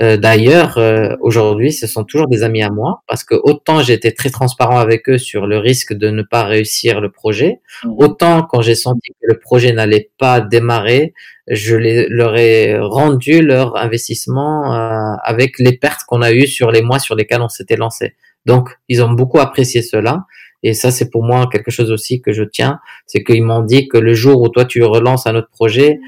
[0.00, 4.12] Euh, d'ailleurs, euh, aujourd'hui, ce sont toujours des amis à moi parce que autant j'étais
[4.12, 7.94] très transparent avec eux sur le risque de ne pas réussir le projet, mmh.
[7.98, 11.14] autant quand j'ai senti que le projet n'allait pas démarrer,
[11.48, 16.70] je les, leur ai rendu leur investissement euh, avec les pertes qu'on a eues sur
[16.70, 18.14] les mois sur lesquels on s'était lancé.
[18.46, 20.24] Donc, ils ont beaucoup apprécié cela.
[20.62, 23.88] Et ça, c'est pour moi quelque chose aussi que je tiens, c'est qu'ils m'ont dit
[23.88, 26.00] que le jour où toi tu relances un autre projet,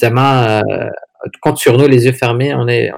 [0.00, 0.90] ça m'a, euh,
[1.40, 2.90] compte sur nous les yeux fermés, on est,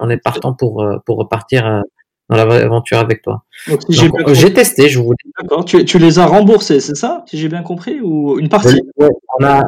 [0.00, 1.80] on est partant pour, euh, pour repartir euh,
[2.28, 3.44] dans l'aventure avec toi.
[3.88, 5.16] j'ai testé, je voulais.
[5.40, 5.64] D'accord.
[5.64, 8.80] Tu, tu, les as remboursés, c'est ça Si j'ai bien compris Ou une partie?
[8.98, 9.62] On a,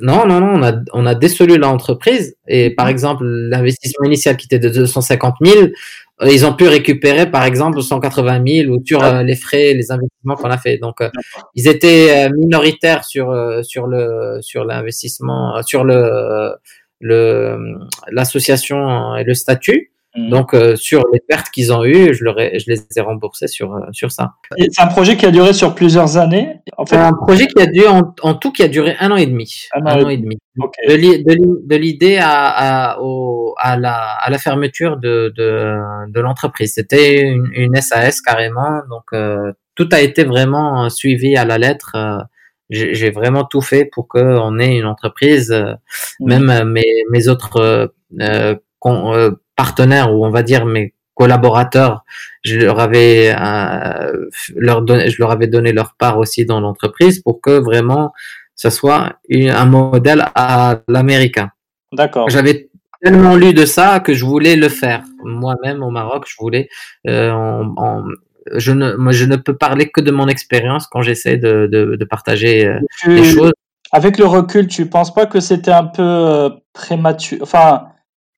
[0.00, 1.14] Non, non, non, on a, on a
[1.58, 5.58] l'entreprise et par exemple, l'investissement initial qui était de 250 000,
[6.22, 9.22] euh, ils ont pu récupérer par exemple 180 000 ou sur ah.
[9.22, 10.78] les frais, les investissements qu'on a fait.
[10.78, 10.96] Donc,
[11.54, 16.52] ils étaient minoritaires sur, sur le, sur l'investissement, sur le
[17.00, 19.92] l'association et le statut.
[20.16, 20.30] Mhm.
[20.30, 23.48] Donc euh, sur les pertes qu'ils ont eues, je, leur ai, je les ai remboursées
[23.48, 24.34] sur euh, sur ça.
[24.56, 26.60] C'est un projet qui a duré sur plusieurs années.
[26.78, 29.26] En fait, un projet qui a duré en, tout qui a duré un an et
[29.26, 29.64] demi.
[29.74, 30.38] Un, an, et demi.
[30.56, 35.76] De, l'idée à à, au, à, la à la fermeture de de,
[36.08, 36.72] de l'entreprise.
[36.74, 38.80] C'était une, une, SAS carrément.
[38.88, 41.94] Donc euh, tout a été vraiment suivi à la lettre
[42.70, 45.52] j'ai vraiment tout fait pour qu'on ait une entreprise.
[45.52, 45.74] Euh,
[46.20, 47.90] même euh, mes, mes autres
[48.20, 48.54] euh,
[48.86, 52.04] euh, partenaires ou on va dire mes collaborateurs,
[52.44, 53.34] je leur avais
[54.54, 58.12] leur donné, je leur avais donné leur part aussi dans l'entreprise pour que vraiment
[58.54, 61.50] ça soit un modèle à l'américain.
[61.92, 62.28] D'accord.
[62.28, 62.68] J'avais
[63.02, 66.24] tellement lu de ça que je voulais le faire moi-même au Maroc.
[66.28, 66.68] Je voulais
[67.06, 68.04] euh, en, en,
[68.54, 71.96] je ne, moi, je ne peux parler que de mon expérience quand j'essaie de, de,
[71.96, 73.52] de, partager euh, les choses.
[73.92, 77.88] avec le recul, tu penses pas que c'était un peu euh, prématuré, enfin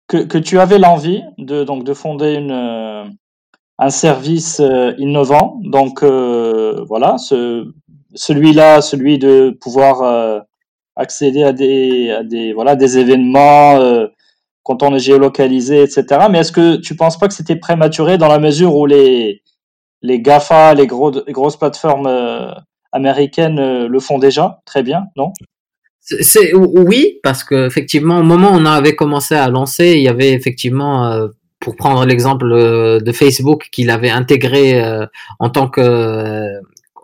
[0.06, 3.05] que, que tu avais l'envie de donc de fonder une euh,
[3.78, 5.60] un service euh, innovant?
[5.64, 7.70] Donc voilà, ce,
[8.14, 10.43] celui-là, celui de pouvoir
[10.97, 13.78] accéder à des à des voilà des événements
[14.62, 16.26] quand on est géolocalisé, etc.
[16.30, 19.43] Mais est-ce que tu penses pas que c'était prématuré dans la mesure où les
[20.03, 22.07] les GAFA, les, gros, les grosses plateformes
[22.93, 25.33] américaines euh, le font déjà très bien, non?
[26.01, 30.09] C'est oui parce que effectivement au moment où on avait commencé à lancer, il y
[30.09, 31.29] avait effectivement euh,
[31.61, 34.83] pour prendre l'exemple euh, de Facebook qu'il avait intégré
[35.39, 36.61] en tant que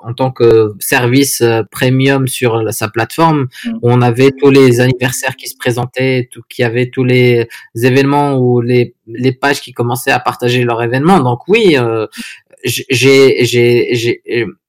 [0.06, 3.70] en tant que service premium sur sa plateforme, mm.
[3.82, 8.36] où on avait tous les anniversaires qui se présentaient, tout, qui avait tous les événements
[8.36, 11.20] ou les, les pages qui commençaient à partager leurs événements.
[11.20, 11.76] Donc oui,
[12.64, 14.22] j'ai j'ai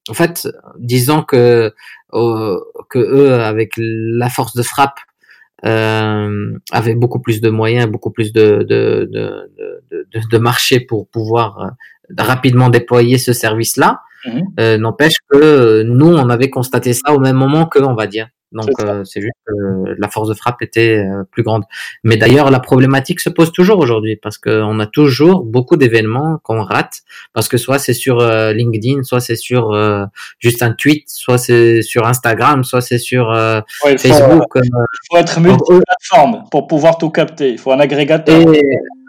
[0.10, 0.48] en fait,
[0.78, 1.74] disons que
[2.14, 2.60] euh,
[2.90, 5.00] que eux, avec la force de frappe,
[5.66, 9.50] euh, avaient beaucoup plus de moyens, beaucoup plus de de de,
[9.92, 11.70] de, de marché pour pouvoir euh,
[12.18, 14.02] rapidement déployer ce service-là.
[14.26, 14.42] Mmh.
[14.60, 18.28] Euh, n'empêche que nous, on avait constaté ça au même moment que, on va dire.
[18.52, 19.54] Donc euh, c'est juste que
[19.98, 21.64] la force de frappe était euh, plus grande.
[22.04, 26.62] Mais d'ailleurs, la problématique se pose toujours aujourd'hui parce qu'on a toujours beaucoup d'événements qu'on
[26.62, 27.02] rate
[27.34, 29.76] parce que soit c'est sur euh, LinkedIn, soit c'est sur
[30.40, 33.34] juste un tweet, soit c'est sur Instagram, soit c'est sur
[33.82, 34.44] Facebook.
[34.56, 34.70] il
[35.12, 37.52] faut être multiplateforme pour pouvoir tout capter.
[37.52, 38.42] Il faut un agrégateur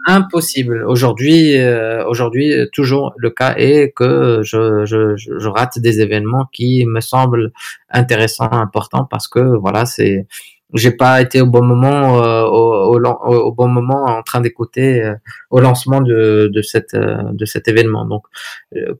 [0.07, 0.85] impossible.
[0.87, 6.85] Aujourd'hui, euh, aujourd'hui, toujours le cas est que je, je, je, rate des événements qui
[6.85, 7.51] me semblent
[7.89, 10.25] intéressants, importants, parce que voilà, c'est,
[10.73, 15.03] j'ai pas été au bon moment, euh, au, au, au, bon moment en train d'écouter
[15.03, 15.13] euh,
[15.49, 18.05] au lancement de, de cette de cet événement.
[18.05, 18.23] Donc,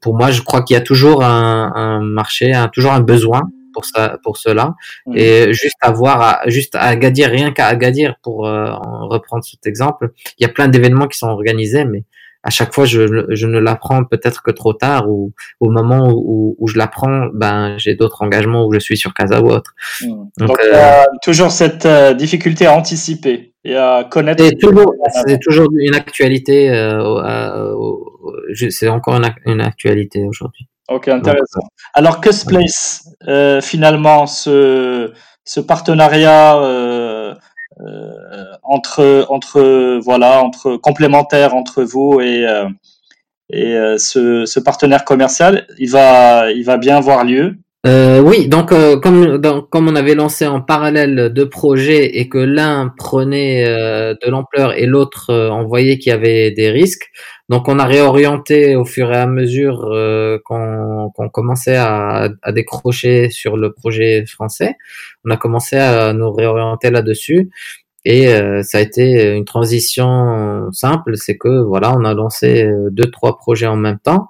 [0.01, 3.43] pour moi, je crois qu'il y a toujours un, un marché, un, toujours un besoin
[3.77, 4.73] pour ça, pour cela.
[5.05, 5.17] Mmh.
[5.17, 8.71] Et juste à voir, juste à Agadir, rien qu'à Agadir, pour euh,
[9.13, 10.09] reprendre cet exemple,
[10.39, 12.03] il y a plein d'événements qui sont organisés, mais
[12.41, 16.55] à chaque fois, je, je ne l'apprends peut-être que trop tard ou au moment où,
[16.57, 19.75] où je l'apprends, ben j'ai d'autres engagements où je suis sur Casa ou autre.
[20.01, 20.07] Mmh.
[20.39, 24.43] Donc, il y a toujours cette euh, difficulté à anticiper et à connaître.
[24.43, 24.91] C'est toujours,
[25.27, 26.71] c'est toujours une actualité.
[26.71, 27.75] Euh,
[28.69, 30.67] c'est encore une, une actualité aujourd'hui.
[30.89, 31.61] Ok, intéressant.
[31.93, 35.11] Alors, que Place, euh, finalement, ce,
[35.43, 37.35] ce partenariat euh,
[37.81, 42.68] euh, entre, entre, voilà, entre complémentaires entre vous et, euh,
[43.49, 47.57] et euh, ce, ce, partenaire commercial, il va, il va bien avoir lieu.
[47.85, 49.39] Euh, oui, donc comme,
[49.69, 54.85] comme on avait lancé en parallèle deux projets et que l'un prenait de l'ampleur et
[54.87, 57.09] l'autre on voyait qu'il y avait des risques,
[57.49, 63.55] donc on a réorienté au fur et à mesure euh, qu'on commençait à, décrocher sur
[63.55, 64.75] le projet français.
[65.23, 67.49] On a commencé à nous réorienter là-dessus.
[68.03, 72.89] Et euh, ça a été une transition simple, c'est que voilà, on a lancé euh,
[72.89, 74.29] deux trois projets en même temps,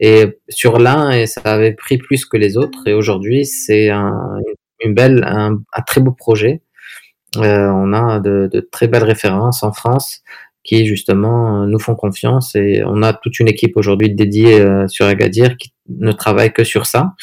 [0.00, 2.86] et sur l'un, et ça avait pris plus que les autres.
[2.86, 4.40] Et aujourd'hui, c'est un,
[4.80, 6.62] une belle, un, un, très beau projet.
[7.36, 10.22] Euh, on a de, de, très belles références en France
[10.64, 14.86] qui justement euh, nous font confiance et on a toute une équipe aujourd'hui dédiée euh,
[14.88, 17.14] sur Agadir qui ne travaille que sur ça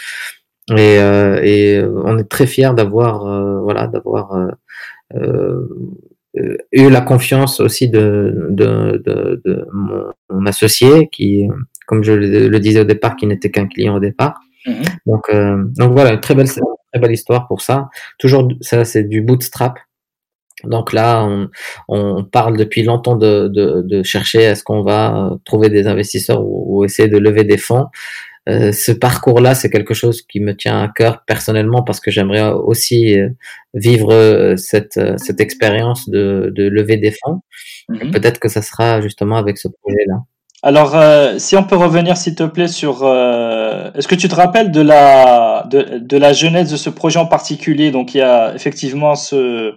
[0.72, 3.24] et, euh, et on est très fiers d'avoir
[3.64, 4.49] voilà d'avoir
[6.34, 11.48] eu la confiance aussi de, de, de, de mon, associé qui
[11.88, 14.72] comme je le, disais au départ qui n'était qu'un client au départ mmh
[15.06, 15.32] donc
[15.78, 17.90] donc voilà une très belle très belle histoire pour ça
[18.20, 19.80] toujours ça c'est du bootstrap
[20.64, 21.50] donc là, on,
[21.88, 26.84] on, parle depuis longtemps de, de, de chercher est-ce qu'on va trouver des investisseurs ou,
[26.84, 27.88] essayer de lever des fonds.
[28.50, 32.50] Euh, ce parcours-là, c'est quelque chose qui me tient à cœur personnellement parce que j'aimerais
[32.50, 33.30] aussi euh,
[33.74, 37.42] vivre euh, cette, euh, cette expérience de, de lever des fonds.
[37.90, 38.12] Mm-hmm.
[38.12, 40.24] Peut-être que ça sera justement avec ce projet-là.
[40.64, 43.04] Alors, euh, si on peut revenir, s'il te plaît, sur...
[43.04, 47.20] Euh, est-ce que tu te rappelles de la, de, de la genèse de ce projet
[47.20, 47.92] en particulier?
[47.92, 49.76] Donc, il y a effectivement ce,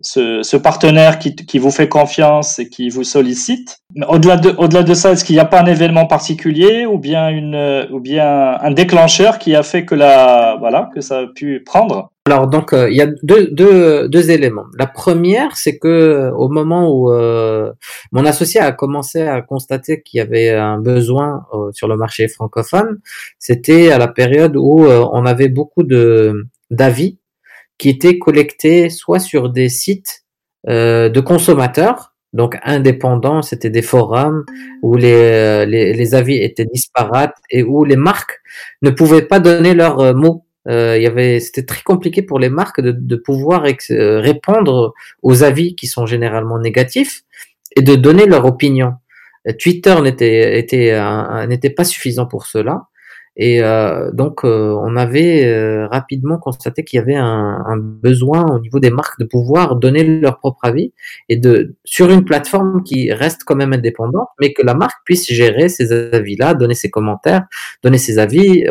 [0.00, 3.78] ce, ce partenaire qui, qui, vous fait confiance et qui vous sollicite.
[4.08, 7.28] Au-delà de, au-delà de ça, est-ce qu'il n'y a pas un événement particulier ou bien
[7.28, 11.62] une, ou bien un déclencheur qui a fait que la, voilà, que ça a pu
[11.64, 12.10] prendre?
[12.26, 14.66] Alors donc euh, il y a deux, deux, deux éléments.
[14.76, 17.72] La première, c'est que au moment où euh,
[18.10, 22.26] mon associé a commencé à constater qu'il y avait un besoin euh, sur le marché
[22.26, 22.98] francophone,
[23.38, 27.18] c'était à la période où on avait beaucoup de d'avis
[27.78, 30.24] qui étaient collectés soit sur des sites
[30.68, 34.44] euh, de consommateurs, donc indépendants, c'était des forums
[34.82, 38.40] où les, euh, les, les, avis étaient disparates et où les marques
[38.82, 42.48] ne pouvaient pas donner leurs euh, mots il y avait, c'était très compliqué pour les
[42.48, 47.22] marques de, de pouvoir répondre aux avis qui sont généralement négatifs
[47.76, 48.94] et de donner leur opinion.
[49.60, 51.00] Twitter n'était était,
[51.46, 52.88] n'était pas suffisant pour cela.
[53.38, 58.46] Et euh, donc, euh, on avait euh, rapidement constaté qu'il y avait un, un, besoin
[58.46, 60.94] au niveau des marques de pouvoir donner leur propre avis
[61.28, 65.30] et de sur une plateforme qui reste quand même indépendante, mais que la marque puisse
[65.30, 67.44] gérer ces avis-là, donner ses commentaires,
[67.82, 68.64] donner ses avis,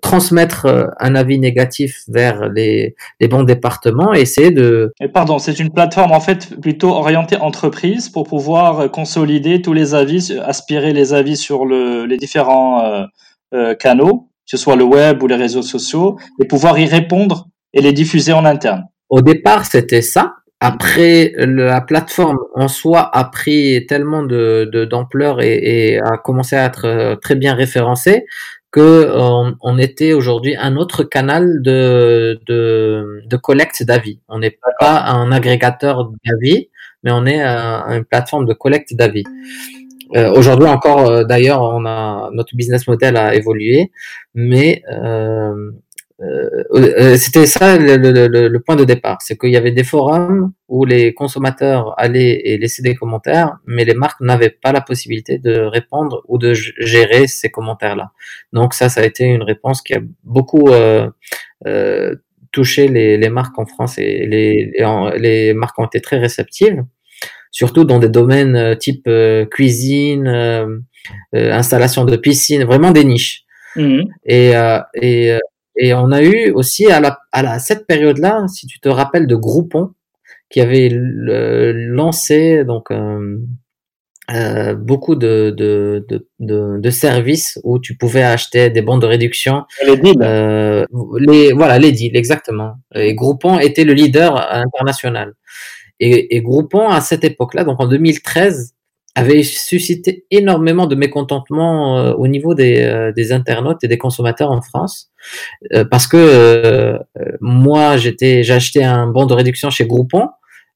[0.00, 4.92] transmettre un avis négatif vers les, les bons départements et essayer de.
[5.00, 9.96] Et pardon, c'est une plateforme en fait plutôt orientée entreprise pour pouvoir consolider tous les
[9.96, 13.08] avis, aspirer les avis sur le, les différents
[13.54, 17.48] euh, canaux, que ce soit le web ou les réseaux sociaux, et pouvoir y répondre
[17.72, 18.84] et les diffuser en interne.
[19.08, 20.34] Au départ, c'était ça.
[20.60, 26.66] Après, la plateforme en soi a pris tellement de d'ampleur et, et, a commencé à
[26.66, 28.24] être euh, très bien référencée
[28.70, 34.20] que on, on était aujourd'hui un autre canal de de, de collecte d'avis.
[34.28, 36.68] On n'est pas un agrégateur d'avis,
[37.02, 39.24] mais on est une plateforme de collecte d'avis.
[40.14, 43.90] Euh, aujourd'hui encore, euh, d'ailleurs, on a notre business model a évolué,
[44.34, 45.72] mais euh,
[46.20, 50.52] euh c'était ça le, le, le, point de départ, c'est qu'il y avait des forums
[50.68, 55.38] où les consommateurs allaient et laissaient des commentaires, mais les marques n'avaient pas la possibilité
[55.38, 58.12] de répondre ou de gérer ces commentaires-là.
[58.52, 60.68] Donc ça, ça a été une réponse qui a beaucoup
[61.66, 62.14] euh,
[62.52, 64.72] touché les, les, marques en France et les,
[65.18, 66.84] les marques ont été très réceptives
[67.52, 70.66] surtout dans des domaines euh, type euh, cuisine, euh,
[71.32, 73.44] installation de piscine, vraiment des niches.
[73.76, 74.08] Mhm.
[74.26, 74.52] Et,
[74.94, 75.38] et,
[75.76, 79.26] et on a eu aussi à, la, à la, cette période-là, si tu te rappelles
[79.26, 79.92] de Groupon,
[80.50, 82.90] qui avait lancé donc
[84.30, 89.64] euh, beaucoup de, de, de, de, services où tu pouvais acheter des bons de réduction.
[89.84, 90.14] Les deals.
[90.22, 90.86] Euh,
[91.18, 92.74] les, voilà, les deals, exactement.
[92.94, 95.34] Et Groupon était le leader international.
[96.04, 98.74] Et, Groupon, à cette époque-là, donc en 2013,
[99.14, 104.50] avait suscité énormément de mécontentement euh, au niveau des, euh, des, internautes et des consommateurs
[104.50, 105.12] en France,
[105.74, 106.98] euh, parce que
[107.40, 110.28] moi, j'étais, j'achetais un bon de réduction chez Groupon,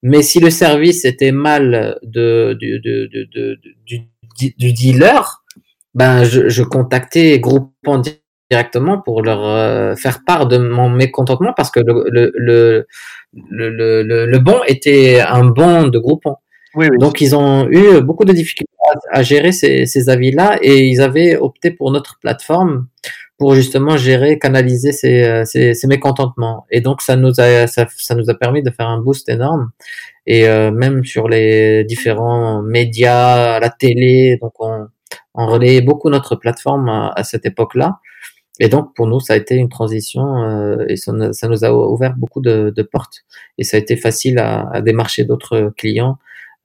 [0.03, 2.81] mais si le service était mal de, du,
[4.57, 5.43] du, dealer,
[5.95, 8.01] ben je, contactais Groupon
[8.49, 12.87] directement pour leur faire part de mon mécontentement parce que le,
[13.33, 16.37] le, le, le bon était un bon de Groupon.
[16.75, 16.99] Oui, oui.
[16.99, 18.73] Donc ils ont eu beaucoup de difficultés
[19.11, 22.87] à, gérer ces, ces avis-là et ils avaient opté pour notre plateforme
[23.39, 26.67] pour justement gérer, canaliser ces, ces, ces mécontentements.
[26.71, 29.71] Et donc ça nous a ça, ça, nous a permis de faire un boost énorme.
[30.27, 34.87] Et euh, même sur les différents médias, la télé, donc on,
[35.35, 37.99] on relayait beaucoup notre plateforme à, à cette époque-là.
[38.59, 41.73] Et donc, pour nous, ça a été une transition euh, et ça, ça, nous a
[41.73, 43.25] ouvert beaucoup de, de, portes.
[43.59, 46.19] Et ça a été facile à, à démarcher d'autres clients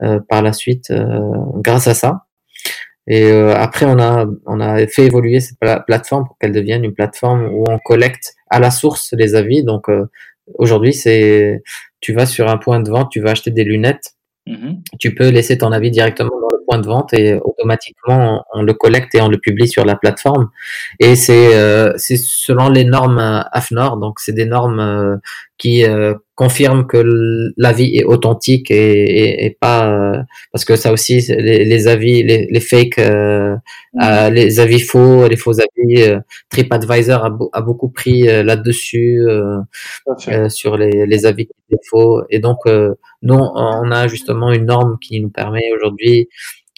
[0.04, 1.20] euh, par la suite euh,
[1.58, 2.26] grâce à ça.
[3.08, 6.94] Et euh, après, on a, on a fait évoluer cette plateforme pour qu'elle devienne une
[6.94, 9.64] plateforme où on collecte à la source les avis.
[9.64, 10.06] Donc, euh,
[10.56, 11.62] aujourd'hui, c'est,
[12.00, 14.16] tu vas sur un point de vente, tu vas acheter des lunettes.
[14.48, 14.82] Mm-hmm.
[15.00, 16.32] Tu peux laisser ton avis directement
[16.78, 20.50] de vente et automatiquement on, le collecte et on le publie sur la plateforme.
[21.00, 25.18] Et c'est euh, c'est selon les normes euh, AFNOR, donc c'est des normes euh,
[25.58, 25.84] qui
[26.34, 27.04] confirment que
[27.56, 32.60] l'avis est authentique et, et, pas parce que ça aussi les, les avis les, les
[32.60, 33.60] fakes mmh.
[34.32, 36.16] les avis faux les faux avis
[36.50, 39.22] TripAdvisor a, a, beaucoup pris là-dessus
[40.50, 41.48] sur les, les avis
[41.88, 42.66] faux et donc
[43.22, 46.28] nous on a justement une norme qui nous permet aujourd'hui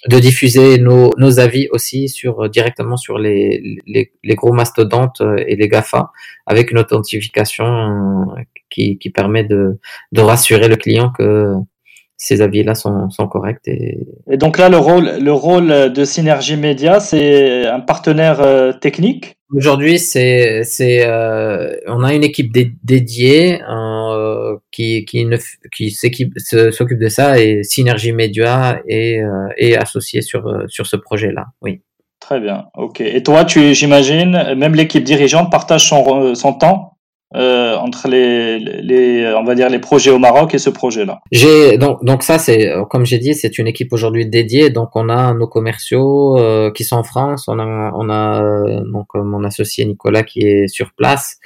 [0.10, 5.44] de diffuser nos, nos, avis aussi sur directement sur les, les, les, gros mastodontes euh,
[5.48, 6.12] et les GAFA
[6.46, 9.80] avec une authentification euh, qui, qui permet de,
[10.12, 11.54] de rassurer le client que
[12.18, 13.60] ces avis-là sont, sont corrects.
[13.66, 13.98] Et...
[14.30, 14.38] et...
[14.38, 19.38] donc là, le rôle, le rôle de Synergie Média, c'est un partenaire euh, technique?
[19.56, 22.52] Aujourd'hui, c'est, c'est, euh, on a une équipe
[22.84, 25.38] dédiée euh, qui, qui, ne,
[25.72, 26.34] qui s'occupe
[27.00, 31.46] de ça et Synergie Média est, euh, est associée sur, sur ce projet-là.
[31.62, 31.82] Oui.
[32.20, 32.66] Très bien.
[32.76, 33.02] Ok.
[33.02, 36.93] Et toi, tu, j'imagine, même l'équipe dirigeante partage son, son temps?
[37.36, 41.22] Euh, entre les, les, on va dire les projets au Maroc et ce projet-là.
[41.32, 44.70] J'ai donc donc ça c'est comme j'ai dit c'est une équipe aujourd'hui dédiée.
[44.70, 47.48] Donc on a nos commerciaux euh, qui sont en France.
[47.48, 51.38] On a on a euh, donc mon associé Nicolas qui est sur place.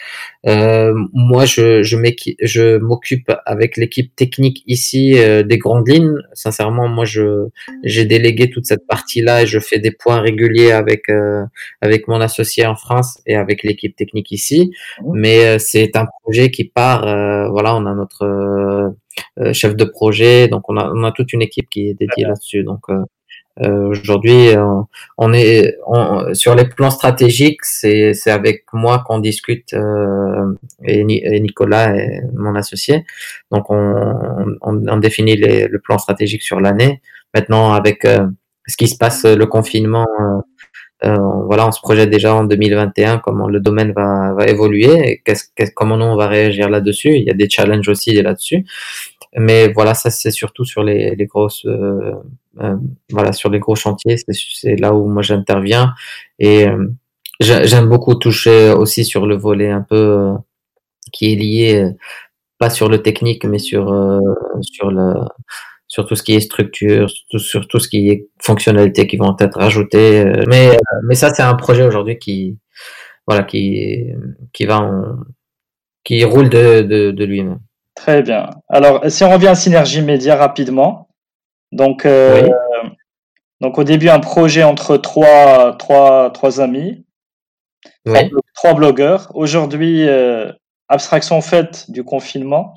[0.45, 1.97] Euh, moi je je
[2.41, 6.15] je m'occupe avec l'équipe technique ici des grandes lignes.
[6.33, 7.47] Sincèrement moi je
[7.83, 11.05] j'ai délégué toute cette partie là et je fais des points réguliers avec
[11.81, 14.71] avec mon associé en France et avec l'équipe technique ici.
[15.13, 17.07] Mais c'est c'est un projet qui part.
[17.07, 18.89] Euh, voilà, on a notre euh,
[19.39, 22.25] euh, chef de projet, donc on a, on a toute une équipe qui est dédiée
[22.25, 22.63] là-dessus.
[22.63, 22.85] Donc
[23.59, 24.49] aujourd'hui,
[25.17, 25.77] on est
[26.33, 29.75] sur les plans stratégiques, c'est c'est avec moi qu'on discute
[30.83, 33.05] et, Nicolas et mon associé.
[33.51, 37.01] Donc on, on, définit le plan stratégique sur l'année.
[37.33, 40.05] Maintenant avec ce qui se passe, le confinement
[41.03, 45.97] voilà, on se projette déjà en 2021 comment le domaine va, va évoluer, et comment
[45.97, 47.09] nous on va réagir là-dessus.
[47.15, 48.65] Il y a des challenges aussi là-dessus,
[49.35, 52.13] mais voilà, ça c'est surtout sur les, les grosses, euh,
[52.61, 52.75] euh,
[53.11, 55.93] voilà, sur les gros chantiers, c'est là où moi j'interviens.
[56.39, 56.67] Et
[57.39, 60.31] j'aime beaucoup toucher aussi sur le volet un peu
[61.13, 61.91] qui est lié
[62.57, 63.85] pas sur le technique mais sur
[64.61, 65.13] sur le
[65.87, 69.59] sur tout ce qui est structure, sur tout ce qui est fonctionnalités qui vont être
[69.59, 70.25] ajoutées.
[70.25, 72.57] Euh, mais, euh, mais ça, c'est un projet aujourd'hui qui,
[73.25, 74.11] voilà, qui,
[74.53, 74.89] qui va,
[76.03, 77.59] qui roule de, de, de lui-même.
[77.95, 78.49] Très bien.
[78.67, 81.09] Alors, si on revient à Synergie Média rapidement,
[81.71, 82.47] donc, euh,
[83.59, 87.05] donc au début, un projet entre trois, trois, trois amis,
[88.53, 89.31] trois, blogueurs.
[89.33, 90.07] Aujourd'hui,
[90.87, 92.75] abstraction faite du confinement,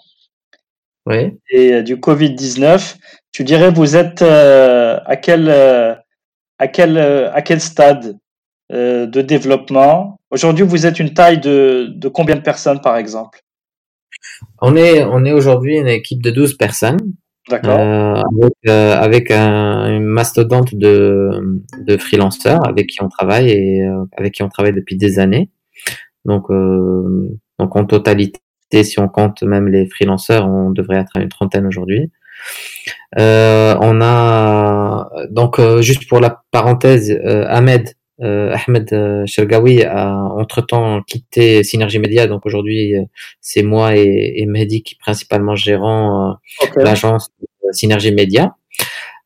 [1.12, 2.96] et euh, du Covid-19.
[3.32, 5.94] Tu dirais, vous êtes euh, à quel euh,
[6.58, 8.18] à quel à quel stade
[8.70, 10.20] de développement?
[10.30, 13.40] Aujourd'hui, vous êtes une taille de, de combien de personnes, par exemple?
[14.60, 16.98] On est on est aujourd'hui une équipe de 12 personnes.
[17.48, 17.80] D'accord.
[17.80, 21.30] avec, avec un, une mastodonte de,
[21.84, 23.84] de freelanceurs avec qui on travaille et
[24.16, 25.50] avec qui on travaille depuis des années.
[26.24, 26.48] Donc,
[27.58, 28.40] donc en totalité,
[28.82, 32.10] si on compte même les freelanceurs, on devrait être à une trentaine aujourd'hui.
[33.18, 37.90] Euh, on a donc euh, juste pour la parenthèse, euh, Ahmed
[38.22, 42.94] Ahmed Shergawi a entre-temps quitté Synergie Média, donc aujourd'hui
[43.40, 46.36] c'est moi et, et, Mehdi qui principalement gérant
[46.76, 47.30] l'agence
[47.72, 48.56] Synergie Média.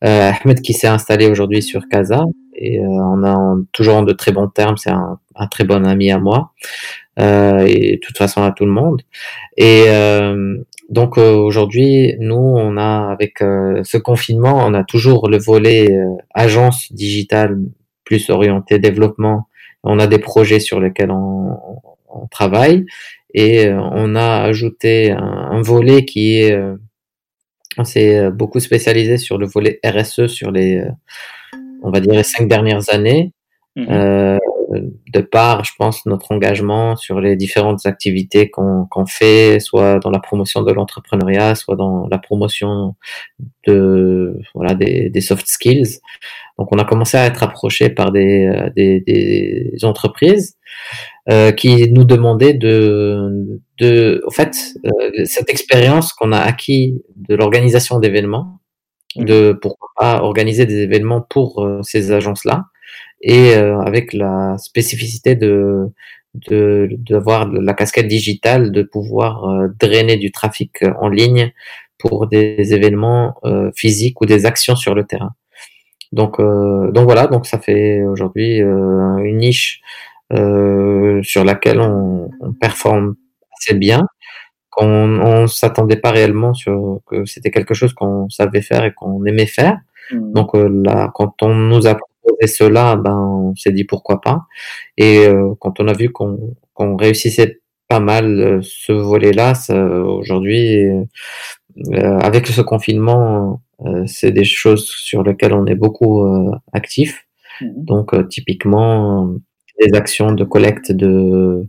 [0.00, 2.22] Ahmed qui s'est installé aujourd'hui sur Casa.
[2.54, 6.18] Et on a toujours de très bons termes, c'est un, un, très bon ami à
[6.18, 6.52] moi.
[6.54, 9.02] euh, et de toute façon à tout le monde.
[9.56, 10.56] Et euh,
[10.88, 15.96] donc euh, aujourd'hui, nous, on a avec euh, ce confinement, on a toujours le volet
[16.34, 17.58] agence digitale
[18.04, 19.48] plus orienté développement.
[19.82, 21.58] On a des projets sur lesquels on,
[22.08, 22.86] on travaille
[23.34, 26.56] et on a ajouté un, un volet qui est
[27.76, 30.80] on s'est beaucoup spécialisé sur le volet RSE sur les,
[31.82, 33.32] on va dire, les cinq dernières années.
[33.76, 34.38] Mmh euh,
[34.70, 40.18] de par, je pense, notre engagement sur les différentes activités qu'on fait, soit dans la
[40.18, 42.94] promotion de l'entrepreneuriat, soit dans la promotion
[43.66, 46.00] de voilà des, des, soft skills.
[46.58, 50.56] Donc, on a commencé à être approché par des, des, des entreprises
[51.30, 57.34] euh, qui nous demandaient de, de, en fait, euh, cette expérience qu'on a acquis de
[57.34, 58.60] l'organisation d'événements,
[59.16, 62.64] de pourquoi pas organiser des événements pour euh, ces agences-là
[63.24, 65.90] et euh, avec la spécificité de
[66.34, 71.52] d'avoir de, la casquette digitale, de pouvoir euh, drainer du trafic euh, en ligne
[71.96, 73.36] pour des événements
[73.74, 75.30] physiques ou des actions sur le terrain.
[76.12, 79.80] Donc, donc voilà, donc ça fait aujourd'hui une niche
[80.30, 83.14] sur laquelle on, on, performe
[83.58, 84.06] assez bien.
[84.70, 89.24] qu'on on s'attendait pas réellement sur que c'était quelque chose qu'on savait faire et qu'on
[89.24, 89.78] aimait faire.
[90.10, 90.32] Mmh.
[90.32, 91.96] Donc là, quand on nous a
[92.40, 94.46] et cela, ben, on s'est dit pourquoi pas.
[94.96, 99.52] Et euh, quand on a vu qu'on réussissait pas mal euh, ce volet-là,
[100.04, 103.60] aujourd'hui, euh, avec ce confinement,
[104.06, 106.24] c'est des choses sur lesquelles on est beaucoup
[106.72, 107.26] actif.
[107.60, 109.34] Mmh Donc, typiquement,
[109.80, 111.66] des actions de collecte de,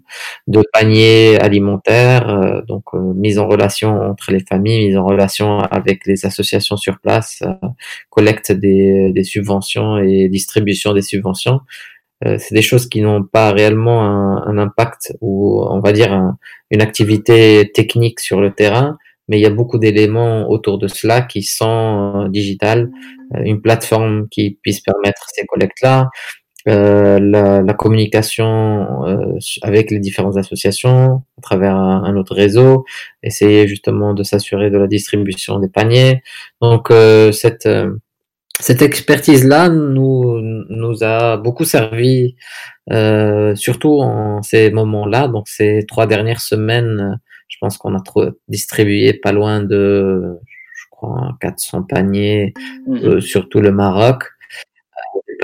[0.73, 6.05] paniers alimentaires, euh, donc euh, mise en relation entre les familles, mise en relation avec
[6.05, 7.53] les associations sur place, euh,
[8.09, 11.61] collecte des, subventions et distribution des subventions.
[12.23, 14.01] c'est des choses qui n'ont pas réellement
[14.47, 16.11] un, impact ou on va dire
[16.71, 21.21] une activité technique sur le terrain, mais il y a beaucoup d'éléments autour de cela
[21.21, 22.89] qui sont digital,
[23.43, 26.09] une plateforme qui puisse permettre ces collectes-là,
[26.67, 32.85] euh, la, la, communication euh, avec les différentes associations à travers un, autre réseau,
[33.21, 36.23] essayer justement de s'assurer de la distribution des paniers.
[36.61, 37.69] Donc euh, cette
[38.59, 42.35] cette expertise-là nous nous a beaucoup servi,
[43.55, 45.27] surtout en ces moments-là.
[45.27, 50.39] Donc ces trois dernières semaines, je pense qu'on a trop distribué pas loin de,
[50.73, 52.53] je crois, 400 paniers,
[52.87, 53.19] mmh.
[53.19, 54.23] sur tout le Maroc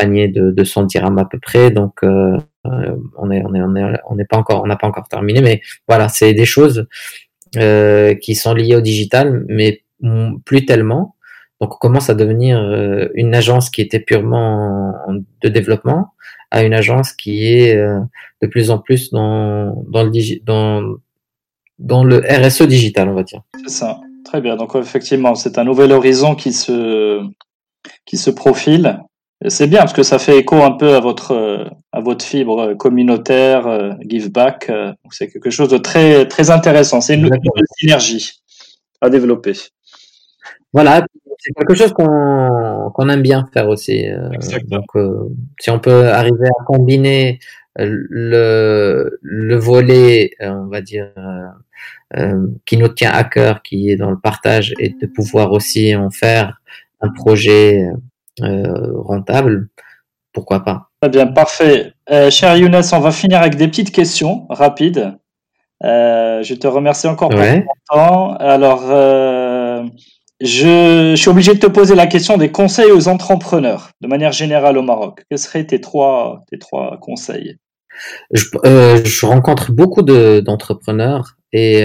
[0.06, 1.72] de, de 100 dirhams à peu près.
[1.72, 4.76] Donc, euh, euh, on est, on est, on est, on n'est pas encore, on n'a
[4.76, 6.88] pas encore terminé, mais voilà, c'est des choses
[7.58, 9.84] euh, qui sont liées au digital, mais
[10.46, 11.16] plus tellement.
[11.60, 12.60] Donc, on commence à devenir
[13.14, 14.96] une agence qui était purement
[15.42, 16.14] de développement
[16.50, 20.98] à une agence qui est de plus en plus dans, dans le dans,
[21.78, 23.42] dans le RSE digital, on va dire.
[23.64, 24.00] C'est ça.
[24.26, 24.56] Très bien.
[24.56, 27.22] Donc, effectivement, c'est un nouvel horizon qui se,
[28.06, 29.02] qui se profile
[29.48, 33.68] c'est bien parce que ça fait écho un peu à votre à votre fibre communautaire,
[33.68, 34.70] euh, give back.
[34.70, 37.02] Euh, c'est quelque chose de très très intéressant.
[37.02, 38.42] C'est une, une synergie
[39.02, 39.54] à développer.
[40.74, 41.06] Voilà,
[41.40, 44.08] c'est quelque chose qu'on qu'on aime bien faire aussi.
[44.10, 44.30] Euh,
[44.68, 44.86] donc,
[45.60, 47.40] si on peut arriver à combiner
[47.78, 51.10] le le volet, on va dire,
[52.66, 56.10] qui nous tient à cœur, qui est dans le partage, et de pouvoir aussi en
[56.10, 56.62] faire
[57.02, 57.96] un projet euh,
[58.42, 59.70] rentable,
[60.34, 60.90] pourquoi pas.
[61.02, 61.94] Très bien, parfait.
[62.10, 65.18] Euh, cher Younes, on va finir avec des petites questions rapides.
[65.84, 68.36] Euh, je te remercie encore pour ton temps.
[68.36, 68.84] Alors,
[70.42, 74.78] je, suis obligé de te poser la question des conseils aux entrepreneurs, de manière générale
[74.78, 75.24] au Maroc.
[75.30, 77.58] Quels seraient tes trois, tes trois conseils?
[78.32, 81.84] Je, rencontre beaucoup d'entrepreneurs et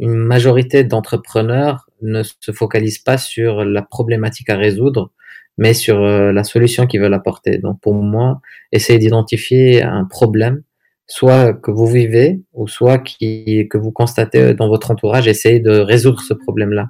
[0.00, 5.12] une majorité d'entrepreneurs ne se focalisent pas sur la problématique à résoudre,
[5.58, 7.58] mais sur euh, la solution qu'ils veulent apporter.
[7.58, 8.40] Donc pour moi,
[8.72, 10.62] essayez d'identifier un problème,
[11.06, 15.78] soit que vous vivez, ou soit qui, que vous constatez dans votre entourage, essayez de
[15.78, 16.88] résoudre ce problème-là.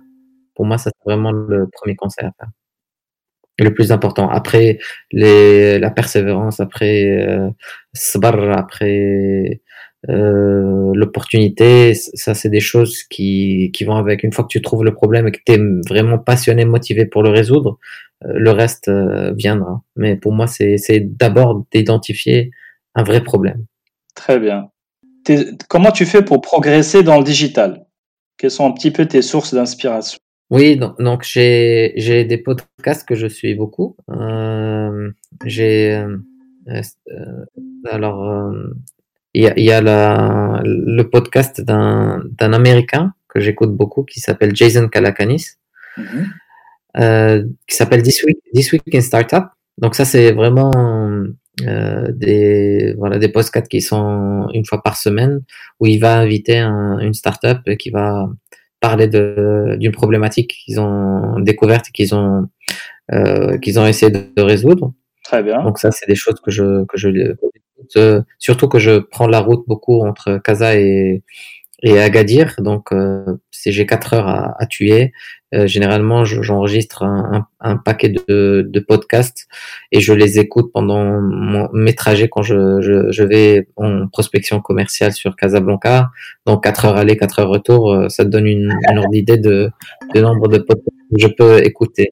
[0.54, 2.50] Pour moi, ça c'est vraiment le premier conseil à faire.
[3.58, 4.28] Le plus important.
[4.28, 4.78] Après
[5.12, 7.50] les, la persévérance, après euh,
[8.52, 9.62] après
[10.10, 14.24] euh, l'opportunité, ça c'est des choses qui, qui vont avec.
[14.24, 17.22] Une fois que tu trouves le problème et que tu es vraiment passionné, motivé pour
[17.22, 19.82] le résoudre, euh, le reste euh, viendra.
[19.96, 22.50] Mais pour moi, c'est d'abord d'identifier
[22.94, 23.66] un vrai problème.
[24.14, 24.70] Très bien.
[25.68, 27.84] Comment tu fais pour progresser dans le digital?
[28.38, 30.18] Quelles sont un petit peu tes sources d'inspiration?
[30.50, 33.96] Oui, donc, donc j'ai des podcasts que je suis beaucoup.
[34.10, 35.10] Euh,
[35.44, 36.04] j'ai
[36.68, 36.82] euh,
[37.90, 38.52] alors
[39.34, 44.54] il y a, y a la, le podcast d'un Américain que j'écoute beaucoup qui s'appelle
[44.54, 45.56] Jason Calacanis.
[45.98, 46.26] Mm-hmm.
[46.98, 49.44] Euh, qui s'appelle This Week, This Week in Startup.
[49.76, 50.70] Donc ça, c'est vraiment
[51.66, 55.42] euh, des voilà des podcasts qui sont une fois par semaine
[55.78, 58.30] où il va inviter un, une startup qui va
[58.80, 62.48] parler de d'une problématique qu'ils ont découverte et qu'ils ont
[63.12, 64.94] euh, qu'ils ont essayé de, résoudre.
[65.22, 65.62] Très bien.
[65.62, 67.36] Donc ça, c'est des choses que je que je
[68.38, 71.22] surtout que je prends la route beaucoup entre Casa et
[71.86, 72.56] et Agadir.
[72.58, 75.12] Donc, euh, si j'ai quatre heures à, à tuer,
[75.54, 79.46] euh, généralement, j'enregistre un, un, paquet de, de, podcasts
[79.92, 81.20] et je les écoute pendant
[81.72, 86.10] mes trajets quand je, je, je, vais en prospection commerciale sur Casablanca.
[86.44, 89.38] Donc, quatre heures aller, quatre heures retour, euh, ça te donne une, une ordre d'idée
[89.38, 89.70] de,
[90.12, 92.10] de nombre de podcasts que je peux écouter.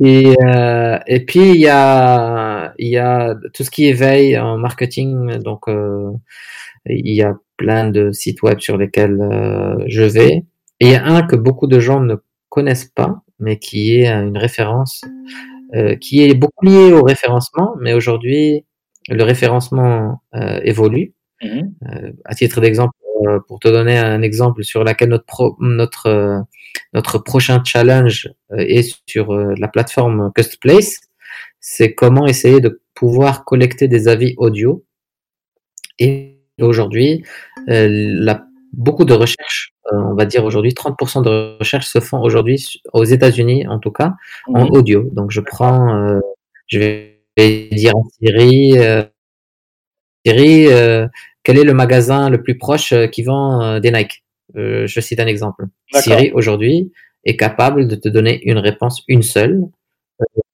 [0.00, 5.38] Et, euh, et puis il y a y a tout ce qui éveille en marketing
[5.42, 6.12] donc euh,
[6.86, 10.44] il y a plein de sites web sur lesquels euh, je vais.
[10.80, 12.16] Et il y a un que beaucoup de gens ne
[12.48, 15.04] connaissent pas, mais qui est une référence,
[15.74, 18.64] euh, qui est beaucoup lié au référencement, mais aujourd'hui,
[19.08, 21.14] le référencement euh, évolue.
[21.42, 22.14] Mm-hmm.
[22.24, 22.94] à titre d'exemple,
[23.48, 26.44] pour te donner un exemple sur laquelle notre notre
[26.94, 31.00] notre prochain challenge est sur la plateforme Custplace,
[31.60, 34.84] c'est comment essayer de pouvoir collecter des avis audio
[35.98, 37.24] et Aujourd'hui,
[37.68, 42.20] euh, la, beaucoup de recherches, euh, on va dire aujourd'hui 30% de recherches se font
[42.20, 44.14] aujourd'hui aux États-Unis en tout cas
[44.46, 45.08] en audio.
[45.12, 46.20] Donc je prends, euh,
[46.68, 48.74] je vais dire en Siri,
[50.24, 50.68] Siri,
[51.42, 54.22] quel est le magasin le plus proche qui vend des Nike?
[54.54, 55.64] Je cite un exemple.
[55.92, 56.92] Siri aujourd'hui
[57.24, 59.60] est capable de te donner une réponse, une seule,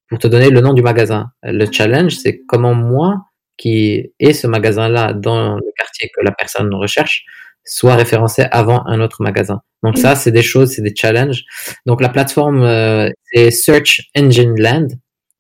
[0.08, 1.30] pour te donner le nom du magasin.
[1.42, 3.26] Le challenge, c'est comment moi
[3.60, 7.24] qui est ce magasin-là dans le quartier que la personne recherche
[7.64, 9.60] soit référencé avant un autre magasin.
[9.82, 11.44] Donc ça, c'est des choses, c'est des challenges.
[11.84, 14.88] Donc la plateforme, euh, c'est Search Engine Land.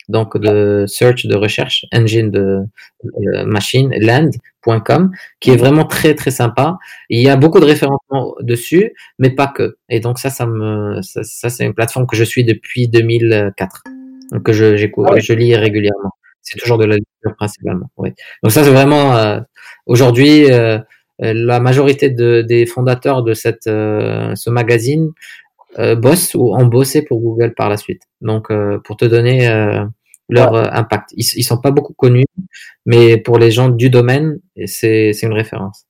[0.08, 2.58] donc de search de recherche, engine de
[3.04, 6.76] euh, machine, land.com, qui est vraiment très très sympa.
[7.08, 9.76] Il y a beaucoup de référencements dessus, mais pas que.
[9.88, 13.84] Et donc ça, ça me, ça, c'est une plateforme que je suis depuis 2004,
[14.32, 16.09] donc que je, j'écoute, ah je lis régulièrement.
[16.50, 17.90] C'est toujours de la lecture principalement.
[17.96, 18.10] Oui.
[18.42, 19.40] Donc ça, c'est vraiment euh,
[19.86, 20.50] aujourd'hui.
[20.50, 20.78] Euh,
[21.22, 25.12] la majorité de, des fondateurs de cette, ce magazine
[25.78, 28.02] euh, bossent ou ont bossé pour Google par la suite.
[28.22, 29.84] Donc, euh, pour te donner euh,
[30.30, 32.24] leur impact, ils, ils sont pas beaucoup connus,
[32.86, 35.84] mais pour les gens du domaine, c'est une référence.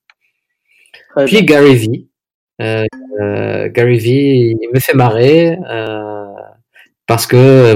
[1.25, 2.07] Puis Gary V.
[2.59, 4.09] Gary V,
[4.61, 5.57] il me fait marrer
[7.11, 7.75] parce que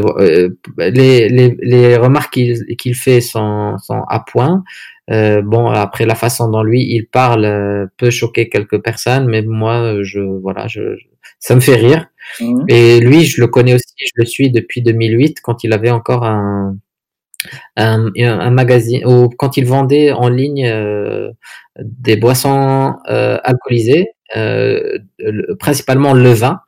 [0.78, 4.64] les, les, les remarques qu'il qu'il fait sont, sont à point.
[5.12, 9.98] Euh, bon, après la façon dont lui il parle peut choquer quelques personnes, mais moi,
[10.04, 10.96] je voilà, je,
[11.40, 12.08] ça me fait rire.
[12.40, 12.64] Mhm.
[12.70, 16.24] Et lui, je le connais aussi, je le suis depuis 2008 quand il avait encore
[16.24, 16.78] un,
[17.76, 21.30] un, un magazine, ou quand il vendait en ligne euh,
[21.78, 24.08] des boissons euh, alcoolisées,
[24.38, 24.98] euh,
[25.60, 26.62] principalement le vin.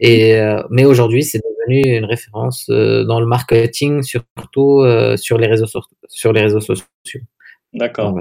[0.00, 4.82] Et, euh, mais aujourd'hui, c'est devenu une référence euh, dans le marketing, surtout
[5.16, 5.66] sur les réseaux
[6.08, 7.20] sur les réseaux sociaux.
[7.72, 8.14] D'accord.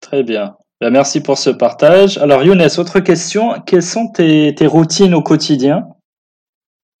[0.00, 0.56] Très bien.
[0.80, 2.18] Ben, merci pour ce partage.
[2.18, 3.54] Alors Younes, autre question.
[3.66, 5.88] Quelles sont tes, routines au quotidien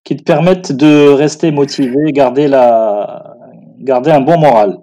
[0.02, 3.36] qui te permettent de rester motivé, garder, la,
[3.80, 4.78] garder un bon moral?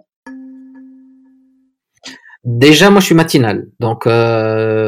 [2.43, 3.67] Déjà, moi, je suis matinal.
[3.79, 4.82] Donc, euh,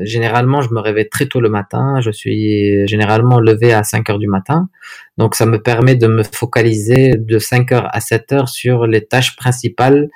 [0.00, 2.00] généralement, je me réveille très tôt le matin.
[2.00, 4.68] Je suis généralement levé à 5 heures du matin.
[5.16, 9.04] Donc, ça me permet de me focaliser de 5 heures à 7 heures sur les
[9.04, 10.08] tâches principales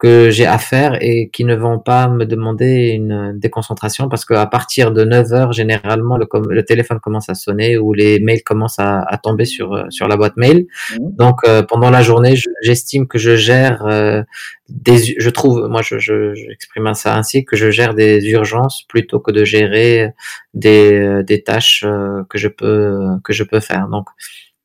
[0.00, 4.46] que j'ai à faire et qui ne vont pas me demander une déconcentration parce qu'à
[4.46, 8.78] partir de 9 heures, généralement, le, le, téléphone commence à sonner ou les mails commencent
[8.78, 10.66] à, à tomber sur, euh, sur la boîte mail.
[10.92, 11.16] Mmh.
[11.18, 14.22] Donc, euh, pendant la journée, j'estime que je gère euh,
[14.70, 19.20] des, je trouve, moi, je, je, j'exprime ça ainsi, que je gère des urgences plutôt
[19.20, 20.14] que de gérer
[20.54, 21.84] des, des tâches
[22.30, 23.88] que je peux, que je peux faire.
[23.88, 24.06] Donc,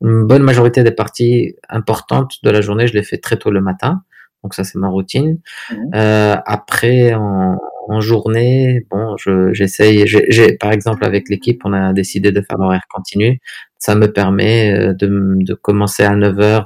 [0.01, 3.59] une bonne majorité des parties importantes de la journée, je les fais très tôt le
[3.59, 4.03] matin.
[4.45, 5.39] Donc ça, c'est ma routine.
[5.71, 5.75] Mmh.
[5.95, 7.57] Euh, après, en,
[7.87, 9.15] en, journée, bon,
[9.53, 10.03] j'essaye.
[10.05, 13.39] j'ai, par exemple, avec l'équipe, on a décidé de faire l'horaire continu.
[13.79, 15.09] Ça me permet euh, de,
[15.39, 16.63] de commencer à 9h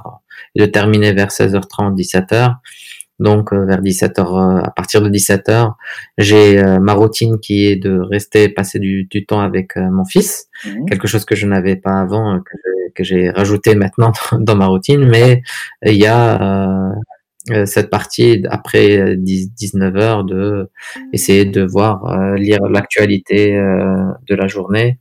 [0.56, 2.56] et de terminer vers 16h30, 17h.
[3.18, 5.72] Donc euh, vers 17h, euh, à partir de 17h,
[6.18, 10.84] j'ai ma routine qui est de rester passer du, du temps avec mon fils, mmh.
[10.84, 12.42] quelque chose que je n'avais pas avant,
[12.94, 15.06] que j'ai rajouté maintenant dans, ma routine.
[15.06, 15.42] Mais
[15.84, 16.92] il y a euh,
[17.66, 20.70] cette partie après 19 euh, heures de
[21.12, 24.98] essayer de voir euh, lire l'actualité de la journée.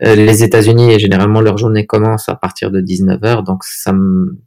[0.00, 4.38] les États-Unis généralement leur journée commence à partir de 19 heures, donc ça me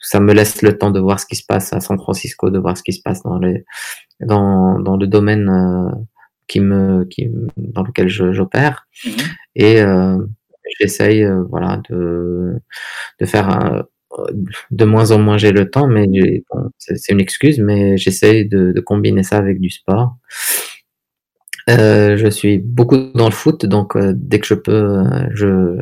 [0.00, 2.58] ça me laisse le temps de voir ce qui se passe à San Francisco, de
[2.58, 3.64] voir ce qui se passe dans les
[4.20, 5.50] dans dans le domaine
[6.46, 9.30] qui me qui dans lequel j'opère mm-hmm.
[9.56, 9.82] et
[10.80, 12.60] j'essaye voilà de
[13.20, 13.84] de faire un,
[14.70, 16.06] de moins en moins j'ai le temps, mais
[16.78, 20.16] c'est une excuse, mais j'essaye de, combiner ça avec du sport.
[21.68, 25.04] Euh, je suis beaucoup dans le foot, donc euh, dès que je peux,
[25.34, 25.78] je,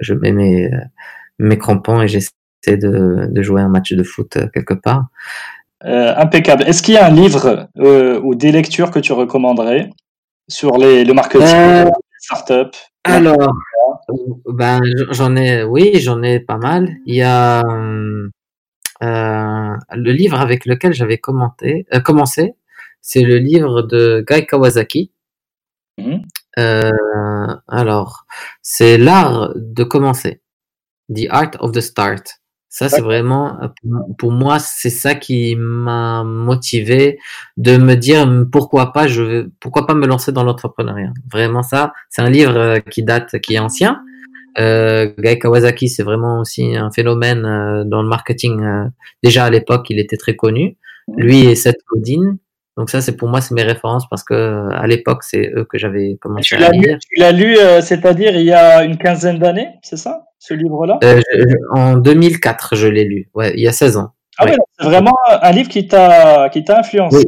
[0.00, 0.70] je, mets mes,
[1.38, 2.32] mes crampons et j'essaie
[2.66, 5.04] de, de, jouer un match de foot euh, quelque part.
[5.82, 6.62] impeccable.
[6.62, 7.68] Est-ce qu'il y a un livre
[8.22, 9.90] ou des lectures que tu recommanderais
[10.48, 11.90] sur les, le marketing, les
[12.20, 12.78] startups?
[13.04, 13.54] Alors,
[14.46, 14.80] ben,
[15.10, 16.96] j'en ai, oui, j'en ai pas mal.
[17.06, 17.62] Il y a
[19.02, 22.54] euh, le livre avec lequel j'avais commenté, euh, commencé,
[23.02, 25.12] c'est le livre de Guy Kawasaki.
[25.98, 26.16] Mmh.
[26.58, 28.26] Euh, alors,
[28.62, 30.40] c'est l'art de commencer.
[31.14, 32.40] The Art of the Start.
[32.68, 33.58] Ça, c'est vraiment,
[34.18, 37.18] pour moi, c'est ça qui m'a motivé
[37.56, 41.12] de me dire pourquoi pas, je veux, pourquoi pas me lancer dans l'entrepreneuriat.
[41.32, 44.02] Vraiment ça, c'est un livre euh, qui date, qui est ancien.
[44.58, 48.62] Euh, Guy Kawasaki, c'est vraiment aussi un phénomène euh, dans le marketing.
[48.62, 48.84] Euh,
[49.22, 50.76] déjà à l'époque, il était très connu.
[51.16, 52.36] Lui et Seth Godin.
[52.76, 55.78] Donc ça, c'est pour moi, c'est mes références parce que à l'époque, c'est eux que
[55.78, 56.98] j'avais commencé à lire.
[57.00, 60.98] tu l'as lu, c'est-à-dire il y a une quinzaine d'années, c'est ça ce livre-là?
[61.04, 61.20] Euh,
[61.70, 64.12] En 2004, je l'ai lu, ouais, il y a 16 ans.
[64.38, 67.24] Ah oui, c'est vraiment un livre qui t'a qui t'a influencé.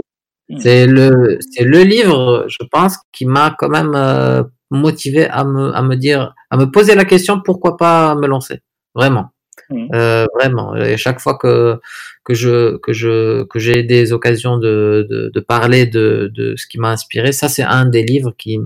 [0.50, 0.58] Hmm.
[0.60, 5.74] C'est le c'est le livre, je pense, qui m'a quand même euh, motivé à me
[5.74, 8.60] à me dire à me poser la question pourquoi pas me lancer,
[8.94, 9.30] vraiment.
[9.70, 9.88] Hmm.
[9.94, 10.74] Euh, vraiment.
[10.76, 11.78] Et chaque fois que
[12.24, 16.66] que je que je que j'ai des occasions de, de, de parler de, de ce
[16.66, 18.58] qui m'a inspiré, ça c'est un des livres qui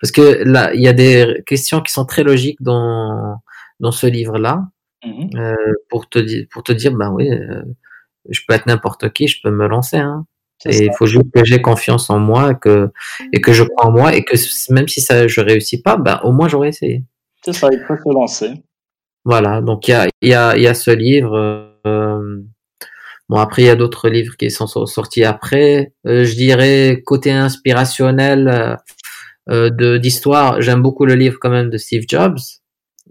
[0.00, 3.40] parce que là il y a des questions qui sont très logiques dans
[3.80, 4.68] dans ce livre-là.
[5.04, 5.30] mhm.
[5.36, 5.54] euh,
[5.88, 7.62] pour te dire, pour te dire, ben oui, euh,
[8.28, 9.96] je peux être n'importe qui, je peux me lancer.
[9.96, 10.26] Hein.
[10.66, 12.90] Et il faut juste que j'ai confiance en moi que,
[13.32, 14.36] et que je crois en moi et que
[14.72, 17.02] même si ça, je réussis pas, ben, au moins j'aurais essayé.
[17.42, 18.62] C'est ça, il faut se lancer.
[19.24, 21.76] Voilà, donc il y a, y, a, y a ce livre.
[21.86, 22.40] Euh,
[23.28, 25.92] bon, après, il y a d'autres livres qui sont sortis après.
[26.06, 28.78] Euh, je dirais, côté inspirationnel
[29.50, 32.38] euh, de d'histoire, j'aime beaucoup le livre quand même de Steve Jobs.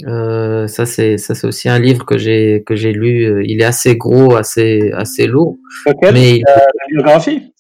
[0.07, 3.43] Euh, ça c'est ça c'est aussi un livre que j'ai que j'ai lu.
[3.45, 5.57] Il est assez gros, assez assez lourd.
[6.01, 7.53] mais la biographie?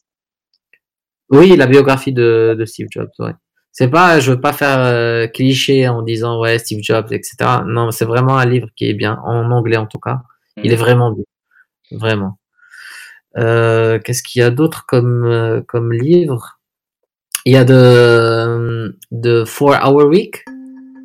[1.31, 3.11] Oui, la biographie de, de Steve Jobs.
[3.19, 3.33] Ouais.
[3.79, 7.37] C'est pas, je veux pas faire euh, cliché en disant ouais Steve Jobs, etc.
[7.65, 10.19] Non, c'est vraiment un livre qui est bien en anglais en tout cas.
[10.61, 10.79] Il est mm.
[10.79, 11.23] vraiment bien,
[11.91, 12.37] vraiment.
[13.37, 16.59] Euh, Qu'est-ce qu'il y a d'autre comme euh, comme livre?
[17.45, 20.43] Il y a de de Four Hour Week.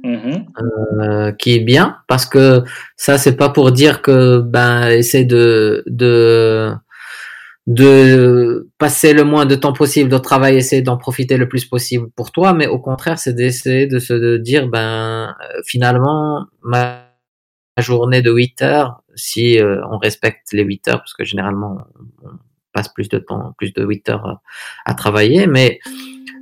[0.05, 2.63] Euh, qui est bien parce que
[2.97, 6.75] ça c'est pas pour dire que ben essaie de de
[7.67, 12.11] de passer le moins de temps possible au travail, essayer d'en profiter le plus possible
[12.15, 17.07] pour toi, mais au contraire, c'est d'essayer de se dire, ben, euh, finalement, ma
[17.79, 21.79] journée de 8 heures, si euh, on respecte les 8 heures, parce que généralement,
[22.23, 22.29] on
[22.75, 24.41] passe plus de temps, plus de 8 heures
[24.85, 25.79] à travailler, mais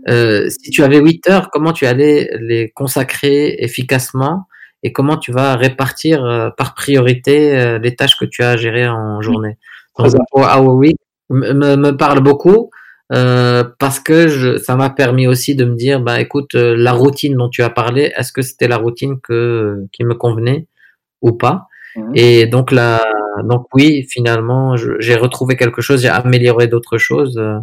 [0.08, 4.46] euh, si tu avais 8 heures, comment tu allais les consacrer efficacement
[4.82, 9.22] et comment tu vas répartir par priorité les tâches que tu as à gérer en
[9.22, 9.56] journée?
[9.98, 10.96] Week,
[11.32, 12.70] me, me parle beaucoup
[13.12, 16.92] euh, parce que je, ça m'a permis aussi de me dire, bah écoute, euh, la
[16.92, 20.66] routine dont tu as parlé, est-ce que c'était la routine que qui me convenait
[21.20, 21.66] ou pas?
[21.96, 22.12] Mhm.
[22.14, 23.02] Et donc là,
[23.44, 27.58] donc oui, finalement, j'ai retrouvé quelque chose, j'ai amélioré d'autres choses euh,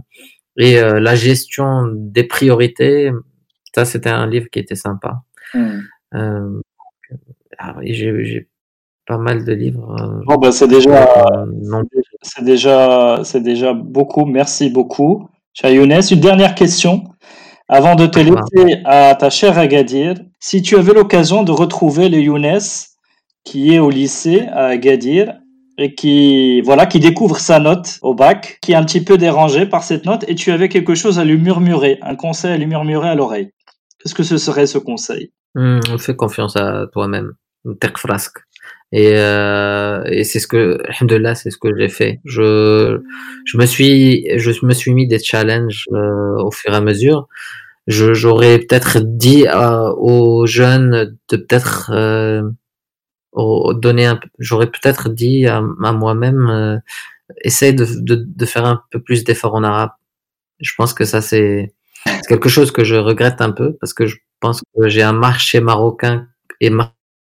[0.58, 3.12] et euh, la gestion des priorités,
[3.74, 5.22] ça c'était un livre qui était sympa.
[5.56, 5.84] Mhm.
[6.16, 6.62] Euh,
[7.58, 8.48] ah j'ai
[9.10, 9.96] pas mal de livres.
[10.00, 11.04] Euh, bon, bah, c'est déjà,
[11.42, 11.84] euh,
[12.22, 14.26] c'est déjà, c'est déjà beaucoup.
[14.26, 16.00] Merci beaucoup, cher Younes.
[16.12, 17.04] Une dernière question.
[17.68, 22.20] Avant de te laisser à ta chère Agadir, si tu avais l'occasion de retrouver le
[22.20, 22.60] Younes
[23.44, 25.34] qui est au lycée à Agadir
[25.78, 29.66] et qui, voilà, qui découvre sa note au bac, qui est un petit peu dérangé
[29.66, 32.68] par cette note et tu avais quelque chose à lui murmurer, un conseil à lui
[32.68, 33.52] murmurer à l'oreille.
[34.00, 35.32] Qu'est-ce que ce serait ce conseil?
[35.56, 37.34] Mmh, fais confiance à toi-même.
[37.98, 38.40] frasque.
[38.92, 40.82] Et, euh, et c'est ce que,
[41.16, 42.20] là, c'est ce que j'ai fait.
[42.26, 43.00] Je,
[43.46, 47.28] je me suis, je me suis mis des challenges euh, au fur et à mesure.
[47.88, 52.44] Je, j'aurais peut-être dit euh, aux jeunes de peut-être euh,
[53.74, 56.78] donner un, j'aurais peut-être dit à, à moi-même, euh,
[57.44, 59.92] essaye de, de, de, faire un peu plus d'efforts en arabe.
[60.60, 61.74] Je pense que ça c'est,
[62.06, 65.14] c'est quelque chose que je regrette un peu parce que je pense que j'ai un
[65.14, 66.28] marché marocain
[66.60, 66.70] et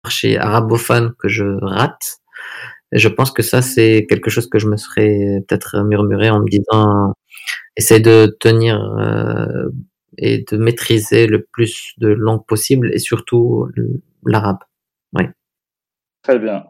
[0.03, 2.17] marché arabophone que je rate.
[2.93, 6.41] Et je pense que ça, c'est quelque chose que je me serais peut-être murmuré en
[6.41, 7.13] me disant,
[7.77, 9.69] essaye de tenir euh,
[10.17, 13.67] et de maîtriser le plus de langues possible et surtout
[14.25, 14.59] l'arabe.
[15.13, 15.23] Oui.
[16.23, 16.63] Très bien.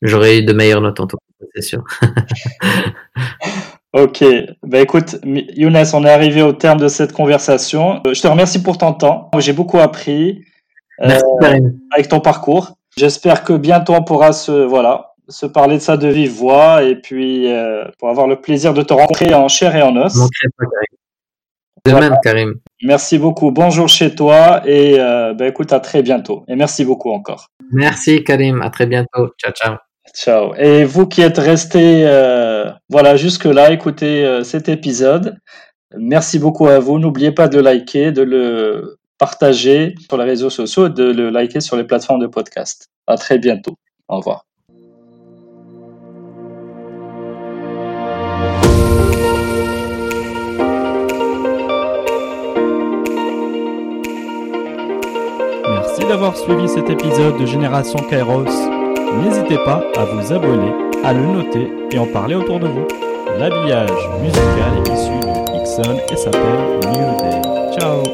[0.00, 1.84] J'aurais eu de meilleures notes en tout cas, c'est sûr.
[3.92, 4.24] ok.
[4.62, 8.00] Ben écoute, Younes, on est arrivé au terme de cette conversation.
[8.06, 9.30] Euh, je te remercie pour ton temps.
[9.38, 10.44] J'ai beaucoup appris.
[11.02, 12.76] Merci, euh, avec ton parcours.
[12.96, 16.96] J'espère que bientôt on pourra se, voilà, se parler de ça de vive voix et
[16.96, 20.14] puis euh, pour avoir le plaisir de te rencontrer en chair et en os.
[21.84, 22.54] De même, Karim.
[22.82, 23.50] Merci beaucoup.
[23.50, 26.44] Bonjour chez toi et euh, ben, écoute, à très bientôt.
[26.46, 27.48] Et merci beaucoup encore.
[27.72, 28.62] Merci, Karim.
[28.62, 29.30] À très bientôt.
[29.42, 29.76] Ciao, ciao.
[30.14, 30.54] Ciao.
[30.56, 35.38] Et vous qui êtes restés euh, voilà, jusque-là, écoutez euh, cet épisode.
[35.96, 36.98] Merci beaucoup à vous.
[36.98, 41.60] N'oubliez pas de liker, de le partager sur les réseaux sociaux et de le liker
[41.60, 42.90] sur les plateformes de podcast.
[43.06, 43.76] À très bientôt.
[44.08, 44.46] Au revoir.
[55.70, 58.42] Merci d'avoir suivi cet épisode de Génération Kairos.
[59.22, 60.72] N'hésitez pas à vous abonner,
[61.04, 62.88] à le noter et en parler autour de vous.
[63.38, 63.88] L'habillage
[64.20, 67.78] musical est issu de Ixon et s'appelle New Day.
[67.78, 68.11] Ciao